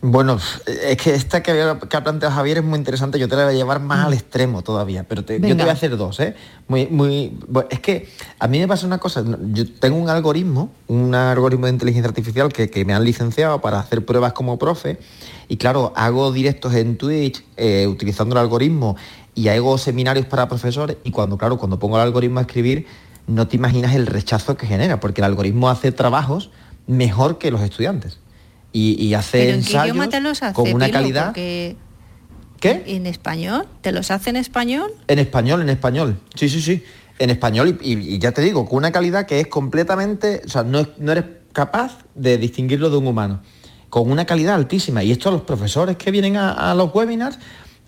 Bueno, 0.00 0.38
es 0.66 0.96
que 0.96 1.12
esta 1.12 1.42
que, 1.42 1.52
que 1.90 1.96
ha 1.96 2.04
planteado 2.04 2.32
Javier 2.32 2.58
es 2.58 2.64
muy 2.64 2.78
interesante, 2.78 3.18
yo 3.18 3.26
te 3.28 3.34
la 3.34 3.46
voy 3.46 3.54
a 3.54 3.56
llevar 3.56 3.80
más 3.80 4.06
al 4.06 4.12
extremo 4.14 4.62
todavía, 4.62 5.02
pero 5.08 5.24
te- 5.24 5.40
yo 5.40 5.56
te 5.56 5.62
voy 5.64 5.70
a 5.70 5.72
hacer 5.72 5.96
dos, 5.96 6.20
¿eh? 6.20 6.36
Muy, 6.68 6.86
muy, 6.86 7.36
bueno, 7.48 7.68
es 7.72 7.80
que 7.80 8.08
a 8.38 8.46
mí 8.46 8.60
me 8.60 8.68
pasa 8.68 8.86
una 8.86 8.98
cosa, 8.98 9.24
yo 9.52 9.64
tengo 9.80 9.96
un 9.98 10.08
algoritmo, 10.08 10.70
un 10.86 11.16
algoritmo 11.16 11.66
de 11.66 11.72
inteligencia 11.72 12.08
artificial 12.08 12.52
que, 12.52 12.70
que 12.70 12.84
me 12.84 12.94
han 12.94 13.02
licenciado 13.02 13.60
para 13.60 13.80
hacer 13.80 14.04
pruebas 14.06 14.34
como 14.34 14.56
profe, 14.56 15.00
y 15.48 15.56
claro, 15.56 15.92
hago 15.96 16.30
directos 16.30 16.74
en 16.74 16.96
Twitch 16.96 17.44
eh, 17.56 17.88
utilizando 17.88 18.36
el 18.36 18.40
algoritmo 18.42 18.94
y 19.34 19.48
hago 19.48 19.78
seminarios 19.78 20.26
para 20.26 20.48
profesores, 20.48 20.96
y 21.02 21.10
cuando, 21.10 21.38
claro, 21.38 21.58
cuando 21.58 21.80
pongo 21.80 21.96
el 21.96 22.02
algoritmo 22.02 22.38
a 22.38 22.42
escribir, 22.42 22.86
no 23.26 23.48
te 23.48 23.56
imaginas 23.56 23.96
el 23.96 24.06
rechazo 24.06 24.56
que 24.56 24.68
genera, 24.68 25.00
porque 25.00 25.22
el 25.22 25.24
algoritmo 25.24 25.68
hace 25.68 25.90
trabajos 25.90 26.50
mejor 26.86 27.38
que 27.38 27.50
los 27.50 27.62
estudiantes. 27.62 28.18
Y, 28.78 29.02
y 29.02 29.14
hace 29.14 29.38
¿Pero 29.38 29.50
en 29.50 29.56
ensayos 29.56 29.84
idioma 29.86 30.08
te 30.08 30.20
los 30.20 30.42
hace? 30.42 30.54
con 30.54 30.72
una 30.72 30.86
Pilo? 30.86 30.98
calidad 30.98 31.26
Porque 31.26 31.76
¿Qué? 32.60 32.82
¿En 32.86 33.06
español? 33.06 33.66
¿Te 33.80 33.92
los 33.92 34.10
hace 34.10 34.30
en 34.30 34.36
español? 34.36 34.92
en 35.06 35.18
español, 35.18 35.62
en 35.62 35.68
español. 35.68 36.20
Sí, 36.34 36.48
sí, 36.48 36.60
sí. 36.60 36.82
En 37.18 37.30
español 37.30 37.78
y, 37.82 38.18
ya 38.18 38.32
te 38.32 38.42
digo, 38.42 38.66
con 38.66 38.78
una 38.78 38.92
calidad 38.92 39.26
que 39.26 39.40
es 39.40 39.48
completamente, 39.48 40.42
o 40.44 40.48
sea, 40.48 40.62
no, 40.62 40.86
no 40.98 41.12
eres 41.12 41.24
capaz 41.52 41.98
de 42.14 42.38
distinguirlo 42.38 42.90
de 42.90 42.96
un 42.98 43.06
humano. 43.08 43.42
Con 43.90 44.10
una 44.10 44.24
calidad 44.26 44.54
altísima. 44.54 45.02
Y 45.02 45.10
esto 45.12 45.28
a 45.28 45.32
los 45.32 45.42
profesores 45.42 45.96
que 45.96 46.10
vienen 46.10 46.36
a, 46.36 46.70
a 46.70 46.74
los 46.74 46.94
webinars, 46.94 47.38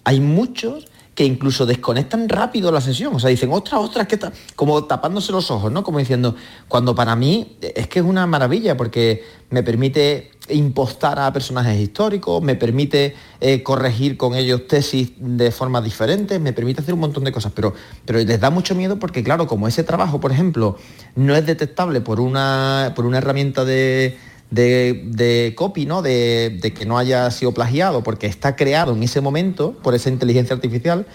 hay 0.05 0.19
muchos 0.21 0.87
que 1.15 1.25
incluso 1.25 1.67
desconectan 1.67 2.29
rápido 2.29 2.73
la 2.73 2.81
sesión. 2.81 3.15
O 3.15 3.21
sea, 3.21 3.31
dicen, 3.31 3.51
ostras, 3.53 3.81
ostras, 3.81 4.07
que 4.07 4.15
está 4.15 4.33
como 4.57 4.85
tapándose 4.85 5.33
los 5.33 5.51
ojos, 5.51 5.71
¿no? 5.71 5.83
Como 5.83 5.99
diciendo, 5.99 6.35
cuando 6.69 6.95
para 6.95 7.17
mí 7.17 7.57
es 7.61 7.89
que 7.89 7.99
es 7.99 8.05
una 8.05 8.27
maravilla 8.27 8.77
porque 8.77 9.25
me 9.51 9.63
permite 9.63 10.31
impostar 10.49 11.19
a 11.19 11.33
personajes 11.33 11.79
históricos, 11.79 12.43
me 12.43 12.55
permite 12.55 13.15
eh, 13.41 13.63
corregir 13.63 14.17
con 14.17 14.35
ellos 14.35 14.67
tesis 14.67 15.13
de 15.17 15.51
formas 15.51 15.85
diferentes, 15.85 16.41
me 16.41 16.53
permite 16.53 16.81
hacer 16.81 16.95
un 16.95 17.01
montón 17.01 17.25
de 17.25 17.33
cosas, 17.33 17.53
pero, 17.55 17.75
pero 18.05 18.19
les 18.19 18.41
da 18.41 18.51
mucho 18.51 18.75
miedo 18.75 18.99
porque, 18.99 19.23
claro, 19.23 19.47
como 19.47 19.69
ese 19.69 19.85
trabajo, 19.85 20.21
por 20.21 20.33
ejemplo, 20.33 20.77
no 21.15 21.37
es 21.37 21.47
detectable 21.47 22.01
por 22.01 22.21
una, 22.21 22.93
por 22.97 23.07
una 23.07 23.19
herramienta 23.19 23.65
de, 23.65 24.19
de, 24.51 25.05
de 25.07 25.55
copy, 25.57 25.87
¿no? 25.87 26.03
De, 26.03 26.59
de 26.61 26.73
que 26.73 26.85
no 26.85 26.99
haya 26.99 27.31
sido 27.31 27.53
plagiado, 27.53 28.03
porque 28.03 28.27
está 28.27 28.57
creado 28.57 28.95
en 28.95 29.03
ese 29.03 29.21
momento 29.21 29.73
por 29.83 29.95
esa 29.95 30.09
inteligencia 30.09 30.55
artificial, 30.55 31.07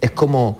es 0.00 0.10
como 0.10 0.58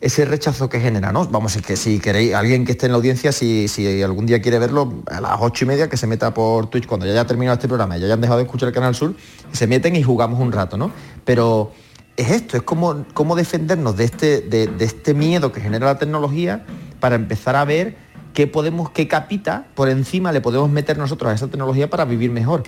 ese 0.00 0.24
rechazo 0.26 0.68
que 0.68 0.78
genera, 0.78 1.10
¿no? 1.10 1.26
Vamos, 1.26 1.56
es 1.56 1.62
que 1.62 1.76
si 1.76 1.98
queréis, 1.98 2.34
alguien 2.34 2.64
que 2.64 2.72
esté 2.72 2.86
en 2.86 2.92
la 2.92 2.98
audiencia, 2.98 3.32
si, 3.32 3.66
si 3.66 4.02
algún 4.02 4.26
día 4.26 4.42
quiere 4.42 4.58
verlo, 4.58 5.02
a 5.06 5.20
las 5.20 5.38
ocho 5.40 5.64
y 5.64 5.68
media 5.68 5.88
que 5.88 5.96
se 5.96 6.06
meta 6.06 6.34
por 6.34 6.68
Twitch, 6.68 6.86
cuando 6.86 7.06
ya 7.06 7.12
haya 7.12 7.26
terminado 7.26 7.54
este 7.54 7.66
programa, 7.66 7.96
ya 7.96 8.04
hayan 8.04 8.20
dejado 8.20 8.38
de 8.38 8.44
escuchar 8.44 8.68
el 8.68 8.74
Canal 8.74 8.94
Sur, 8.94 9.16
se 9.52 9.66
meten 9.66 9.96
y 9.96 10.02
jugamos 10.02 10.38
un 10.38 10.52
rato, 10.52 10.76
¿no? 10.76 10.92
Pero 11.24 11.72
es 12.16 12.30
esto, 12.30 12.56
es 12.56 12.62
como, 12.62 13.06
cómo 13.14 13.36
defendernos 13.36 13.96
de 13.96 14.04
este, 14.04 14.40
de, 14.42 14.66
de 14.66 14.84
este 14.84 15.14
miedo 15.14 15.50
que 15.50 15.60
genera 15.60 15.86
la 15.86 15.98
tecnología 15.98 16.64
para 17.00 17.16
empezar 17.16 17.56
a 17.56 17.64
ver 17.64 17.96
qué 18.36 18.46
podemos, 18.46 18.90
qué 18.90 19.08
capita 19.08 19.64
por 19.74 19.88
encima 19.88 20.30
le 20.30 20.42
podemos 20.42 20.68
meter 20.68 20.98
nosotros 20.98 21.32
a 21.32 21.34
esa 21.34 21.48
tecnología 21.48 21.88
para 21.88 22.04
vivir 22.04 22.30
mejor. 22.30 22.64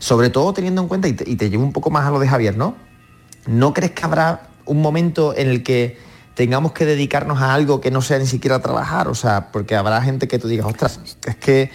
Sobre 0.00 0.30
todo 0.30 0.52
teniendo 0.52 0.82
en 0.82 0.88
cuenta, 0.88 1.06
y 1.06 1.12
te, 1.12 1.30
y 1.30 1.36
te 1.36 1.48
llevo 1.48 1.62
un 1.62 1.72
poco 1.72 1.90
más 1.90 2.04
a 2.04 2.10
lo 2.10 2.18
de 2.18 2.26
Javier, 2.26 2.56
¿no? 2.56 2.74
¿No 3.46 3.72
crees 3.72 3.92
que 3.92 4.04
habrá 4.04 4.48
un 4.66 4.82
momento 4.82 5.32
en 5.36 5.48
el 5.48 5.62
que 5.62 5.96
tengamos 6.34 6.72
que 6.72 6.84
dedicarnos 6.86 7.40
a 7.40 7.54
algo 7.54 7.80
que 7.80 7.92
no 7.92 8.02
sea 8.02 8.18
ni 8.18 8.26
siquiera 8.26 8.60
trabajar? 8.60 9.06
O 9.06 9.14
sea, 9.14 9.52
porque 9.52 9.76
habrá 9.76 10.02
gente 10.02 10.26
que 10.26 10.40
tú 10.40 10.48
digas, 10.48 10.66
ostras, 10.66 10.98
es 11.24 11.36
que 11.36 11.70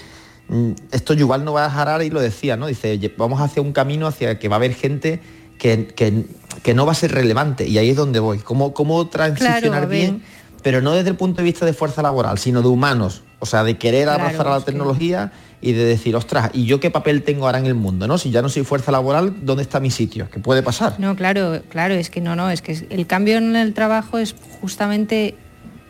mm, 0.50 0.72
esto 0.92 1.14
Yuval 1.14 1.46
no 1.46 1.54
va 1.54 1.64
a 1.64 1.68
dejar 1.70 2.04
y 2.04 2.10
lo 2.10 2.20
decía, 2.20 2.58
¿no? 2.58 2.68
Dice, 2.68 2.92
"Oye, 2.92 3.14
vamos 3.18 3.40
hacia 3.40 3.62
un 3.62 3.72
camino 3.72 4.08
hacia 4.08 4.38
que 4.40 4.50
va 4.50 4.56
a 4.56 4.60
haber 4.60 4.74
gente 4.74 5.22
que, 5.58 5.88
que- 5.88 6.26
que 6.64 6.74
no 6.74 6.86
va 6.86 6.92
a 6.92 6.96
ser 6.96 7.14
relevante. 7.14 7.66
Y 7.66 7.78
ahí 7.78 7.92
es 7.92 7.96
donde 7.96 8.20
voy. 8.20 8.40
¿Cómo, 8.40 8.74
cómo 8.74 9.08
transicionar 9.08 9.62
Claro, 9.62 9.88
bien? 9.88 10.22
Pero 10.64 10.82
no 10.82 10.92
desde 10.92 11.12
el 11.12 11.16
punto 11.16 11.38
de 11.38 11.44
vista 11.46 11.66
de 11.66 11.72
fuerza 11.72 12.02
laboral, 12.02 12.38
sino 12.40 12.62
de 12.62 12.68
humanos. 12.68 13.24
O 13.40 13.46
sea, 13.46 13.64
de 13.64 13.78
querer 13.78 14.06
Claro, 14.06 14.24
abrazar 14.24 14.48
a 14.48 14.52
la 14.52 14.60
que- 14.60 14.66
tecnología 14.66 15.32
y 15.62 15.74
de 15.74 15.86
decir, 15.86 16.16
ostras, 16.16 16.50
¿y 16.54 16.66
yo 16.66 16.80
qué 16.80 16.90
papel 16.92 17.24
tengo 17.24 17.46
ahora 17.46 17.60
en 17.60 17.66
el 17.68 17.76
mundo? 17.76 18.08
¿no? 18.08 18.18
Si 18.18 18.32
ya 18.32 18.42
no 18.42 18.50
soy 18.50 18.64
fuerza 18.64 18.92
laboral, 18.92 19.36
¿dónde 19.44 19.64
está 19.64 19.80
mi 19.80 19.92
sitio? 19.92 20.28
¿Qué 20.32 20.40
puede 20.40 20.64
pasar? 20.64 21.00
No, 21.00 21.16
claro, 21.16 21.62
claro, 21.70 21.94
es 21.94 22.10
que 22.10 22.20
no, 22.22 22.36
no, 22.36 22.50
es 22.50 22.62
que 22.62 22.86
el 22.90 23.06
cambio 23.08 23.38
en 23.38 23.56
el 23.56 23.74
trabajo 23.74 24.18
es 24.18 24.36
justamente 24.62 25.36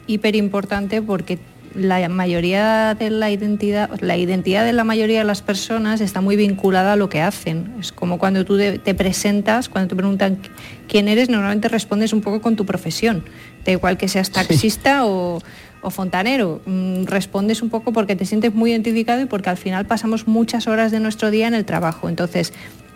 hiper 0.07 0.35
importante 0.35 1.01
porque 1.01 1.39
la 1.75 2.07
mayoría 2.09 2.95
de 2.95 3.09
la 3.11 3.29
identidad, 3.29 3.89
la 4.01 4.17
identidad 4.17 4.65
de 4.65 4.73
la 4.73 4.83
mayoría 4.83 5.19
de 5.19 5.25
las 5.25 5.41
personas 5.41 6.01
está 6.01 6.21
muy 6.21 6.35
vinculada 6.35 6.93
a 6.93 6.95
lo 6.95 7.07
que 7.07 7.21
hacen. 7.21 7.75
Es 7.79 7.91
como 7.91 8.17
cuando 8.17 8.43
tú 8.45 8.57
te 8.57 8.79
te 8.79 8.95
presentas, 8.95 9.69
cuando 9.69 9.89
te 9.89 9.95
preguntan 9.95 10.39
quién 10.87 11.07
eres, 11.07 11.29
normalmente 11.29 11.67
respondes 11.67 12.13
un 12.13 12.21
poco 12.21 12.41
con 12.41 12.55
tu 12.55 12.65
profesión. 12.65 13.23
Da 13.63 13.71
igual 13.73 13.97
que 13.97 14.07
seas 14.07 14.31
taxista 14.31 15.05
o, 15.05 15.39
o 15.87 15.91
fontanero, 15.91 16.61
mm, 16.65 17.05
respondes 17.05 17.61
un 17.61 17.69
poco 17.69 17.91
porque 17.93 18.15
te 18.15 18.25
sientes 18.25 18.53
muy 18.53 18.71
identificado 18.71 19.21
y 19.21 19.25
porque 19.25 19.49
al 19.49 19.57
final 19.57 19.85
pasamos 19.85 20.27
muchas 20.27 20.67
horas 20.67 20.91
de 20.91 20.99
nuestro 20.99 21.31
día 21.31 21.47
en 21.47 21.53
el 21.53 21.65
trabajo. 21.65 22.09
Entonces, 22.09 22.53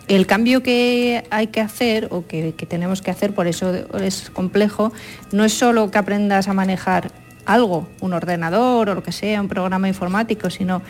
el 0.08 0.26
cambio 0.26 0.62
que 0.62 1.24
hay 1.30 1.48
que 1.48 1.60
hacer 1.60 2.08
o 2.10 2.26
que, 2.26 2.54
que 2.56 2.66
tenemos 2.66 3.02
que 3.02 3.10
hacer, 3.10 3.34
por 3.34 3.46
eso 3.46 3.72
es 3.98 4.30
complejo, 4.30 4.92
no 5.32 5.44
es 5.44 5.52
solo 5.54 5.90
que 5.90 5.98
aprendas 5.98 6.48
a 6.48 6.52
manejar 6.52 7.10
algo, 7.46 7.88
un 8.00 8.12
ordenador 8.12 8.90
o 8.90 8.94
lo 8.94 9.02
que 9.02 9.12
sea, 9.12 9.40
un 9.40 9.48
programa 9.48 9.88
informático, 9.88 10.50
sino 10.50 10.82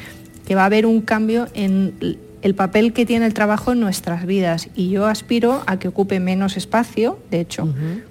que 0.47 0.55
va 0.55 0.63
a 0.63 0.67
haber 0.67 0.87
un 0.87 1.01
cambio 1.01 1.47
en 1.55 2.19
el 2.43 2.55
papel 2.55 2.93
que 2.93 3.07
tiene 3.07 3.27
el 3.27 3.35
trabajo 3.35 3.73
en 3.73 3.81
nuestras 3.81 4.27
vidas. 4.27 4.69
Y 4.75 4.91
yo 4.91 5.07
aspiro 5.07 5.63
a 5.67 5.79
que 5.79 5.89
ocupe 5.89 6.19
menos 6.21 6.57
espacio, 6.57 7.19
de 7.31 7.41
hecho, 7.41 7.69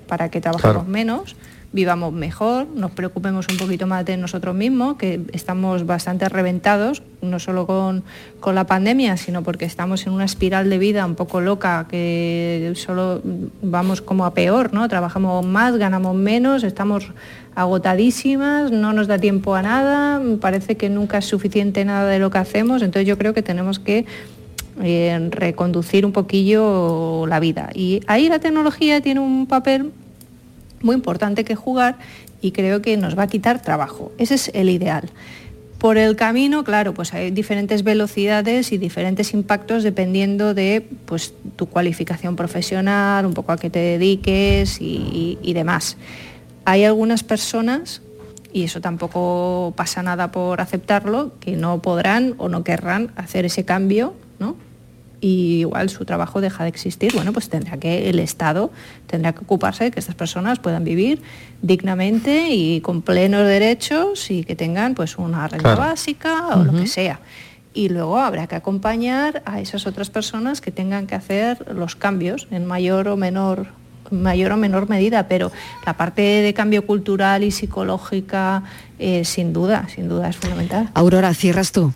para 0.08 0.30
que 0.30 0.40
trabajemos 0.40 0.74
Claro. 0.74 0.90
menos, 0.90 1.36
vivamos 1.74 2.12
mejor, 2.12 2.68
nos 2.68 2.92
preocupemos 2.92 3.48
un 3.50 3.58
poquito 3.58 3.88
más 3.88 4.06
de 4.06 4.18
nosotros 4.18 4.54
mismos, 4.54 4.98
que 4.98 5.22
estamos 5.32 5.86
bastante 5.86 6.28
reventados, 6.28 7.02
no 7.22 7.40
solo 7.40 7.66
con, 7.66 8.04
con 8.40 8.56
la 8.56 8.66
pandemia, 8.66 9.16
sino 9.16 9.42
porque 9.42 9.66
estamos 9.66 10.06
en 10.06 10.14
una 10.14 10.26
espiral 10.26 10.70
de 10.70 10.78
vida 10.78 11.06
un 11.06 11.16
poco 11.16 11.40
loca, 11.40 11.88
que 11.90 12.74
solo 12.76 13.22
vamos 13.62 14.02
como 14.02 14.26
a 14.26 14.34
peor, 14.34 14.74
¿no? 14.74 14.88
Trabajamos 14.90 15.46
más, 15.46 15.78
ganamos 15.78 16.16
menos, 16.16 16.64
estamos 16.64 17.12
agotadísimas, 17.56 18.72
no 18.72 18.92
nos 18.92 19.08
da 19.08 19.18
tiempo 19.18 19.56
a 19.56 19.62
nada, 19.62 20.22
parece 20.42 20.76
que 20.76 20.90
nunca 20.90 21.20
es 21.20 21.26
suficiente 21.26 21.86
nada 21.86 22.10
de 22.10 22.20
lo 22.20 22.30
que 22.30 22.38
hacemos, 22.38 22.82
entonces 22.82 23.08
yo 23.08 23.18
creo 23.18 23.34
que 23.34 23.44
tenemos 23.44 23.80
que 23.80 24.06
eh, 24.82 25.30
reconducir 25.32 26.06
un 26.06 26.12
poquillo 26.12 27.26
la 27.28 27.40
vida. 27.40 27.70
Y 27.74 28.02
ahí 28.08 28.30
la 28.30 28.40
tecnología 28.40 29.02
tiene 29.02 29.20
un 29.20 29.46
papel 29.46 29.92
muy 30.84 30.96
importante 30.96 31.44
que 31.44 31.56
jugar 31.56 31.98
y 32.42 32.52
creo 32.52 32.82
que 32.82 32.98
nos 32.98 33.18
va 33.18 33.24
a 33.24 33.28
quitar 33.28 33.62
trabajo. 33.62 34.12
Ese 34.18 34.36
es 34.36 34.52
el 34.54 34.70
ideal. 34.70 35.10
Por 35.82 35.98
el 35.98 36.16
camino, 36.16 36.64
claro, 36.64 36.94
pues 36.94 37.12
hay 37.12 37.32
diferentes 37.32 37.84
velocidades 37.84 38.72
y 38.72 38.78
diferentes 38.78 39.34
impactos 39.34 39.82
dependiendo 39.82 40.54
de 40.54 40.88
pues, 41.06 41.34
tu 41.56 41.66
cualificación 41.66 42.36
profesional, 42.36 43.26
un 43.26 43.34
poco 43.34 43.52
a 43.52 43.58
qué 43.58 43.72
te 43.72 43.80
dediques 43.80 44.78
y, 44.80 45.54
demás. 45.56 45.98
Hay 46.66 46.84
algunas 46.84 47.24
personas, 47.24 48.04
y 48.54 48.64
eso 48.64 48.80
tampoco 48.80 49.74
pasa 49.76 50.04
nada 50.04 50.32
por 50.32 50.62
aceptarlo, 50.62 51.32
que 51.40 51.54
no 51.58 51.82
podrán 51.82 52.36
o 52.38 52.48
no 52.48 52.64
querrán 52.64 53.12
hacer 53.16 53.46
ese 53.46 53.66
cambio, 53.66 54.14
¿no? 54.38 54.56
Y 55.22 55.60
igual 55.60 55.90
su 55.90 56.04
trabajo 56.04 56.42
deja 56.42 56.64
de 56.64 56.70
existir, 56.70 57.14
bueno, 57.14 57.32
pues 57.32 57.48
tendrá 57.48 57.78
que 57.78 58.10
el 58.10 58.18
Estado 58.20 58.72
tendrá 59.06 59.34
que 59.34 59.40
ocuparse 59.40 59.84
de 59.86 59.92
que 59.92 60.00
estas 60.00 60.16
personas 60.16 60.58
puedan 60.60 60.84
vivir 60.84 61.22
dignamente 61.62 62.50
y 62.50 62.82
con 62.82 63.02
plenos 63.04 63.46
derechos 63.46 64.32
y 64.32 64.44
que 64.44 64.56
tengan 64.56 64.96
pues 64.96 65.18
una 65.18 65.48
renta 65.48 65.76
Claro. 65.76 65.82
básica 65.82 66.48
o 66.58 66.64
lo 66.64 66.74
que 66.74 66.88
sea. 66.88 67.20
Y 67.74 67.90
luego 67.90 68.18
habrá 68.20 68.48
que 68.48 68.56
acompañar 68.56 69.44
a 69.46 69.62
esas 69.62 69.88
otras 69.88 70.10
personas 70.10 70.60
que 70.60 70.72
tengan 70.72 71.08
que 71.08 71.16
hacer 71.16 71.74
los 71.74 71.96
cambios 71.96 72.48
en 72.52 72.66
mayor 72.66 73.08
o 73.08 73.16
menor 73.16 73.68
mayor 74.10 74.52
o 74.52 74.58
menor 74.58 74.90
medida, 74.90 75.30
pero 75.30 75.54
la 75.86 75.94
parte 75.96 76.22
de 76.22 76.54
cambio 76.54 76.86
cultural 76.86 77.46
y 77.46 77.52
psicológica, 77.52 78.64
eh, 79.00 79.24
sin 79.24 79.54
duda, 79.54 79.88
sin 79.88 80.10
duda 80.10 80.28
es 80.30 80.36
fundamental. 80.36 80.90
Aurora, 80.96 81.34
cierras 81.34 81.72
tú. 81.72 81.94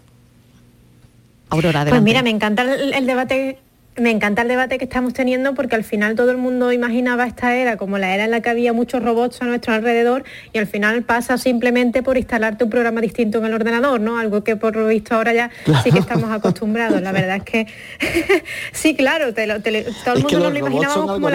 Aurora, 1.55 1.85
Pues 1.85 2.01
mira, 2.01 2.21
me 2.21 2.29
encanta 2.29 2.61
el, 2.63 2.93
el 2.93 3.05
debate 3.05 3.59
me 3.97 4.11
encanta 4.11 4.41
el 4.41 4.49
debate 4.49 4.77
que 4.77 4.83
estamos 4.83 5.13
teniendo 5.13 5.53
porque 5.53 5.75
al 5.75 5.85
final 5.85 6.15
todo 6.15 6.29
el 6.31 6.37
mundo 6.37 6.73
imaginaba 6.73 7.25
esta 7.25 7.55
era 7.55 7.77
como 7.77 7.97
la 7.97 8.13
era 8.13 8.25
en 8.25 8.31
la 8.31 8.41
que 8.41 8.49
había 8.49 8.73
muchos 8.73 9.01
robots 9.01 9.41
a 9.41 9.45
nuestro 9.45 9.73
alrededor 9.73 10.25
y 10.51 10.57
al 10.57 10.67
final 10.67 11.03
pasa 11.03 11.37
simplemente 11.37 12.03
por 12.03 12.17
instalarte 12.17 12.65
un 12.65 12.69
programa 12.69 12.99
distinto 12.99 13.37
en 13.37 13.45
el 13.45 13.53
ordenador, 13.53 14.01
¿no? 14.01 14.17
Algo 14.19 14.43
que 14.43 14.57
por 14.57 14.75
lo 14.75 14.87
visto 14.87 15.15
ahora 15.15 15.31
ya 15.33 15.49
sí 15.81 15.91
que 15.91 15.99
estamos 15.99 16.29
acostumbrados. 16.29 17.01
La 17.01 17.13
verdad 17.13 17.37
es 17.37 17.43
que 17.43 17.67
sí, 18.73 18.95
claro, 18.95 19.33
te 19.33 19.47
lo- 19.47 19.61
te 19.61 19.71
lo- 19.71 19.79
todo 20.03 20.15
el 20.15 20.23
mundo 20.23 20.39
nos 20.39 20.51
lo 20.53 20.59
imaginábamos 20.59 21.05
como 21.13 21.29
el 21.29 21.33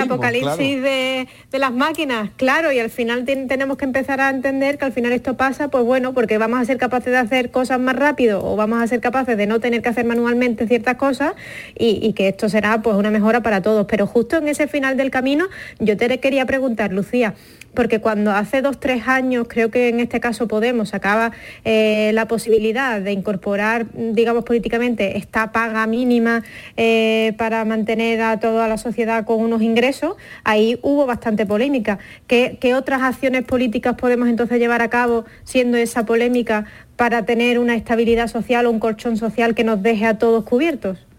apocalipsis 0.51 0.83
de, 0.83 1.29
de 1.51 1.59
las 1.59 1.73
máquinas, 1.73 2.31
claro, 2.37 2.73
y 2.73 2.79
al 2.79 2.91
final 2.91 3.25
ten- 3.25 3.49
tenemos 3.49 3.79
que 3.79 3.87
empezar 3.87 4.21
a 4.21 4.29
entender 4.29 4.77
que 4.77 4.85
al 4.85 4.93
final 4.93 5.13
esto 5.13 5.35
pasa, 5.35 5.69
pues 5.69 5.85
bueno, 5.85 6.13
porque 6.13 6.37
vamos 6.37 6.61
a 6.61 6.65
ser 6.67 6.77
capaces 6.77 7.11
de 7.11 7.17
hacer 7.19 7.51
cosas 7.51 7.81
más 7.81 7.97
rápido 7.97 8.45
o 8.45 8.55
vamos 8.57 8.83
a 8.83 8.87
ser 8.87 9.01
capaces 9.01 9.39
de 9.39 9.47
no 9.47 9.61
tener 9.61 9.81
que 9.81 9.89
hacer 9.89 10.05
manualmente 10.05 10.67
ciertas 10.69 10.97
cosas 10.97 11.33
y, 11.79 12.01
y 12.07 12.13
que 12.13 12.29
esto 12.29 12.50
será 12.51 12.83
pues 12.83 12.97
una 12.97 13.11
mejora 13.11 13.41
para 13.41 13.63
todos. 13.63 13.87
Pero 13.87 14.07
justo 14.07 14.37
en 14.37 14.49
ese 14.49 14.69
final 14.69 14.97
del 14.97 15.11
camino 15.11 15.47
yo 15.79 15.97
te 15.97 16.19
quería 16.19 16.45
preguntar, 16.45 16.93
Lucía, 16.93 17.35
porque 17.75 18.01
cuando 18.01 18.33
hace 18.33 18.63
dos, 18.63 18.81
tres 18.81 19.07
años, 19.07 19.47
creo 19.49 19.71
que 19.71 19.89
en 19.89 20.01
este 20.01 20.21
caso 20.21 20.49
Podemos 20.51 20.89
sacaba 20.89 21.31
eh, 21.65 22.11
la 22.13 22.27
posibilidad 22.27 23.01
de 23.01 23.13
incorporar, 23.13 23.87
digamos 23.95 24.45
políticamente, 24.45 25.17
esta 25.17 25.53
paga 25.53 25.87
mínima 25.87 26.43
eh, 26.77 27.35
para 27.39 27.65
mantener 27.65 28.21
a 28.21 28.41
toda 28.41 28.67
la 28.67 28.77
sociedad 28.79 29.25
con 29.25 29.41
unos 29.41 29.63
ingresos, 29.63 30.17
ahí 30.43 30.79
hubo 30.83 31.07
bastante 31.07 31.47
polémica. 31.47 31.99
¿Qué, 32.27 32.59
qué 32.61 32.75
otras 32.75 33.03
acciones 33.03 33.45
políticas 33.45 33.95
podemos 33.95 34.29
entonces 34.29 34.59
llevar 34.59 34.83
a 34.83 34.91
cabo 34.91 35.25
siendo 35.45 35.77
esa 35.77 36.05
polémica 36.05 36.65
para 36.97 37.25
tener 37.25 37.59
una 37.61 37.77
estabilidad 37.77 38.27
social 38.27 38.67
o 38.67 38.71
un 38.71 38.81
colchón 38.81 39.17
social 39.17 39.55
que 39.55 39.63
nos 39.63 39.81
deje 39.83 40.07
a 40.07 40.19
todos 40.19 40.45
cubiertos? 40.45 41.10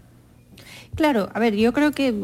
Claro, 0.94 1.30
a 1.32 1.40
ver, 1.40 1.56
yo 1.56 1.72
creo 1.72 1.92
que 1.92 2.14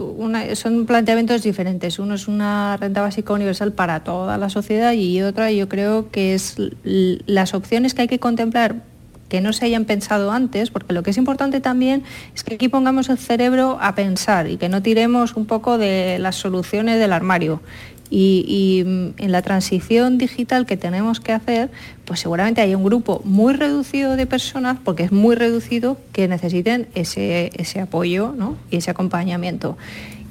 son 0.55 0.85
planteamientos 0.85 1.43
diferentes. 1.43 1.99
Uno 1.99 2.15
es 2.15 2.29
una 2.29 2.77
renta 2.77 3.01
básica 3.01 3.33
universal 3.33 3.73
para 3.73 4.05
toda 4.05 4.37
la 4.37 4.51
sociedad 4.51 4.93
y 4.93 5.23
otra 5.23 5.51
yo 5.51 5.71
creo 5.71 6.11
que 6.11 6.35
es 6.35 6.57
las 6.85 7.55
opciones 7.55 7.95
que 7.95 8.03
hay 8.03 8.09
que 8.09 8.19
contemplar 8.19 8.83
que 9.31 9.41
no 9.41 9.53
se 9.53 9.67
hayan 9.67 9.85
pensado 9.85 10.33
antes, 10.33 10.71
porque 10.71 10.93
lo 10.93 11.03
que 11.03 11.11
es 11.11 11.17
importante 11.19 11.61
también 11.61 12.03
es 12.35 12.45
que 12.45 12.55
aquí 12.55 12.69
pongamos 12.69 13.09
el 13.09 13.19
cerebro 13.19 13.79
a 13.81 13.95
pensar 13.95 14.49
y 14.49 14.57
que 14.57 14.69
no 14.69 14.83
tiremos 14.83 15.35
un 15.35 15.47
poco 15.47 15.79
de 15.79 16.19
las 16.19 16.37
soluciones 16.37 16.99
del 16.99 17.13
armario. 17.13 17.61
Y, 18.11 18.45
y, 18.49 18.85
mm, 18.89 19.15
en 19.19 19.33
la 19.33 19.43
transición 19.43 20.17
digital 20.17 20.65
que 20.65 20.79
tenemos 20.79 21.21
que 21.21 21.33
hacer, 21.33 21.71
pues 22.09 22.21
seguramente 22.21 22.63
hay 22.63 22.75
un 22.75 22.85
grupo 22.85 23.21
muy 23.25 23.53
reducido 23.53 24.17
de 24.17 24.27
personas, 24.27 24.79
porque 24.83 25.03
es 25.03 25.13
muy 25.13 25.37
reducido, 25.37 25.99
que 26.13 26.27
necesiten 26.27 26.89
ese, 26.95 27.51
ese 27.55 27.81
apoyo 27.81 28.35
y 28.71 28.79
ese 28.79 28.91
acompañamiento. 28.91 29.77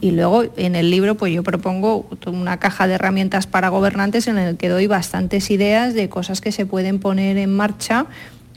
Y 0.02 0.10
luego 0.10 0.44
en 0.58 0.76
el 0.76 0.90
libro 0.90 1.16
pues 1.16 1.32
yo 1.32 1.44
propongo 1.44 2.10
una 2.26 2.58
caja 2.58 2.88
de 2.88 2.96
herramientas 2.96 3.46
para 3.46 3.70
gobernantes 3.70 4.28
en 4.28 4.40
el 4.40 4.58
que 4.58 4.70
doy 4.70 4.88
bastantes 4.88 5.52
ideas 5.52 5.94
de 5.94 6.10
cosas 6.10 6.42
que 6.42 6.52
se 6.52 6.66
pueden 6.66 6.98
poner 6.98 7.38
en 7.38 7.56
marcha 7.56 8.08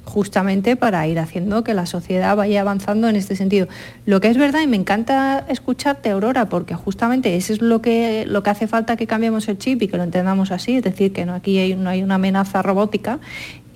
justamente 0.04 0.76
para 0.76 1.06
ir 1.06 1.18
haciendo 1.18 1.64
que 1.64 1.74
la 1.74 1.86
sociedad 1.86 2.36
vaya 2.36 2.60
avanzando 2.60 3.08
en 3.08 3.16
este 3.16 3.36
sentido. 3.36 3.68
Lo 4.06 4.20
que 4.20 4.28
es 4.28 4.36
verdad, 4.36 4.60
y 4.62 4.66
me 4.66 4.76
encanta 4.76 5.44
escucharte, 5.48 6.10
Aurora, 6.10 6.48
porque 6.48 6.74
justamente 6.74 7.36
eso 7.36 7.52
es 7.52 7.62
lo 7.62 7.80
que, 7.80 8.24
lo 8.26 8.42
que 8.42 8.50
hace 8.50 8.66
falta 8.66 8.96
que 8.96 9.06
cambiemos 9.06 9.48
el 9.48 9.58
chip 9.58 9.82
y 9.82 9.88
que 9.88 9.96
lo 9.96 10.02
entendamos 10.02 10.50
así, 10.50 10.76
es 10.76 10.82
decir, 10.82 11.12
que 11.12 11.26
no, 11.26 11.34
aquí 11.34 11.58
hay, 11.58 11.74
no 11.74 11.90
hay 11.90 12.02
una 12.02 12.16
amenaza 12.16 12.62
robótica, 12.62 13.20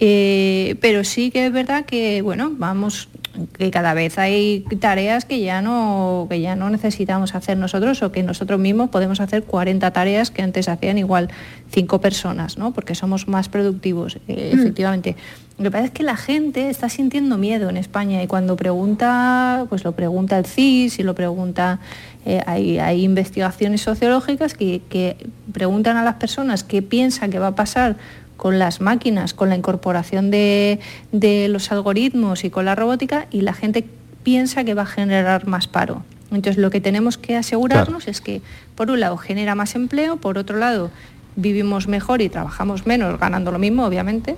eh, 0.00 0.76
pero 0.80 1.04
sí 1.04 1.30
que 1.30 1.46
es 1.46 1.52
verdad 1.52 1.84
que, 1.84 2.22
bueno, 2.22 2.52
vamos 2.56 3.08
que 3.56 3.70
cada 3.70 3.94
vez 3.94 4.18
hay 4.18 4.64
tareas 4.80 5.24
que 5.24 5.40
ya 5.40 5.62
no 5.62 6.26
que 6.30 6.40
ya 6.40 6.56
no 6.56 6.70
necesitamos 6.70 7.34
hacer 7.34 7.56
nosotros 7.58 8.02
o 8.02 8.12
que 8.12 8.22
nosotros 8.22 8.60
mismos 8.60 8.90
podemos 8.90 9.20
hacer 9.20 9.44
40 9.44 9.90
tareas 9.90 10.30
que 10.30 10.42
antes 10.42 10.68
hacían 10.68 10.98
igual 10.98 11.28
cinco 11.70 12.00
personas, 12.00 12.58
¿no? 12.58 12.72
Porque 12.72 12.94
somos 12.94 13.26
más 13.28 13.48
productivos, 13.48 14.18
eh, 14.28 14.52
Mm. 14.54 14.60
efectivamente. 14.60 15.16
Lo 15.58 15.64
que 15.64 15.70
pasa 15.70 15.84
es 15.84 15.90
que 15.92 16.02
la 16.02 16.16
gente 16.16 16.68
está 16.68 16.88
sintiendo 16.88 17.38
miedo 17.38 17.68
en 17.70 17.76
España 17.76 18.22
y 18.22 18.26
cuando 18.26 18.56
pregunta, 18.56 19.66
pues 19.68 19.84
lo 19.84 19.92
pregunta 19.92 20.36
el 20.36 20.46
CIS 20.46 20.98
y 20.98 21.02
lo 21.04 21.14
pregunta, 21.14 21.78
eh, 22.26 22.40
hay, 22.46 22.78
hay 22.78 23.04
investigaciones 23.04 23.80
sociológicas 23.82 24.54
que, 24.54 24.82
que 24.88 25.16
preguntan 25.52 25.96
a 25.96 26.02
las 26.02 26.14
personas 26.14 26.64
qué 26.64 26.82
piensan 26.82 27.30
que 27.30 27.38
va 27.38 27.48
a 27.48 27.54
pasar 27.54 27.96
con 28.36 28.58
las 28.58 28.80
máquinas, 28.80 29.34
con 29.34 29.48
la 29.48 29.56
incorporación 29.56 30.30
de, 30.30 30.80
de 31.12 31.48
los 31.48 31.70
algoritmos 31.72 32.44
y 32.44 32.50
con 32.50 32.64
la 32.64 32.74
robótica 32.74 33.26
y 33.30 33.42
la 33.42 33.54
gente 33.54 33.84
piensa 34.22 34.64
que 34.64 34.74
va 34.74 34.82
a 34.82 34.86
generar 34.86 35.46
más 35.46 35.68
paro. 35.68 36.02
Entonces 36.30 36.60
lo 36.60 36.70
que 36.70 36.80
tenemos 36.80 37.18
que 37.18 37.36
asegurarnos 37.36 38.08
es 38.08 38.20
que 38.20 38.42
por 38.74 38.90
un 38.90 39.00
lado 39.00 39.16
genera 39.16 39.54
más 39.54 39.74
empleo, 39.74 40.16
por 40.16 40.38
otro 40.38 40.58
lado 40.58 40.90
vivimos 41.36 41.88
mejor 41.88 42.22
y 42.22 42.28
trabajamos 42.28 42.86
menos 42.86 43.18
ganando 43.18 43.52
lo 43.52 43.58
mismo, 43.58 43.84
obviamente. 43.84 44.36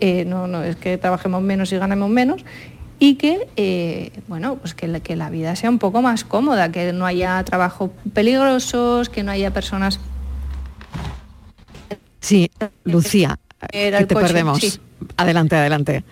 Eh, 0.00 0.24
no, 0.24 0.46
no 0.46 0.62
es 0.62 0.76
que 0.76 0.98
trabajemos 0.98 1.42
menos 1.42 1.72
y 1.72 1.78
ganemos 1.78 2.10
menos. 2.10 2.44
Y 2.98 3.16
que, 3.16 3.48
eh, 3.56 4.12
bueno, 4.28 4.56
pues 4.56 4.74
que 4.74 4.86
la, 4.86 5.00
que 5.00 5.16
la 5.16 5.28
vida 5.28 5.56
sea 5.56 5.68
un 5.68 5.78
poco 5.78 6.00
más 6.00 6.24
cómoda, 6.24 6.70
que 6.70 6.92
no 6.92 7.06
haya 7.06 7.42
trabajos 7.44 7.90
peligrosos, 8.12 9.08
que 9.08 9.22
no 9.22 9.32
haya 9.32 9.52
personas 9.52 10.00
Sí, 12.24 12.50
Lucía, 12.84 13.38
Era 13.70 13.98
que 13.98 14.06
te 14.06 14.14
coche, 14.14 14.26
perdemos. 14.28 14.58
sí. 14.58 14.72
Adelante, 15.18 15.56
adelante. 15.56 16.04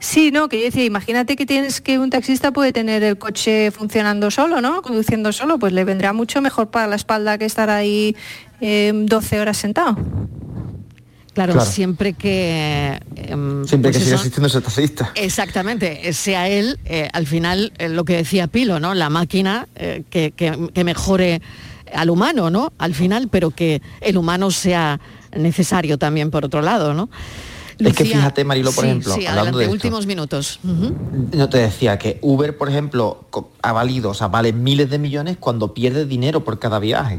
Sí, 0.00 0.30
no, 0.32 0.48
que 0.48 0.58
yo 0.58 0.64
decía, 0.64 0.84
imagínate 0.84 1.36
que 1.36 1.46
tienes 1.46 1.80
que 1.80 1.98
un 2.00 2.10
taxista 2.10 2.50
puede 2.52 2.72
tener 2.72 3.02
el 3.04 3.16
coche 3.16 3.70
funcionando 3.70 4.30
solo, 4.32 4.60
¿no? 4.60 4.82
Conduciendo 4.82 5.30
solo, 5.32 5.58
pues 5.58 5.72
le 5.72 5.84
vendrá 5.84 6.12
mucho 6.12 6.40
mejor 6.40 6.70
para 6.70 6.86
la 6.88 6.96
espalda 6.96 7.38
que 7.38 7.44
estar 7.44 7.70
ahí 7.70 8.16
eh, 8.60 8.92
12 8.92 9.40
horas 9.40 9.56
sentado. 9.58 9.96
Claro, 11.34 11.52
Claro. 11.52 11.70
siempre 11.70 12.14
que... 12.14 12.98
em, 13.14 13.64
Siempre 13.66 13.92
pues 13.92 13.98
que 13.98 14.04
siga 14.04 14.16
eso- 14.16 14.24
existiendo 14.26 14.48
ese 14.48 14.60
taxista. 14.60 15.12
Exactamente, 15.14 16.12
sea 16.12 16.48
él, 16.48 16.80
eh, 16.86 17.08
al 17.12 17.26
final, 17.26 17.72
eh, 17.78 17.88
lo 17.88 18.04
que 18.04 18.16
decía 18.16 18.48
Pilo, 18.48 18.80
¿no? 18.80 18.94
La 18.94 19.10
máquina 19.10 19.68
eh, 19.76 20.02
que, 20.10 20.32
que- 20.32 20.70
que 20.74 20.82
mejore 20.84 21.40
al 21.94 22.10
humano, 22.10 22.50
¿no? 22.50 22.72
Al 22.78 22.94
final, 22.94 23.28
pero 23.30 23.50
que 23.52 23.80
el 24.00 24.16
humano 24.16 24.50
sea 24.50 24.98
necesario 25.36 25.98
también 25.98 26.30
por 26.30 26.44
otro 26.44 26.62
lado, 26.62 26.94
¿no? 26.94 27.10
Es 27.78 27.94
que 27.94 28.04
fíjate, 28.04 28.44
Marilo, 28.44 28.72
por 28.72 28.84
sí, 28.84 28.90
ejemplo, 28.90 29.14
sí, 29.14 29.20
hablando 29.26 29.40
adelante, 29.40 29.58
de 29.58 29.64
esto. 29.64 29.72
últimos 29.72 30.06
minutos. 30.06 30.60
Yo 31.32 31.48
te 31.48 31.58
decía 31.58 31.98
que 31.98 32.18
Uber, 32.20 32.56
por 32.56 32.68
ejemplo, 32.68 33.24
ha 33.62 33.72
valido, 33.72 34.10
o 34.10 34.14
sea, 34.14 34.28
vale 34.28 34.52
miles 34.52 34.90
de 34.90 34.98
millones 34.98 35.36
cuando 35.40 35.72
pierde 35.72 36.04
dinero 36.04 36.44
por 36.44 36.58
cada 36.58 36.78
viaje. 36.78 37.18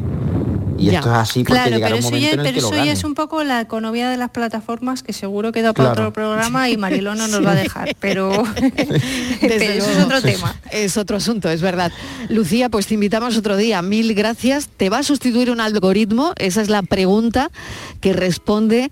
Y 0.82 0.92
Ya. 0.92 1.00
esto 1.00 1.12
es 1.12 1.18
así 1.18 1.40
porque 1.44 1.54
Claro, 1.54 1.76
llegará 1.76 1.86
pero 1.88 1.96
un 1.96 2.00
eso, 2.00 2.08
momento 2.10 2.28
ya, 2.28 2.34
en 2.34 2.40
el 2.40 2.46
pero 2.46 2.56
que 2.56 2.62
lo 2.62 2.68
eso 2.68 2.76
ya 2.76 2.80
gane. 2.82 2.92
es 2.92 3.04
un 3.04 3.14
poco 3.14 3.44
la 3.44 3.62
economía 3.62 4.10
de 4.10 4.18
las 4.18 4.30
plataformas 4.32 5.04
que 5.04 5.14
seguro 5.14 5.52
queda 5.52 5.74
para 5.74 5.90
Claro. 5.92 6.02
otro 6.10 6.14
programa 6.14 6.70
y 6.70 6.78
Mariló 6.78 7.16
no 7.16 7.28
nos 7.28 7.40
Sí. 7.40 7.46
va 7.46 7.52
a 7.52 7.56
dejar, 7.56 7.96
pero, 8.00 8.32
Desde 8.56 8.60
pero 9.42 9.74
eso 9.74 9.90
es 9.92 10.04
otro 10.04 10.22
tema. 10.22 10.56
Es 10.72 10.98
otro 10.98 11.18
asunto, 11.18 11.50
es 11.50 11.62
verdad. 11.62 11.92
Lucía, 12.30 12.70
pues 12.70 12.88
te 12.88 12.94
invitamos 12.96 13.38
otro 13.38 13.58
día. 13.58 13.82
Mil 13.82 14.14
gracias. 14.14 14.68
¿Te 14.76 14.90
va 14.90 15.00
a 15.00 15.04
sustituir 15.04 15.52
un 15.52 15.62
algoritmo? 15.62 16.34
Esa 16.38 16.62
es 16.62 16.70
la 16.70 16.82
pregunta 16.84 17.52
que 18.00 18.14
responde 18.14 18.92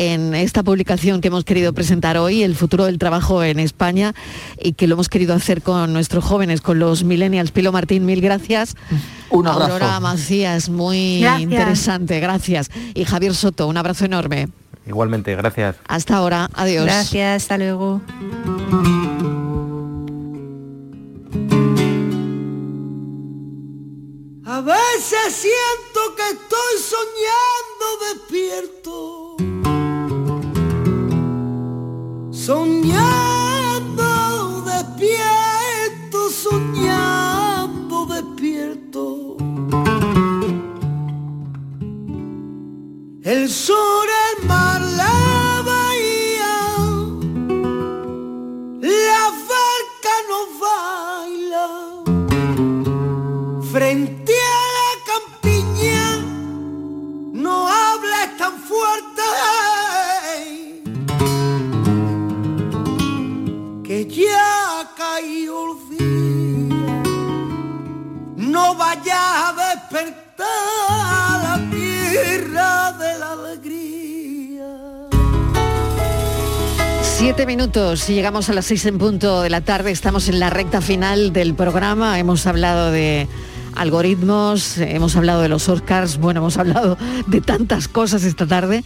en 0.00 0.34
esta 0.34 0.62
publicación 0.62 1.20
que 1.20 1.28
hemos 1.28 1.44
querido 1.44 1.74
presentar 1.74 2.16
hoy, 2.16 2.42
El 2.42 2.56
futuro 2.56 2.86
del 2.86 2.96
trabajo 2.96 3.44
en 3.44 3.58
España, 3.58 4.14
y 4.58 4.72
que 4.72 4.86
lo 4.86 4.94
hemos 4.94 5.10
querido 5.10 5.34
hacer 5.34 5.60
con 5.60 5.92
nuestros 5.92 6.24
jóvenes, 6.24 6.62
con 6.62 6.78
los 6.78 7.04
millennials. 7.04 7.50
Pilo 7.50 7.70
Martín, 7.70 8.06
mil 8.06 8.22
gracias. 8.22 8.76
Un 9.28 9.46
abrazo. 9.46 9.74
Aurora 9.74 10.00
Macías, 10.00 10.70
muy 10.70 11.20
Gracias. 11.20 11.42
interesante, 11.42 12.18
gracias. 12.18 12.70
Y 12.94 13.04
Javier 13.04 13.34
Soto, 13.34 13.68
un 13.68 13.76
abrazo 13.76 14.06
enorme. 14.06 14.48
Igualmente, 14.86 15.36
gracias. 15.36 15.76
Hasta 15.86 16.16
ahora, 16.16 16.48
adiós. 16.54 16.86
Gracias, 16.86 17.42
hasta 17.42 17.58
luego. 17.58 18.00
A 24.46 24.60
veces 24.62 25.34
siento 25.34 26.00
que 26.16 26.22
estoy 26.22 26.74
soñando 26.82 27.86
despierto. 28.14 29.19
Soñando 32.46 34.02
despierto, 34.62 36.30
soñando 36.30 38.06
despierto. 38.06 39.36
El 43.22 43.50
sol, 43.50 44.08
el 44.30 44.48
mar, 44.48 44.80
no 68.60 68.76
a 68.82 69.54
despertar 69.74 70.46
la 71.42 71.70
tierra 71.70 72.92
de 72.92 73.18
la 73.18 73.32
alegría. 73.32 74.68
Siete 77.02 77.46
minutos 77.46 78.08
y 78.10 78.14
llegamos 78.14 78.50
a 78.50 78.52
las 78.52 78.66
seis 78.66 78.84
en 78.86 78.98
punto 78.98 79.40
de 79.42 79.50
la 79.50 79.62
tarde. 79.62 79.90
Estamos 79.90 80.28
en 80.28 80.40
la 80.40 80.50
recta 80.50 80.80
final 80.80 81.32
del 81.32 81.54
programa. 81.54 82.18
Hemos 82.18 82.46
hablado 82.46 82.90
de 82.90 83.28
algoritmos, 83.76 84.76
hemos 84.78 85.16
hablado 85.16 85.40
de 85.40 85.48
los 85.48 85.68
Oscars, 85.68 86.18
bueno, 86.18 86.40
hemos 86.40 86.58
hablado 86.58 86.98
de 87.28 87.40
tantas 87.40 87.88
cosas 87.88 88.24
esta 88.24 88.46
tarde. 88.46 88.84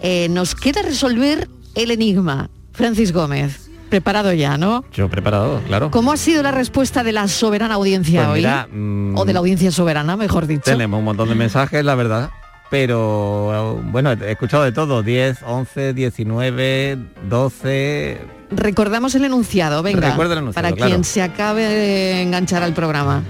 Eh, 0.00 0.28
nos 0.30 0.54
queda 0.54 0.82
resolver 0.82 1.48
el 1.74 1.90
enigma. 1.90 2.50
Francis 2.72 3.12
Gómez, 3.12 3.67
preparado 3.88 4.32
ya, 4.32 4.56
¿no? 4.56 4.84
Yo 4.92 5.08
preparado, 5.08 5.60
claro. 5.66 5.90
¿Cómo 5.90 6.12
ha 6.12 6.16
sido 6.16 6.42
la 6.42 6.50
respuesta 6.52 7.02
de 7.02 7.12
la 7.12 7.26
soberana 7.28 7.74
audiencia 7.74 8.20
Pues 8.20 8.32
hoy? 8.32 8.38
mira, 8.40 8.68
mm, 8.70 9.16
O 9.16 9.24
de 9.24 9.32
la 9.32 9.38
audiencia 9.40 9.70
soberana, 9.72 10.16
mejor 10.16 10.46
dicho. 10.46 10.62
Tenemos 10.64 10.98
un 10.98 11.04
montón 11.04 11.28
de 11.28 11.34
mensajes, 11.34 11.84
la 11.84 11.94
verdad. 11.94 12.30
Pero 12.70 13.80
bueno, 13.90 14.12
he 14.12 14.30
escuchado 14.32 14.62
de 14.64 14.72
todo, 14.72 15.02
10, 15.02 15.38
11, 15.46 15.94
19, 15.94 16.98
12. 17.28 18.18
Recordamos 18.50 19.14
el 19.14 19.24
enunciado, 19.24 19.82
venga. 19.82 20.10
Recuerdo 20.10 20.34
el 20.34 20.38
enunciado, 20.40 20.62
para 20.66 20.76
claro. 20.76 20.90
quien 20.90 21.04
se 21.04 21.22
acabe 21.22 21.62
de 21.66 22.22
enganchar 22.22 22.62
al 22.62 22.74
programa. 22.74 23.22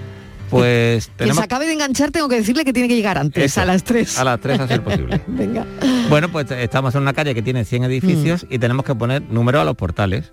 Pues 0.50 1.06
Quien 1.06 1.16
tenemos 1.18 1.36
se 1.38 1.44
acabe 1.44 1.66
de 1.66 1.72
enganchar 1.74 2.10
tengo 2.10 2.26
que 2.28 2.36
decirle 2.36 2.64
que 2.64 2.72
tiene 2.72 2.88
que 2.88 2.96
llegar 2.96 3.18
antes, 3.18 3.44
Eso, 3.44 3.60
a 3.60 3.66
las 3.66 3.84
3. 3.84 4.18
a 4.18 4.24
las 4.24 4.40
3 4.40 4.60
a 4.60 4.66
ser 4.68 4.82
posible. 4.82 5.20
Venga. 5.26 5.66
Bueno, 6.08 6.30
pues 6.30 6.50
estamos 6.50 6.94
en 6.94 7.02
una 7.02 7.12
calle 7.12 7.34
que 7.34 7.42
tiene 7.42 7.64
100 7.66 7.84
edificios 7.84 8.46
y 8.48 8.58
tenemos 8.58 8.84
que 8.86 8.94
poner 8.94 9.22
números 9.30 9.60
a 9.60 9.64
los 9.64 9.74
portales. 9.76 10.32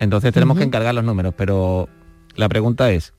Entonces 0.00 0.32
tenemos 0.32 0.58
que 0.58 0.64
encargar 0.64 0.94
los 0.94 1.04
números, 1.04 1.34
pero 1.36 1.88
la 2.34 2.48
pregunta 2.48 2.90
es, 2.92 3.12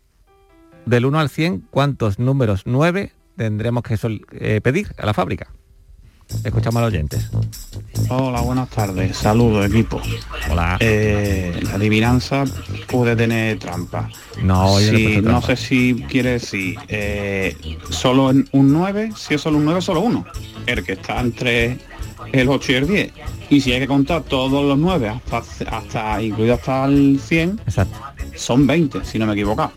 del 0.85 1.05
1 1.05 1.19
al 1.19 1.29
100, 1.29 1.67
¿cuántos 1.71 2.19
números 2.19 2.63
9 2.65 3.11
tendremos 3.35 3.83
que 3.83 3.97
sol- 3.97 4.25
eh, 4.31 4.61
pedir 4.61 4.93
a 4.97 5.05
la 5.05 5.13
fábrica? 5.13 5.47
Escuchamos 6.43 6.77
a 6.77 6.81
los 6.85 6.89
oyentes. 6.93 7.29
Hola, 8.09 8.41
buenas 8.41 8.69
tardes. 8.69 9.15
Saludos, 9.15 9.65
equipo. 9.65 10.01
Hola. 10.51 10.75
Eh, 10.81 11.57
la 11.63 11.75
adivinanza 11.75 12.43
puede 12.87 13.15
tener 13.15 13.57
trampa. 13.59 14.09
No, 14.43 14.77
yo 14.81 14.91
Si- 14.97 15.21
no, 15.21 15.41
sé 15.41 15.55
si 15.55 16.03
quiere 16.09 16.31
decir 16.31 16.77
eh, 16.89 17.55
solo 17.89 18.29
en 18.29 18.47
un 18.51 18.73
9, 18.73 19.11
si 19.15 19.35
es 19.35 19.41
solo 19.41 19.57
un 19.57 19.63
9, 19.65 19.81
solo 19.81 20.01
uno. 20.01 20.25
El 20.65 20.83
que 20.83 20.93
está 20.93 21.21
entre 21.21 21.79
el 22.31 22.49
8 22.49 22.71
y 22.71 22.75
el 22.75 22.87
10. 22.87 23.13
Y 23.49 23.61
si 23.61 23.73
hay 23.73 23.79
que 23.79 23.87
contar 23.87 24.23
todos 24.23 24.63
los 24.63 24.77
9, 24.77 25.21
hasta, 25.31 25.77
hasta 25.77 26.21
incluido 26.21 26.55
hasta 26.55 26.85
el 26.85 27.19
100, 27.19 27.61
son 28.35 28.67
20, 28.67 29.05
si 29.05 29.19
no 29.19 29.25
me 29.25 29.33
he 29.33 29.35
equivocado. 29.35 29.71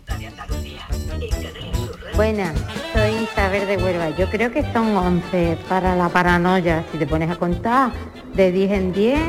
Buenas, 2.15 2.53
soy 2.93 3.23
Isabel 3.23 3.67
de 3.67 3.77
Huelva. 3.77 4.15
Yo 4.17 4.29
creo 4.29 4.51
que 4.51 4.63
son 4.73 4.95
11 4.95 5.57
para 5.69 5.95
la 5.95 6.09
paranoia. 6.09 6.83
Si 6.91 6.97
te 6.97 7.07
pones 7.07 7.29
a 7.29 7.35
contar 7.37 7.91
de 8.35 8.51
10 8.51 8.71
en 8.71 8.93
10, 8.93 9.19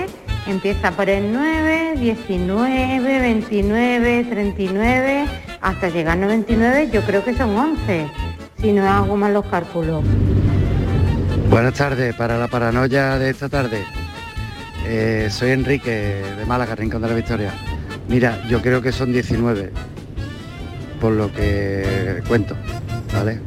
empieza 0.46 0.90
por 0.90 1.08
el 1.08 1.32
9, 1.32 1.94
19, 1.96 3.20
29, 3.20 4.24
39, 4.24 5.26
hasta 5.60 5.88
llegar 5.88 6.18
a 6.18 6.20
99, 6.20 6.90
yo 6.92 7.02
creo 7.02 7.24
que 7.24 7.34
son 7.34 7.56
11. 7.56 8.06
Si 8.60 8.72
no 8.72 8.88
hago 8.88 9.16
mal 9.16 9.32
los 9.32 9.46
cálculos. 9.46 10.04
Buenas 11.52 11.74
tardes, 11.74 12.14
para 12.14 12.38
la 12.38 12.48
paranoia 12.48 13.18
de 13.18 13.28
esta 13.28 13.46
tarde. 13.46 13.84
Eh, 14.86 15.28
soy 15.30 15.50
Enrique 15.50 16.22
de 16.38 16.46
Málaga, 16.46 16.74
Rincón 16.74 17.02
de 17.02 17.08
la 17.08 17.14
Victoria. 17.14 17.52
Mira, 18.08 18.42
yo 18.48 18.62
creo 18.62 18.80
que 18.80 18.90
son 18.90 19.12
19, 19.12 19.70
por 20.98 21.12
lo 21.12 21.30
que 21.30 22.22
cuento, 22.26 22.56
¿vale? 23.12 23.38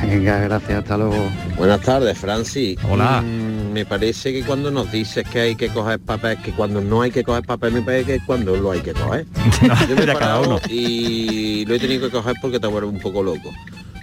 Venga, 0.00 0.38
gracias, 0.38 0.78
hasta 0.78 0.96
luego. 0.96 1.28
Buenas 1.56 1.80
tardes, 1.80 2.16
Francis. 2.16 2.78
Hola. 2.88 3.20
Mm, 3.20 3.72
me 3.72 3.84
parece 3.84 4.32
que 4.32 4.44
cuando 4.44 4.70
nos 4.70 4.92
dices 4.92 5.28
que 5.28 5.40
hay 5.40 5.56
que 5.56 5.70
coger 5.70 5.98
papel, 5.98 6.38
que 6.40 6.52
cuando 6.52 6.80
no 6.80 7.02
hay 7.02 7.10
que 7.10 7.24
coger 7.24 7.42
papel, 7.44 7.72
me 7.72 7.82
parece 7.82 8.04
que 8.04 8.14
es 8.14 8.22
cuando 8.22 8.54
lo 8.54 8.70
hay 8.70 8.80
que 8.80 8.92
coger. 8.92 9.26
Yo 9.88 9.96
me 9.96 10.04
he 10.04 10.06
cada 10.06 10.38
uno. 10.38 10.60
y 10.68 11.64
lo 11.66 11.74
he 11.74 11.80
tenido 11.80 12.06
que 12.06 12.12
coger 12.12 12.36
porque 12.40 12.60
te 12.60 12.68
vuelve 12.68 12.88
un 12.88 13.00
poco 13.00 13.24
loco. 13.24 13.50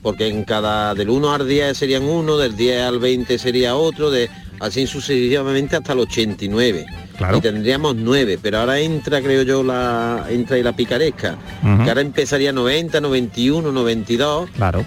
Porque 0.08 0.30
en 0.30 0.46
cada, 0.46 0.96
del 0.96 1.10
1 1.10 1.34
al 1.34 1.46
10 1.46 1.78
serían 1.78 2.04
uno, 2.04 2.38
del 2.38 2.56
10 2.56 2.82
al 2.82 2.98
20 2.98 3.38
sería 3.38 3.76
otro, 3.76 4.10
de 4.10 4.30
así 4.58 4.88
sucesivamente 4.88 5.76
hasta 5.76 5.92
el 5.92 6.00
89. 6.00 6.86
Claro. 7.18 7.38
Y 7.38 7.42
tendríamos 7.42 7.94
9, 7.98 8.40
pero 8.42 8.60
ahora 8.60 8.80
entra, 8.80 9.22
creo 9.22 9.44
yo, 9.44 9.64
la 9.64 10.26
entra 10.30 10.56
ahí 10.56 10.64
la 10.64 10.72
picaresca. 10.74 11.38
Ujú. 11.62 11.84
Que 11.84 11.90
ahora 11.90 12.00
empezaría 12.00 12.54
90, 12.54 13.02
91, 13.02 13.70
92. 13.70 14.50
Claro. 14.52 14.86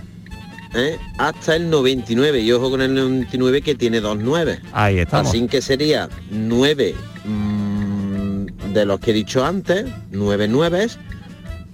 ¿eh? 0.74 0.96
hasta 1.18 1.56
el 1.56 1.68
99 1.68 2.40
y 2.40 2.52
ojo 2.52 2.70
con 2.70 2.80
el 2.80 2.94
99 2.94 3.60
que 3.60 3.74
tiene 3.74 4.00
dos 4.00 4.16
9 4.18 4.60
Ahí 4.72 5.00
estamos. 5.00 5.28
así 5.28 5.46
que 5.48 5.60
sería 5.60 6.08
9 6.30 6.94
mm, 7.26 8.72
de 8.72 8.86
los 8.86 9.00
que 9.00 9.10
he 9.10 9.14
dicho 9.14 9.44
antes 9.44 9.84
9 10.12 10.48
9 10.48 10.88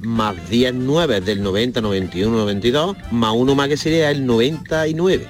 más 0.06 0.48
10 0.48 0.74
9 0.74 1.20
del 1.20 1.42
90 1.42 1.80
91 1.80 2.36
92 2.36 2.96
más 3.10 3.32
uno 3.34 3.54
más 3.56 3.68
que 3.68 3.76
sería 3.76 4.10
el 4.10 4.24
99 4.24 5.26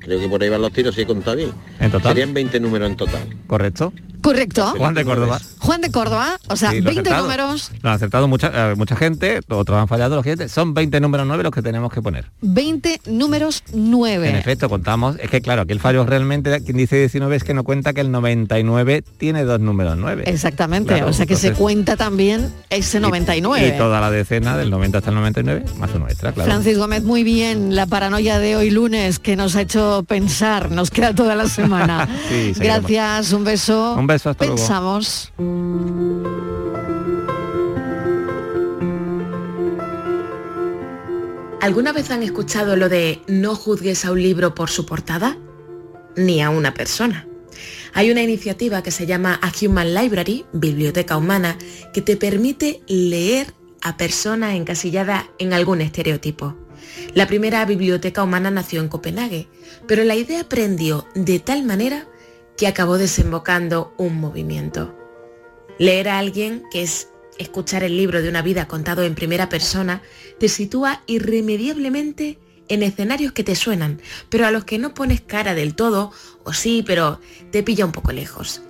creo 0.00 0.20
que 0.20 0.28
por 0.28 0.42
ahí 0.42 0.48
van 0.48 0.62
los 0.62 0.72
tiros 0.72 0.94
si 0.94 1.02
he 1.02 1.06
contado 1.06 1.36
bien 1.36 1.50
En 1.80 1.90
total. 1.90 2.12
serían 2.12 2.34
20 2.34 2.58
números 2.60 2.90
en 2.90 2.96
total 2.96 3.22
¿Correcto? 3.46 3.92
Correcto. 4.26 4.74
Juan 4.76 4.92
de 4.94 5.04
Córdoba. 5.04 5.40
Juan 5.60 5.80
de 5.80 5.90
Córdoba, 5.92 6.38
o 6.48 6.56
sea, 6.56 6.70
Sí, 6.70 6.80
lo 6.80 6.90
ha 6.90 6.92
20 6.94 7.10
acertado. 7.10 7.22
números, 7.22 7.70
Lo 7.80 7.88
han 7.90 7.94
acertado 7.94 8.26
mucha, 8.28 8.70
eh, 8.72 8.74
mucha 8.74 8.96
gente, 8.96 9.40
otros 9.48 9.78
han 9.78 9.86
fallado 9.86 10.16
los 10.16 10.22
clientes. 10.24 10.50
Son 10.50 10.74
20 10.74 10.98
números 11.00 11.26
9 11.28 11.44
los 11.44 11.52
que 11.52 11.62
tenemos 11.62 11.92
que 11.92 12.02
poner. 12.02 12.30
20 12.40 13.02
números 13.06 13.62
9. 13.72 14.28
En 14.28 14.34
efecto, 14.34 14.68
contamos. 14.68 15.14
Es 15.20 15.30
que 15.30 15.40
claro, 15.40 15.62
aquí 15.62 15.72
el 15.72 15.78
fallo 15.78 16.04
realmente, 16.04 16.60
quien 16.64 16.76
dice 16.76 16.96
19 16.96 17.36
es 17.36 17.44
que 17.44 17.54
no 17.54 17.62
cuenta 17.62 17.92
que 17.92 18.00
el 18.00 18.10
99 18.10 19.04
tiene 19.16 19.44
dos 19.44 19.60
números 19.60 19.96
9. 19.96 20.24
Exactamente, 20.26 20.94
Claro, 20.94 21.08
o 21.10 21.12
sea 21.12 21.26
que 21.26 21.36
se 21.36 21.52
cuenta 21.52 21.96
también 21.96 22.52
ese 22.68 22.98
99. 22.98 23.68
Y 23.74 23.78
toda 23.78 24.00
la 24.00 24.10
decena 24.10 24.56
del 24.56 24.70
90 24.70 24.98
hasta 24.98 25.10
el 25.10 25.16
99, 25.16 25.64
más 25.78 25.90
uno 25.94 26.08
extra, 26.08 26.32
claro. 26.32 26.50
Francis 26.50 26.78
Gómez, 26.78 27.04
muy 27.04 27.22
bien, 27.22 27.76
la 27.76 27.86
paranoia 27.86 28.40
de 28.40 28.56
hoy 28.56 28.70
lunes 28.70 29.20
que 29.20 29.36
nos 29.36 29.54
ha 29.54 29.60
hecho 29.60 30.04
pensar, 30.08 30.72
nos 30.72 30.90
queda 30.90 31.14
toda 31.14 31.36
la 31.36 31.48
semana. 31.48 32.08
Sí. 32.28 32.52
Gracias, 32.56 33.32
un 33.32 33.44
beso. 33.44 33.94
Un 33.94 34.06
beso, 34.06 34.15
hasta 34.24 34.44
luego. 34.44 34.56
Pensamos. 34.56 35.32
¿Alguna 41.60 41.92
vez 41.92 42.10
han 42.10 42.22
escuchado 42.22 42.76
lo 42.76 42.88
de 42.88 43.22
no 43.26 43.56
juzgues 43.56 44.04
a 44.04 44.12
un 44.12 44.22
libro 44.22 44.54
por 44.54 44.70
su 44.70 44.86
portada? 44.86 45.36
Ni 46.14 46.40
a 46.40 46.48
una 46.48 46.72
persona. 46.72 47.26
Hay 47.92 48.10
una 48.10 48.22
iniciativa 48.22 48.82
que 48.82 48.90
se 48.90 49.06
llama 49.06 49.40
A 49.42 49.50
Human 49.60 49.92
Library, 49.94 50.44
Biblioteca 50.52 51.16
Humana, 51.16 51.58
que 51.92 52.02
te 52.02 52.16
permite 52.16 52.82
leer 52.86 53.52
a 53.82 53.96
personas 53.96 54.54
encasilladas 54.54 55.24
en 55.38 55.52
algún 55.52 55.80
estereotipo. 55.80 56.54
La 57.14 57.26
primera 57.26 57.64
biblioteca 57.64 58.22
humana 58.22 58.50
nació 58.50 58.80
en 58.80 58.88
Copenhague, 58.88 59.48
pero 59.88 60.04
la 60.04 60.14
idea 60.14 60.48
prendió 60.48 61.06
de 61.14 61.38
tal 61.38 61.64
manera 61.64 62.06
que 62.56 62.66
acabó 62.66 62.98
desembocando 62.98 63.94
un 63.96 64.20
movimiento. 64.20 64.94
Leer 65.78 66.08
a 66.08 66.18
alguien, 66.18 66.62
que 66.70 66.82
es 66.82 67.08
escuchar 67.38 67.84
el 67.84 67.96
libro 67.96 68.22
de 68.22 68.28
una 68.28 68.42
vida 68.42 68.66
contado 68.66 69.02
en 69.02 69.14
primera 69.14 69.48
persona, 69.48 70.02
te 70.38 70.48
sitúa 70.48 71.02
irremediablemente 71.06 72.38
en 72.68 72.82
escenarios 72.82 73.32
que 73.32 73.44
te 73.44 73.54
suenan, 73.54 74.00
pero 74.28 74.46
a 74.46 74.50
los 74.50 74.64
que 74.64 74.78
no 74.78 74.94
pones 74.94 75.20
cara 75.20 75.54
del 75.54 75.74
todo, 75.74 76.12
o 76.44 76.52
sí, 76.52 76.82
pero 76.86 77.20
te 77.50 77.62
pilla 77.62 77.84
un 77.84 77.92
poco 77.92 78.12
lejos. 78.12 78.62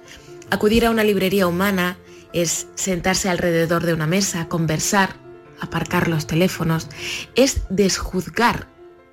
Acudir 0.51 0.85
a 0.85 0.91
una 0.91 1.05
librería 1.05 1.47
humana 1.47 1.99
es 2.33 2.69
sentarse 2.75 3.29
alrededor 3.29 3.85
de 3.85 3.95
una 3.95 4.07
mesa, 4.07 4.49
conversar, 4.49 5.17
aparcar 5.61 6.09
los 6.09 6.27
teléfonos, 6.27 6.89
es 7.35 7.63
desjuzgar, 7.71 8.69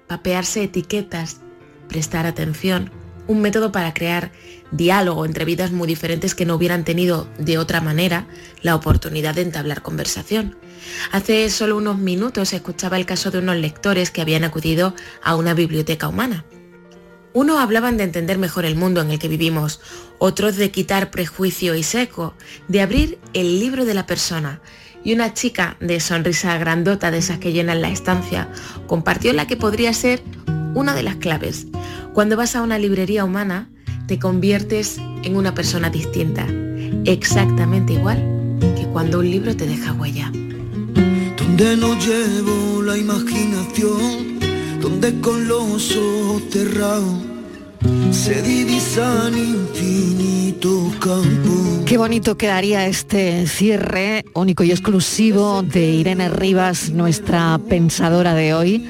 papearse 0.08 0.64
etiquetas, 0.64 1.40
prestar 1.88 2.26
atención, 2.26 2.92
un 3.28 3.42
método 3.42 3.72
para 3.72 3.94
crear 3.94 4.32
diálogo 4.72 5.26
entre 5.26 5.46
vidas 5.46 5.72
muy 5.72 5.88
diferentes 5.88 6.36
que 6.36 6.46
no 6.46 6.56
hubieran 6.56 6.84
tenido 6.84 7.28
de 7.38 7.58
otra 7.58 7.82
manera 7.82 8.28
la 8.62 8.76
oportunidad 8.76 9.36
de 9.36 9.42
entablar 9.42 9.82
conversación. 9.82 10.58
Hace 11.12 11.50
solo 11.50 11.78
unos 11.78 11.98
minutos 11.98 12.54
escuchaba 12.54 12.98
el 12.98 13.06
caso 13.06 13.32
de 13.32 13.40
unos 13.40 13.56
lectores 13.58 14.12
que 14.12 14.22
habían 14.22 14.44
acudido 14.44 14.94
a 15.24 15.36
una 15.36 15.54
biblioteca 15.54 16.08
humana. 16.08 16.46
Unos 17.34 17.60
hablaban 17.60 17.98
de 17.98 18.04
entender 18.04 18.38
mejor 18.38 18.66
el 18.66 18.76
mundo 18.76 19.02
en 19.02 19.10
el 19.10 19.18
que 19.18 19.28
vivimos, 19.28 19.82
otros 20.20 20.56
de 20.56 20.70
quitar 20.70 21.10
prejuicio 21.10 21.74
y 21.74 21.82
seco, 21.82 22.36
de 22.68 22.82
abrir 22.82 23.18
el 23.34 23.60
libro 23.60 23.86
de 23.86 23.96
la 23.96 24.06
persona. 24.06 24.62
Y 25.04 25.14
una 25.14 25.34
chica 25.34 25.76
de 25.80 26.00
sonrisa 26.00 26.58
grandota 26.60 27.10
de 27.10 27.18
esas 27.18 27.40
que 27.40 27.52
llenan 27.52 27.82
la 27.82 27.90
estancia 27.90 28.50
compartió 28.88 29.34
la 29.34 29.48
que 29.48 29.58
podría 29.58 29.94
ser 29.94 30.22
una 30.76 30.94
de 30.94 31.04
las 31.04 31.16
claves. 31.16 31.66
Cuando 32.14 32.38
vas 32.38 32.56
a 32.56 32.62
una 32.62 32.78
librería 32.78 33.26
humana, 33.26 33.70
te 34.06 34.20
conviertes 34.20 35.00
en 35.24 35.36
una 35.36 35.56
persona 35.56 35.90
distinta, 35.90 36.46
exactamente 37.06 37.94
igual 37.94 38.20
que 38.78 38.86
cuando 38.94 39.20
un 39.20 39.32
libro 39.32 39.56
te 39.58 39.66
deja 39.66 39.94
huella. 39.94 40.32
Donde 40.32 41.76
no 41.76 41.98
llevo 41.98 42.84
la 42.84 42.98
imaginación, 42.98 44.40
donde 44.80 45.20
con 45.22 45.48
los 45.48 45.98
ojos 45.98 46.44
cerrados 46.52 47.16
se 48.12 48.44
divisan 48.44 49.36
infinitos 49.36 50.94
campos. 51.00 51.82
Qué 51.88 51.98
bonito 51.98 52.38
quedaría 52.38 52.86
este 52.86 53.48
cierre 53.48 54.24
único 54.36 54.64
y 54.64 54.70
exclusivo 54.70 55.64
de 55.64 55.90
Irene 55.90 56.30
Rivas, 56.30 56.92
nuestra 56.92 57.60
pensadora 57.68 58.36
de 58.36 58.54
hoy. 58.54 58.88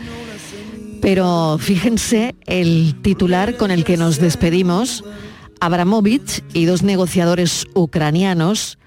Pero 1.04 1.58
fíjense 1.60 2.34
el 2.46 2.96
titular 3.02 3.58
con 3.58 3.72
el 3.72 3.84
que 3.84 3.98
nos 3.98 4.22
despedimos. 4.22 5.04
Abramovich 5.60 6.46
y 6.54 6.64
dos 6.64 6.82
negociadores 6.82 7.66
ucranianos 7.74 8.78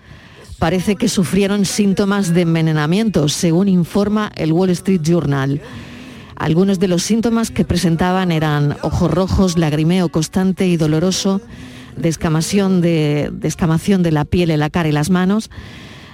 parece 0.58 0.96
que 0.96 1.10
sufrieron 1.10 1.66
síntomas 1.66 2.32
de 2.32 2.40
envenenamiento, 2.40 3.28
según 3.28 3.68
informa 3.68 4.32
el 4.34 4.54
Wall 4.54 4.70
Street 4.70 5.02
Journal. 5.02 5.60
Algunos 6.36 6.78
de 6.78 6.88
los 6.88 7.02
síntomas 7.02 7.50
que 7.50 7.66
presentaban 7.66 8.32
eran 8.32 8.78
ojos 8.80 9.10
rojos, 9.10 9.58
lagrimeo 9.58 10.08
constante 10.08 10.66
y 10.66 10.78
doloroso, 10.78 11.42
descamación 11.98 12.80
de, 12.80 13.28
descamación 13.30 14.02
de 14.02 14.12
la 14.12 14.24
piel 14.24 14.58
la 14.58 14.70
cara 14.70 14.88
y 14.88 14.92
las 14.92 15.10
manos. 15.10 15.50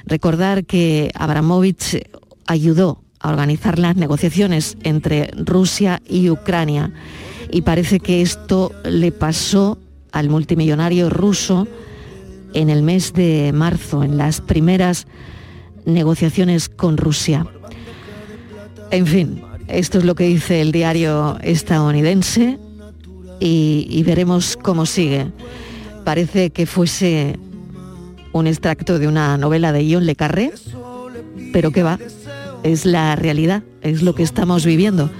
Recordar 0.04 0.64
que 0.64 1.12
Abramovich 1.14 2.02
ayudó 2.48 2.98
a 3.22 3.30
organizar 3.30 3.78
las 3.78 3.96
negociaciones 3.96 4.76
entre 4.82 5.30
Rusia 5.36 6.02
y 6.08 6.28
Ucrania 6.28 6.92
y 7.50 7.62
parece 7.62 8.00
que 8.00 8.22
esto 8.22 8.72
le 8.84 9.12
pasó 9.12 9.78
al 10.10 10.28
multimillonario 10.28 11.08
ruso 11.08 11.68
en 12.54 12.68
el 12.68 12.82
mes 12.82 13.12
de 13.12 13.52
marzo, 13.54 14.02
en 14.02 14.16
las 14.16 14.40
primeras 14.40 15.06
negociaciones 15.84 16.68
con 16.68 16.96
Rusia. 16.96 17.46
En 18.90 19.06
fin, 19.06 19.42
esto 19.68 19.98
es 19.98 20.04
lo 20.04 20.14
que 20.14 20.24
dice 20.24 20.60
el 20.60 20.72
diario 20.72 21.38
estadounidense 21.42 22.58
y, 23.40 24.02
veremos 24.04 24.56
cómo 24.60 24.86
sigue. 24.86 25.26
Parece 26.04 26.50
que 26.50 26.66
fuese 26.66 27.38
un 28.32 28.46
extracto 28.46 28.98
de 28.98 29.08
una 29.08 29.36
novela 29.36 29.72
de 29.72 29.88
John 29.92 30.06
Le 30.06 30.14
Carré, 30.14 30.52
pero 31.52 31.70
que 31.70 31.82
va, 31.82 31.98
es 32.62 32.84
la 32.84 33.16
realidad, 33.16 33.62
es 33.82 34.02
lo 34.02 34.14
que 34.14 34.22
estamos 34.22 34.64
viviendo. 34.64 35.10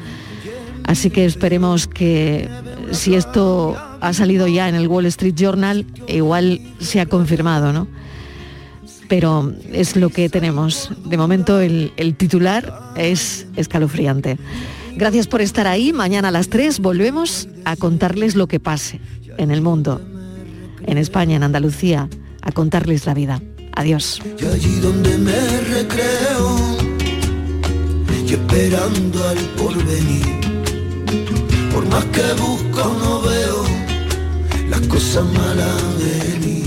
Así 0.84 1.10
que 1.10 1.24
esperemos 1.24 1.86
que 1.86 2.48
si 2.90 3.14
esto 3.14 3.76
ha 4.00 4.12
salido 4.12 4.48
ya 4.48 4.68
en 4.68 4.74
el 4.74 4.88
Wall 4.88 5.06
Street 5.06 5.34
Journal, 5.34 5.86
igual 6.08 6.60
se 6.80 7.00
ha 7.00 7.06
confirmado, 7.06 7.72
¿no? 7.72 7.86
Pero 9.08 9.52
es 9.72 9.96
lo 9.96 10.10
que 10.10 10.28
tenemos. 10.28 10.90
De 11.04 11.16
momento 11.16 11.60
el, 11.60 11.92
titular 12.16 12.92
es 12.96 13.46
escalofriante. 13.56 14.38
Gracias 14.96 15.26
por 15.26 15.40
estar 15.40 15.66
ahí. 15.66 15.92
Mañana 15.92 16.28
a 16.28 16.30
las 16.30 16.48
3 16.48 16.80
volvemos 16.80 17.48
a 17.64 17.76
contarles 17.76 18.34
lo 18.34 18.46
que 18.46 18.60
pase 18.60 19.00
en 19.38 19.50
el 19.50 19.62
mundo, 19.62 20.00
en 20.84 20.98
España, 20.98 21.36
en 21.36 21.42
Andalucía, 21.42 22.08
a 22.42 22.52
contarles 22.52 23.06
la 23.06 23.14
vida. 23.14 23.40
Adiós. 23.74 24.20
Esperando 28.52 29.28
al 29.28 29.38
porvenir. 29.56 30.40
Por 31.72 31.86
más 31.86 32.04
que 32.06 32.22
busco 32.34 32.96
no 33.00 33.22
veo 33.22 33.64
las 34.68 34.80
cosas 34.88 35.24
malas 35.32 35.82
venir. 35.98 36.61